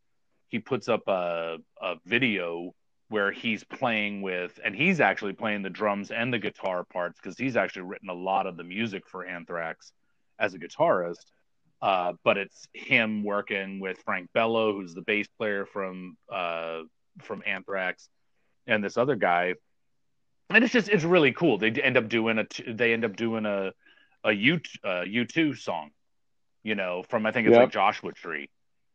he 0.50 0.60
puts 0.60 0.90
up 0.90 1.08
a 1.08 1.58
a 1.82 1.96
video 2.06 2.74
where 3.10 3.32
he's 3.32 3.64
playing 3.64 4.22
with, 4.22 4.60
and 4.64 4.76
he's 4.76 5.00
actually 5.00 5.34
playing 5.34 5.62
the 5.62 5.70
drums 5.70 6.12
and 6.12 6.34
the 6.34 6.40
guitar 6.40 6.84
parts 6.84 7.20
because 7.22 7.38
he's 7.38 7.56
actually 7.56 7.84
written 7.84 8.10
a 8.10 8.14
lot 8.14 8.48
of 8.48 8.58
the 8.58 8.64
music 8.64 9.08
for 9.08 9.26
Anthrax 9.26 9.92
as 10.40 10.54
a 10.54 10.60
guitarist. 10.60 11.26
Uh, 11.82 12.14
but 12.24 12.38
it's 12.38 12.68
him 12.74 13.24
working 13.24 13.80
with 13.80 14.00
Frank 14.00 14.30
Bello, 14.34 14.74
who's 14.74 14.94
the 14.96 15.04
bass 15.04 15.28
player 15.38 15.66
from 15.66 16.18
uh, 16.32 16.82
from 17.22 17.44
Anthrax, 17.46 18.10
and 18.66 18.84
this 18.84 18.98
other 18.98 19.16
guy 19.16 19.54
and 20.50 20.64
it's 20.64 20.74
just 20.74 20.90
it's 20.90 21.04
really 21.04 21.32
cool. 21.32 21.58
They 21.58 21.72
end 21.72 21.98
up 21.98 22.10
doing 22.10 22.40
a 22.40 22.46
they 22.68 22.94
end 22.94 23.06
up 23.06 23.16
doing 23.16 23.46
a 23.46 23.74
a 24.24 24.32
U 24.32 24.60
uh, 24.84 25.02
U 25.02 25.26
two 25.26 25.54
song, 25.54 25.92
you 26.64 26.76
know, 26.76 27.04
from 27.10 27.26
I 27.26 27.32
think 27.32 27.48
it's 27.48 27.54
yep. 27.54 27.64
like 27.64 27.72
Joshua 27.72 28.12
Tree. 28.14 28.50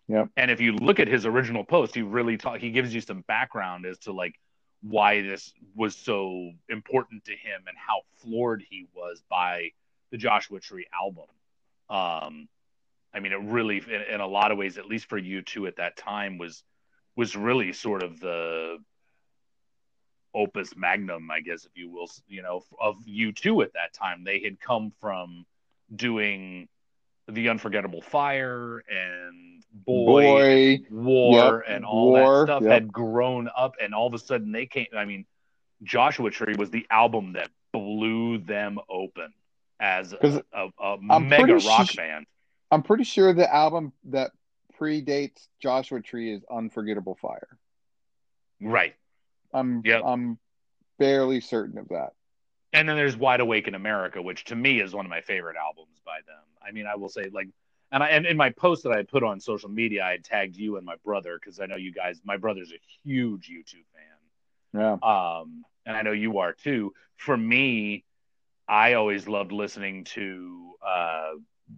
Yeah. 0.09 0.27
And 0.37 0.51
if 0.51 0.61
you 0.61 0.73
look 0.73 1.01
at 1.01 1.09
his 1.09 1.27
original 1.27 1.65
post, 1.65 1.95
he 1.95 2.03
really 2.03 2.37
talk 2.37 2.59
he 2.59 2.71
gives 2.71 2.95
you 2.95 3.01
some 3.01 3.23
background 3.23 3.87
as 3.87 3.99
to 4.01 4.13
like 4.13 4.35
why 4.83 5.23
this 5.23 5.53
was 5.77 5.95
so 5.95 6.51
important 6.69 7.25
to 7.25 7.33
him 7.33 7.63
and 7.69 7.77
how 7.77 8.01
floored 8.17 8.65
he 8.69 8.87
was 8.95 9.23
by 9.31 9.71
the 10.11 10.19
Joshua 10.19 10.61
Tree 10.61 10.87
album. 10.93 11.27
Um, 11.89 12.49
I 13.15 13.21
mean, 13.21 13.33
it 13.33 13.41
really, 13.43 13.79
in, 13.79 14.03
in 14.15 14.21
a 14.21 14.27
lot 14.27 14.51
of 14.51 14.59
ways, 14.59 14.79
at 14.79 14.87
least 14.87 15.09
for 15.09 15.21
U2 15.21 15.69
at 15.69 15.77
that 15.77 15.97
time, 15.97 16.39
was 16.39 16.65
was 17.15 17.37
really 17.37 17.73
sort 17.73 18.03
of 18.03 18.19
the 18.21 18.79
opus 20.35 20.75
magnum, 20.75 21.31
I 21.31 21.41
guess, 21.41 21.67
if 21.67 21.73
you 21.77 21.91
will, 21.91 22.11
you 22.27 22.43
know, 22.43 22.63
of 22.81 22.97
U2 23.07 23.65
at 23.65 23.75
that 23.75 23.93
time. 23.93 24.25
They 24.25 24.41
had 24.41 24.59
come 24.59 24.93
from 25.01 25.45
doing 25.95 26.69
the 27.29 27.49
unforgettable 27.49 28.03
fire 28.03 28.83
and 28.89 29.63
boy, 29.73 30.79
boy 30.79 30.85
war 30.91 31.65
yep, 31.67 31.77
and 31.77 31.85
all 31.85 32.11
war, 32.11 32.41
that 32.41 32.47
stuff 32.47 32.63
yep. 32.63 32.73
had 32.73 32.93
grown 32.93 33.49
up 33.57 33.75
and 33.81 33.95
all 33.95 34.07
of 34.07 34.15
a 34.15 34.19
sudden 34.19 34.53
they 34.53 34.67
came 34.67 34.87
i 34.97 35.05
mean 35.05 35.25
joshua 35.83 36.31
tree 36.31 36.55
was 36.59 36.71
the 36.71 36.87
album 36.91 37.33
that 37.33 37.49
blew 37.73 38.39
them 38.39 38.79
open 38.91 39.33
as 39.81 40.13
a, 40.13 40.43
a, 40.53 40.97
a 41.11 41.21
mega 41.21 41.57
rock 41.57 41.89
sh- 41.89 41.97
band 41.97 42.27
i'm 42.71 42.83
pretty 42.83 43.05
sure 43.05 43.33
the 43.33 43.53
album 43.53 43.93
that 44.05 44.33
predates 44.79 45.49
joshua 45.61 46.01
tree 46.01 46.33
is 46.35 46.43
unforgettable 46.51 47.17
fire 47.21 47.59
right 48.61 48.95
I'm 49.53 49.83
yep. 49.85 50.03
I'm 50.05 50.39
barely 50.99 51.41
certain 51.41 51.79
of 51.79 51.89
that. 51.89 52.13
And 52.73 52.89
then 52.89 52.97
there's 52.97 53.17
Wide 53.17 53.41
Awake 53.41 53.69
in 53.69 53.75
America, 53.75 54.23
which 54.23 54.45
to 54.45 54.57
me 54.57 54.81
is 54.81 54.95
one 54.95 55.05
of 55.05 55.11
my 55.11 55.21
favorite 55.21 55.57
albums 55.57 56.01
by 56.05 56.19
them. 56.27 56.43
I 56.67 56.73
mean, 56.73 56.87
I 56.87 56.97
will 56.97 57.09
say 57.09 57.29
like 57.33 57.49
and 57.93 58.03
I 58.03 58.09
and 58.09 58.27
in 58.27 58.37
my 58.37 58.51
post 58.51 58.85
that 58.85 58.93
I 58.93 59.03
put 59.03 59.23
on 59.23 59.39
social 59.39 59.69
media, 59.69 60.03
I 60.05 60.19
tagged 60.23 60.57
you 60.57 60.77
and 60.79 60.87
my 60.87 60.97
brother 61.05 61.39
because 61.39 61.61
I 61.61 61.67
know 61.67 61.77
you 61.77 61.93
guys. 61.93 62.21
My 62.25 62.39
brother's 62.39 62.73
a 62.73 62.81
huge 63.05 63.49
U2 63.49 63.75
fan. 63.95 64.81
Yeah. 64.81 64.93
Um, 65.03 65.65
and 65.85 65.97
I 65.97 66.03
know 66.03 66.13
you 66.13 66.39
are 66.39 66.55
too. 66.55 66.95
For 67.17 67.37
me, 67.37 68.05
I 68.67 68.95
always 68.95 69.29
loved 69.29 69.53
listening 69.53 70.05
to 70.05 70.73
uh, 70.85 71.33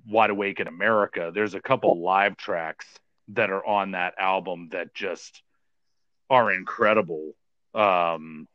Wide 0.06 0.30
Awake 0.30 0.60
in 0.60 0.68
America. 0.68 1.32
There's 1.34 1.54
a 1.54 1.60
couple 1.60 2.00
live 2.00 2.36
tracks 2.36 2.86
that 3.28 3.50
are 3.50 3.64
on 3.66 3.92
that 3.92 4.14
album 4.18 4.68
that 4.70 4.94
just 4.94 5.42
are 6.30 6.52
incredible. 6.52 7.32
Um, 7.74 8.46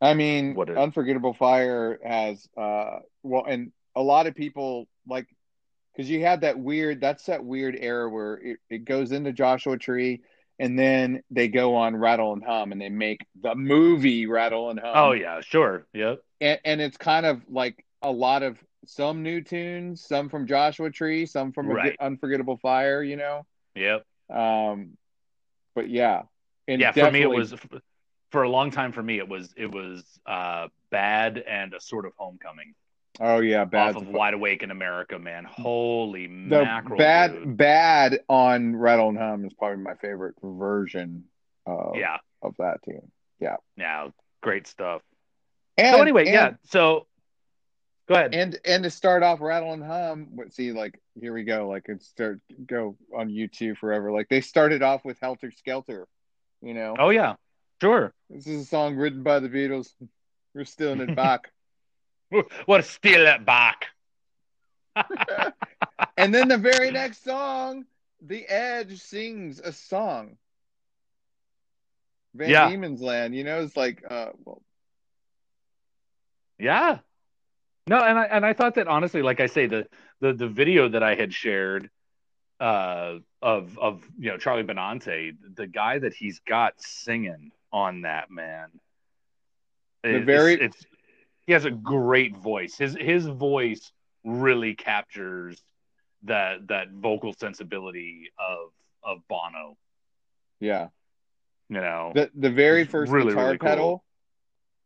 I 0.00 0.14
mean, 0.14 0.54
what 0.54 0.70
Unforgettable 0.70 1.34
Fire 1.34 2.00
has, 2.04 2.48
uh, 2.56 3.00
well, 3.22 3.44
and 3.46 3.70
a 3.94 4.02
lot 4.02 4.26
of 4.26 4.34
people 4.34 4.88
like, 5.06 5.26
because 5.92 6.08
you 6.08 6.20
had 6.20 6.42
that 6.42 6.58
weird, 6.58 7.00
that's 7.00 7.24
that 7.26 7.44
weird 7.44 7.76
era 7.78 8.08
where 8.08 8.34
it, 8.34 8.58
it 8.68 8.84
goes 8.84 9.12
into 9.12 9.32
Joshua 9.32 9.76
Tree 9.76 10.22
and 10.58 10.78
then 10.78 11.22
they 11.30 11.48
go 11.48 11.76
on 11.76 11.96
Rattle 11.96 12.32
and 12.32 12.44
Hum 12.44 12.72
and 12.72 12.80
they 12.80 12.88
make 12.88 13.26
the 13.42 13.54
movie 13.54 14.26
Rattle 14.26 14.70
and 14.70 14.78
Hum. 14.78 14.92
Oh, 14.94 15.12
yeah, 15.12 15.40
sure. 15.40 15.86
Yep. 15.94 16.22
And, 16.40 16.60
and 16.64 16.80
it's 16.80 16.96
kind 16.96 17.26
of 17.26 17.42
like 17.48 17.84
a 18.02 18.10
lot 18.10 18.42
of 18.42 18.58
some 18.86 19.22
new 19.22 19.40
tunes, 19.40 20.04
some 20.06 20.28
from 20.28 20.46
Joshua 20.46 20.90
Tree, 20.90 21.26
some 21.26 21.52
from 21.52 21.68
right. 21.68 21.96
Unforgettable 22.00 22.56
Fire, 22.58 23.02
you 23.02 23.16
know? 23.16 23.46
Yep. 23.74 24.04
Um, 24.32 24.96
but 25.74 25.88
yeah. 25.88 26.22
And 26.68 26.80
yeah, 26.80 26.92
for 26.92 27.10
me, 27.10 27.22
it 27.22 27.30
was 27.30 27.54
for 28.30 28.42
a 28.42 28.48
long 28.48 28.70
time 28.70 28.92
for 28.92 29.02
me 29.02 29.18
it 29.18 29.28
was 29.28 29.52
it 29.56 29.72
was 29.72 30.04
uh, 30.26 30.68
bad 30.90 31.38
and 31.38 31.74
a 31.74 31.80
sort 31.80 32.06
of 32.06 32.12
homecoming. 32.16 32.74
Oh 33.22 33.40
yeah, 33.40 33.66
bad 33.66 33.96
off 33.96 34.02
of 34.02 34.08
Wide 34.08 34.32
Awake 34.32 34.62
in 34.62 34.70
America, 34.70 35.18
man. 35.18 35.44
Holy 35.44 36.26
the 36.26 36.62
mackerel! 36.64 36.96
Bad, 36.96 37.32
dude. 37.32 37.56
bad 37.56 38.20
on 38.28 38.74
Rattle 38.74 39.10
and 39.10 39.18
Hum 39.18 39.44
is 39.44 39.52
probably 39.52 39.84
my 39.84 39.94
favorite 39.94 40.36
version. 40.42 41.24
Of, 41.66 41.96
yeah, 41.96 42.16
of 42.42 42.54
that 42.58 42.82
tune. 42.82 43.12
Yeah, 43.38 43.56
yeah, 43.76 44.08
great 44.42 44.66
stuff. 44.66 45.02
And, 45.76 45.96
so 45.96 46.00
anyway, 46.02 46.26
and, 46.26 46.32
yeah. 46.32 46.50
So 46.64 47.06
go 48.08 48.14
ahead. 48.14 48.34
And 48.34 48.58
and 48.64 48.84
to 48.84 48.90
start 48.90 49.22
off 49.22 49.42
Rattle 49.42 49.74
and 49.74 49.84
Hum, 49.84 50.38
see, 50.50 50.72
like 50.72 50.98
here 51.20 51.34
we 51.34 51.44
go. 51.44 51.68
Like 51.68 51.90
it 51.90 52.02
start 52.02 52.40
go 52.66 52.96
on 53.14 53.28
U2 53.28 53.76
forever. 53.76 54.10
Like 54.12 54.30
they 54.30 54.40
started 54.40 54.82
off 54.82 55.04
with 55.04 55.18
Helter 55.20 55.50
Skelter. 55.50 56.08
You 56.62 56.72
know. 56.72 56.96
Oh 56.98 57.10
yeah. 57.10 57.34
Sure. 57.82 58.14
This 58.30 58.46
is 58.46 58.62
a 58.62 58.66
song 58.66 58.96
written 58.96 59.22
by 59.22 59.40
the 59.40 59.48
Beatles. 59.48 59.92
We're 60.54 60.64
stealing 60.64 61.00
it 61.00 61.14
back. 61.14 61.50
We're 62.66 62.82
stealing 62.82 63.26
it 63.26 63.44
back. 63.44 63.86
and 66.16 66.34
then 66.34 66.48
the 66.48 66.58
very 66.58 66.90
next 66.90 67.24
song, 67.24 67.86
The 68.20 68.46
Edge 68.46 69.00
sings 69.00 69.60
a 69.60 69.72
song. 69.72 70.36
Van 72.34 72.48
yeah. 72.48 72.68
Diemen's 72.68 73.00
Land, 73.00 73.34
you 73.34 73.44
know, 73.44 73.60
it's 73.60 73.76
like, 73.76 74.04
uh, 74.08 74.30
well, 74.44 74.62
yeah. 76.58 76.98
No, 77.86 77.98
and 77.98 78.18
I 78.18 78.24
and 78.24 78.46
I 78.46 78.52
thought 78.52 78.76
that 78.76 78.86
honestly, 78.86 79.22
like 79.22 79.40
I 79.40 79.46
say, 79.46 79.66
the 79.66 79.86
the 80.20 80.32
the 80.32 80.46
video 80.46 80.88
that 80.90 81.02
I 81.02 81.14
had 81.14 81.34
shared 81.34 81.90
uh, 82.60 83.14
of 83.42 83.78
of 83.78 84.04
you 84.18 84.30
know 84.30 84.36
Charlie 84.36 84.62
Benante, 84.62 85.34
the 85.56 85.66
guy 85.66 85.98
that 85.98 86.14
he's 86.14 86.38
got 86.40 86.74
singing 86.80 87.50
on 87.72 88.02
that 88.02 88.30
man. 88.30 88.68
The 90.04 90.20
very 90.20 90.54
it's, 90.54 90.76
it's, 90.76 90.86
he 91.50 91.54
has 91.54 91.64
a 91.64 91.70
great 91.72 92.36
voice. 92.36 92.76
His 92.78 92.96
his 92.96 93.26
voice 93.26 93.90
really 94.22 94.76
captures 94.76 95.60
that 96.22 96.68
that 96.68 96.90
vocal 96.92 97.32
sensibility 97.32 98.30
of 98.38 98.70
of 99.02 99.26
Bono. 99.26 99.76
Yeah. 100.60 100.90
You 101.68 101.80
know. 101.80 102.12
The 102.14 102.30
the 102.36 102.50
very 102.50 102.84
first 102.84 103.10
really, 103.10 103.30
guitar 103.30 103.46
really 103.46 103.58
pedal 103.58 104.04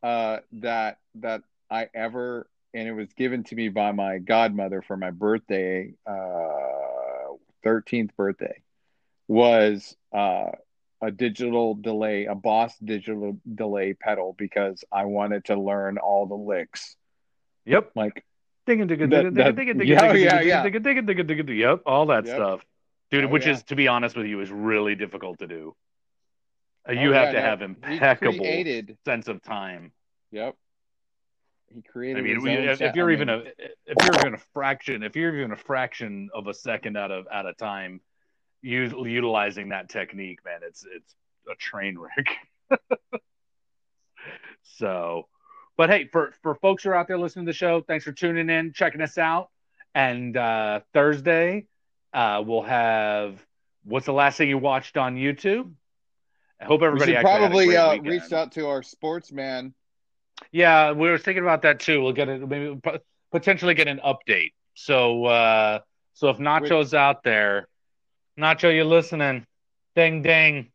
cool. 0.02 0.10
uh 0.10 0.38
that 0.52 0.96
that 1.16 1.42
I 1.70 1.90
ever 1.94 2.48
and 2.72 2.88
it 2.88 2.94
was 2.94 3.12
given 3.12 3.44
to 3.44 3.54
me 3.54 3.68
by 3.68 3.92
my 3.92 4.16
godmother 4.16 4.80
for 4.80 4.96
my 4.96 5.10
birthday, 5.10 5.92
uh 6.06 7.36
13th 7.62 8.16
birthday 8.16 8.62
was 9.28 9.94
uh 10.14 10.52
a 11.04 11.10
digital 11.10 11.74
delay, 11.74 12.24
a 12.24 12.34
Boss 12.34 12.76
digital 12.78 13.38
delay 13.54 13.92
pedal 13.94 14.34
because 14.38 14.84
I 14.90 15.04
wanted 15.04 15.44
to 15.46 15.56
learn 15.60 15.98
all 15.98 16.26
the 16.26 16.34
licks. 16.34 16.96
Yep. 17.66 17.90
Like 17.94 18.24
Yep, 21.58 21.82
all 21.86 22.06
that 22.06 22.26
stuff. 22.26 22.64
dude. 23.10 23.24
Oh, 23.24 23.28
which 23.28 23.46
yeah. 23.46 23.52
is, 23.52 23.62
to 23.64 23.76
be 23.76 23.88
honest 23.88 24.16
with 24.16 24.26
you, 24.26 24.40
is 24.40 24.50
really 24.50 24.94
difficult 24.94 25.40
to 25.40 25.46
do. 25.46 25.76
Oh, 26.88 26.92
you 26.92 27.12
have 27.12 27.32
yeah, 27.32 27.32
to 27.32 27.38
no, 27.40 27.44
have 27.44 27.62
impeccable 27.62 28.38
created. 28.38 28.96
sense 29.04 29.28
of 29.28 29.42
time. 29.42 29.92
Yep. 30.32 30.56
He 31.74 31.82
created. 31.82 32.18
I 32.18 32.22
mean, 32.22 32.42
we, 32.42 32.52
if, 32.52 32.80
if 32.80 32.94
you're 32.94 33.10
I 33.10 33.14
even 33.14 33.28
a 33.28 33.42
if 33.86 33.96
you're 34.02 34.20
even 34.20 34.34
a 34.34 34.42
fraction 34.52 35.02
if 35.02 35.16
you're 35.16 35.36
even 35.36 35.52
a 35.52 35.56
fraction 35.56 36.30
of 36.34 36.46
a 36.46 36.54
second 36.54 36.96
out 36.96 37.10
of 37.10 37.26
out 37.32 37.46
of 37.46 37.56
time, 37.56 38.00
us, 38.64 38.92
utilizing 39.06 39.68
that 39.70 39.88
technique, 39.88 40.40
man, 40.44 40.60
it's 40.66 40.84
it's 40.90 41.14
a 41.50 41.54
train 41.56 41.98
wreck. 41.98 42.80
so, 44.62 45.28
but 45.76 45.90
hey, 45.90 46.08
for 46.10 46.32
for 46.42 46.54
folks 46.54 46.82
who 46.82 46.90
are 46.90 46.94
out 46.94 47.08
there 47.08 47.18
listening 47.18 47.46
to 47.46 47.50
the 47.50 47.56
show, 47.56 47.80
thanks 47.82 48.04
for 48.04 48.12
tuning 48.12 48.50
in, 48.50 48.72
checking 48.72 49.00
us 49.00 49.18
out. 49.18 49.50
And 49.94 50.36
uh, 50.36 50.80
Thursday, 50.92 51.66
uh, 52.12 52.42
we'll 52.44 52.62
have 52.62 53.44
what's 53.84 54.06
the 54.06 54.12
last 54.12 54.38
thing 54.38 54.48
you 54.48 54.58
watched 54.58 54.96
on 54.96 55.16
YouTube. 55.16 55.72
I 56.60 56.64
hope 56.64 56.80
we 56.80 56.86
everybody 56.86 57.16
actually 57.16 57.38
probably 57.38 57.76
uh, 57.76 57.92
weekend. 57.92 58.08
reach 58.08 58.32
out 58.32 58.52
to 58.52 58.68
our 58.68 58.82
sportsman. 58.82 59.74
Yeah, 60.50 60.92
we 60.92 61.10
were 61.10 61.18
thinking 61.18 61.42
about 61.42 61.62
that 61.62 61.80
too. 61.80 62.00
We'll 62.00 62.12
get 62.12 62.28
it, 62.28 62.48
maybe 62.48 62.80
potentially 63.30 63.74
get 63.74 63.88
an 63.88 64.00
update. 64.04 64.52
So, 64.74 65.24
uh, 65.26 65.80
so 66.14 66.28
if 66.28 66.38
Nacho's 66.38 66.94
out 66.94 67.22
there, 67.22 67.68
Nacho, 68.38 68.74
you're 68.74 68.84
listening, 68.84 69.46
ding 69.94 70.22
ding. 70.22 70.70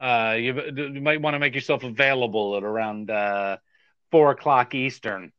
Uh, 0.00 0.36
you, 0.38 0.54
you 0.76 1.00
might 1.00 1.20
want 1.20 1.34
to 1.34 1.38
make 1.38 1.54
yourself 1.54 1.82
available 1.82 2.56
at 2.56 2.62
around 2.62 3.10
uh, 3.10 3.56
four 4.10 4.30
o'clock 4.30 4.74
Eastern. 4.74 5.32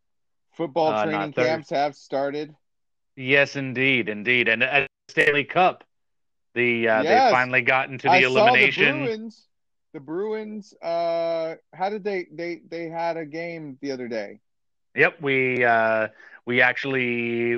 Football 0.51 0.91
Uh, 0.91 1.03
training 1.03 1.33
camps 1.33 1.69
have 1.69 1.95
started. 1.95 2.55
Yes, 3.15 3.55
indeed, 3.55 4.09
indeed, 4.09 4.47
and 4.47 4.63
at 4.63 4.87
Stanley 5.09 5.43
Cup, 5.43 5.83
the 6.53 6.87
uh, 6.87 7.03
Yes. 7.03 7.31
they 7.31 7.35
finally 7.35 7.61
got 7.61 7.89
into 7.89 8.07
the 8.07 8.13
I 8.13 8.21
saw 8.21 8.51
the. 8.53 8.71
Bruins. 8.71 9.47
The 9.93 9.99
Bruins. 9.99 10.73
Uh, 10.81 11.55
how 11.73 11.89
did 11.89 12.03
they? 12.03 12.27
They 12.31 12.61
they 12.67 12.89
had 12.89 13.17
a 13.17 13.25
game 13.25 13.77
the 13.81 13.91
other 13.91 14.07
day. 14.07 14.39
Yep, 14.95 15.21
we 15.21 15.63
uh, 15.63 16.07
we 16.49 16.61
actually 16.61 17.57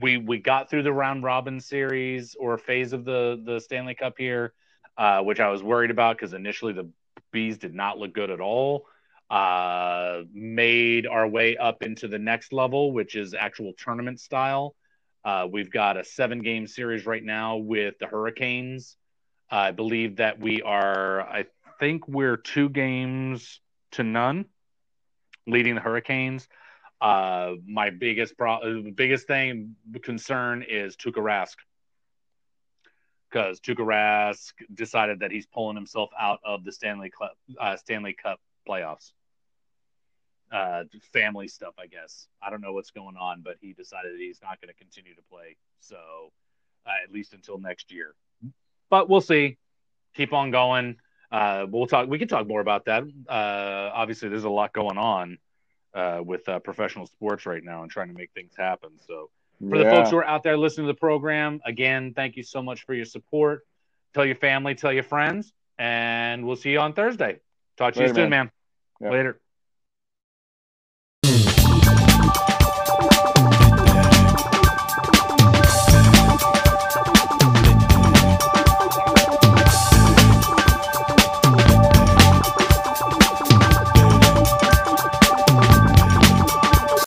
we 0.00 0.16
we 0.16 0.36
got 0.36 0.68
through 0.68 0.82
the 0.82 0.92
round 0.92 1.22
robin 1.22 1.60
series 1.60 2.34
or 2.34 2.58
phase 2.58 2.92
of 2.92 3.04
the 3.04 3.40
the 3.44 3.60
Stanley 3.60 3.94
Cup 3.94 4.14
here, 4.18 4.54
uh, 4.98 5.22
which 5.22 5.38
I 5.38 5.48
was 5.50 5.62
worried 5.62 5.92
about 5.92 6.16
because 6.16 6.32
initially 6.32 6.72
the 6.72 6.88
bees 7.30 7.58
did 7.58 7.76
not 7.76 7.98
look 7.98 8.12
good 8.12 8.28
at 8.28 8.40
all. 8.40 8.86
Uh, 9.30 10.22
made 10.34 11.06
our 11.06 11.28
way 11.28 11.56
up 11.56 11.84
into 11.84 12.08
the 12.08 12.18
next 12.18 12.52
level, 12.52 12.90
which 12.90 13.14
is 13.14 13.34
actual 13.34 13.72
tournament 13.74 14.18
style. 14.18 14.74
Uh, 15.24 15.46
we've 15.48 15.70
got 15.70 15.96
a 15.96 16.02
seven 16.02 16.42
game 16.42 16.66
series 16.66 17.06
right 17.06 17.22
now 17.22 17.56
with 17.56 18.00
the 18.00 18.08
Hurricanes. 18.08 18.96
I 19.48 19.70
believe 19.70 20.16
that 20.16 20.40
we 20.40 20.60
are, 20.62 21.20
I 21.22 21.46
think 21.78 22.08
we're 22.08 22.36
two 22.36 22.68
games 22.68 23.60
to 23.92 24.02
none 24.02 24.46
leading 25.46 25.76
the 25.76 25.80
Hurricanes. 25.80 26.48
Uh, 27.02 27.54
my 27.66 27.90
biggest 27.90 28.38
pro- 28.38 28.80
biggest 28.94 29.26
thing 29.26 29.74
concern 30.04 30.62
is 30.62 30.94
Tuukka 30.96 31.16
Rask 31.16 31.56
because 33.28 33.58
Tuukka 33.58 33.78
Rask 33.78 34.52
decided 34.72 35.18
that 35.18 35.32
he's 35.32 35.44
pulling 35.44 35.74
himself 35.74 36.10
out 36.18 36.38
of 36.44 36.62
the 36.62 36.70
Stanley 36.70 37.10
Cup 37.10 37.36
uh, 37.60 37.74
Stanley 37.74 38.12
Cup 38.12 38.38
playoffs. 38.68 39.10
Uh, 40.52 40.84
family 41.12 41.48
stuff, 41.48 41.74
I 41.76 41.86
guess. 41.86 42.28
I 42.40 42.50
don't 42.50 42.60
know 42.60 42.72
what's 42.72 42.92
going 42.92 43.16
on, 43.16 43.40
but 43.42 43.56
he 43.60 43.72
decided 43.72 44.12
that 44.12 44.20
he's 44.20 44.38
not 44.40 44.60
going 44.60 44.68
to 44.68 44.78
continue 44.78 45.14
to 45.16 45.22
play. 45.28 45.56
So 45.80 45.96
uh, 46.86 46.90
at 47.02 47.12
least 47.12 47.32
until 47.32 47.58
next 47.58 47.90
year. 47.90 48.14
But 48.90 49.08
we'll 49.08 49.22
see. 49.22 49.56
Keep 50.14 50.34
on 50.34 50.52
going. 50.52 50.98
Uh, 51.32 51.66
we'll 51.68 51.86
talk. 51.86 52.08
We 52.08 52.20
can 52.20 52.28
talk 52.28 52.46
more 52.46 52.60
about 52.60 52.84
that. 52.84 53.02
Uh, 53.28 53.90
obviously, 53.92 54.28
there's 54.28 54.44
a 54.44 54.50
lot 54.50 54.72
going 54.72 54.98
on 54.98 55.38
uh, 55.94 56.20
with 56.24 56.48
uh, 56.48 56.58
professional 56.60 57.06
sports 57.06 57.46
right 57.46 57.62
now 57.62 57.82
and 57.82 57.90
trying 57.90 58.08
to 58.08 58.14
make 58.14 58.30
things 58.32 58.52
happen. 58.56 58.90
So, 59.06 59.30
for 59.68 59.78
the 59.78 59.84
folks 59.84 60.10
who 60.10 60.16
are 60.16 60.26
out 60.26 60.42
there 60.42 60.56
listening 60.56 60.88
to 60.88 60.92
the 60.92 60.98
program, 60.98 61.60
again, 61.64 62.14
thank 62.14 62.36
you 62.36 62.42
so 62.42 62.62
much 62.62 62.84
for 62.84 62.94
your 62.94 63.04
support. 63.04 63.64
Tell 64.12 64.26
your 64.26 64.34
family, 64.34 64.74
tell 64.74 64.92
your 64.92 65.04
friends, 65.04 65.52
and 65.78 66.44
we'll 66.44 66.56
see 66.56 66.70
you 66.70 66.80
on 66.80 66.94
Thursday. 66.94 67.38
Talk 67.76 67.94
to 67.94 68.00
Later, 68.00 68.10
you 68.10 68.14
soon, 68.14 68.30
man. 68.30 68.30
man. 68.30 68.50
Yep. 69.00 69.12
Later. 69.12 69.40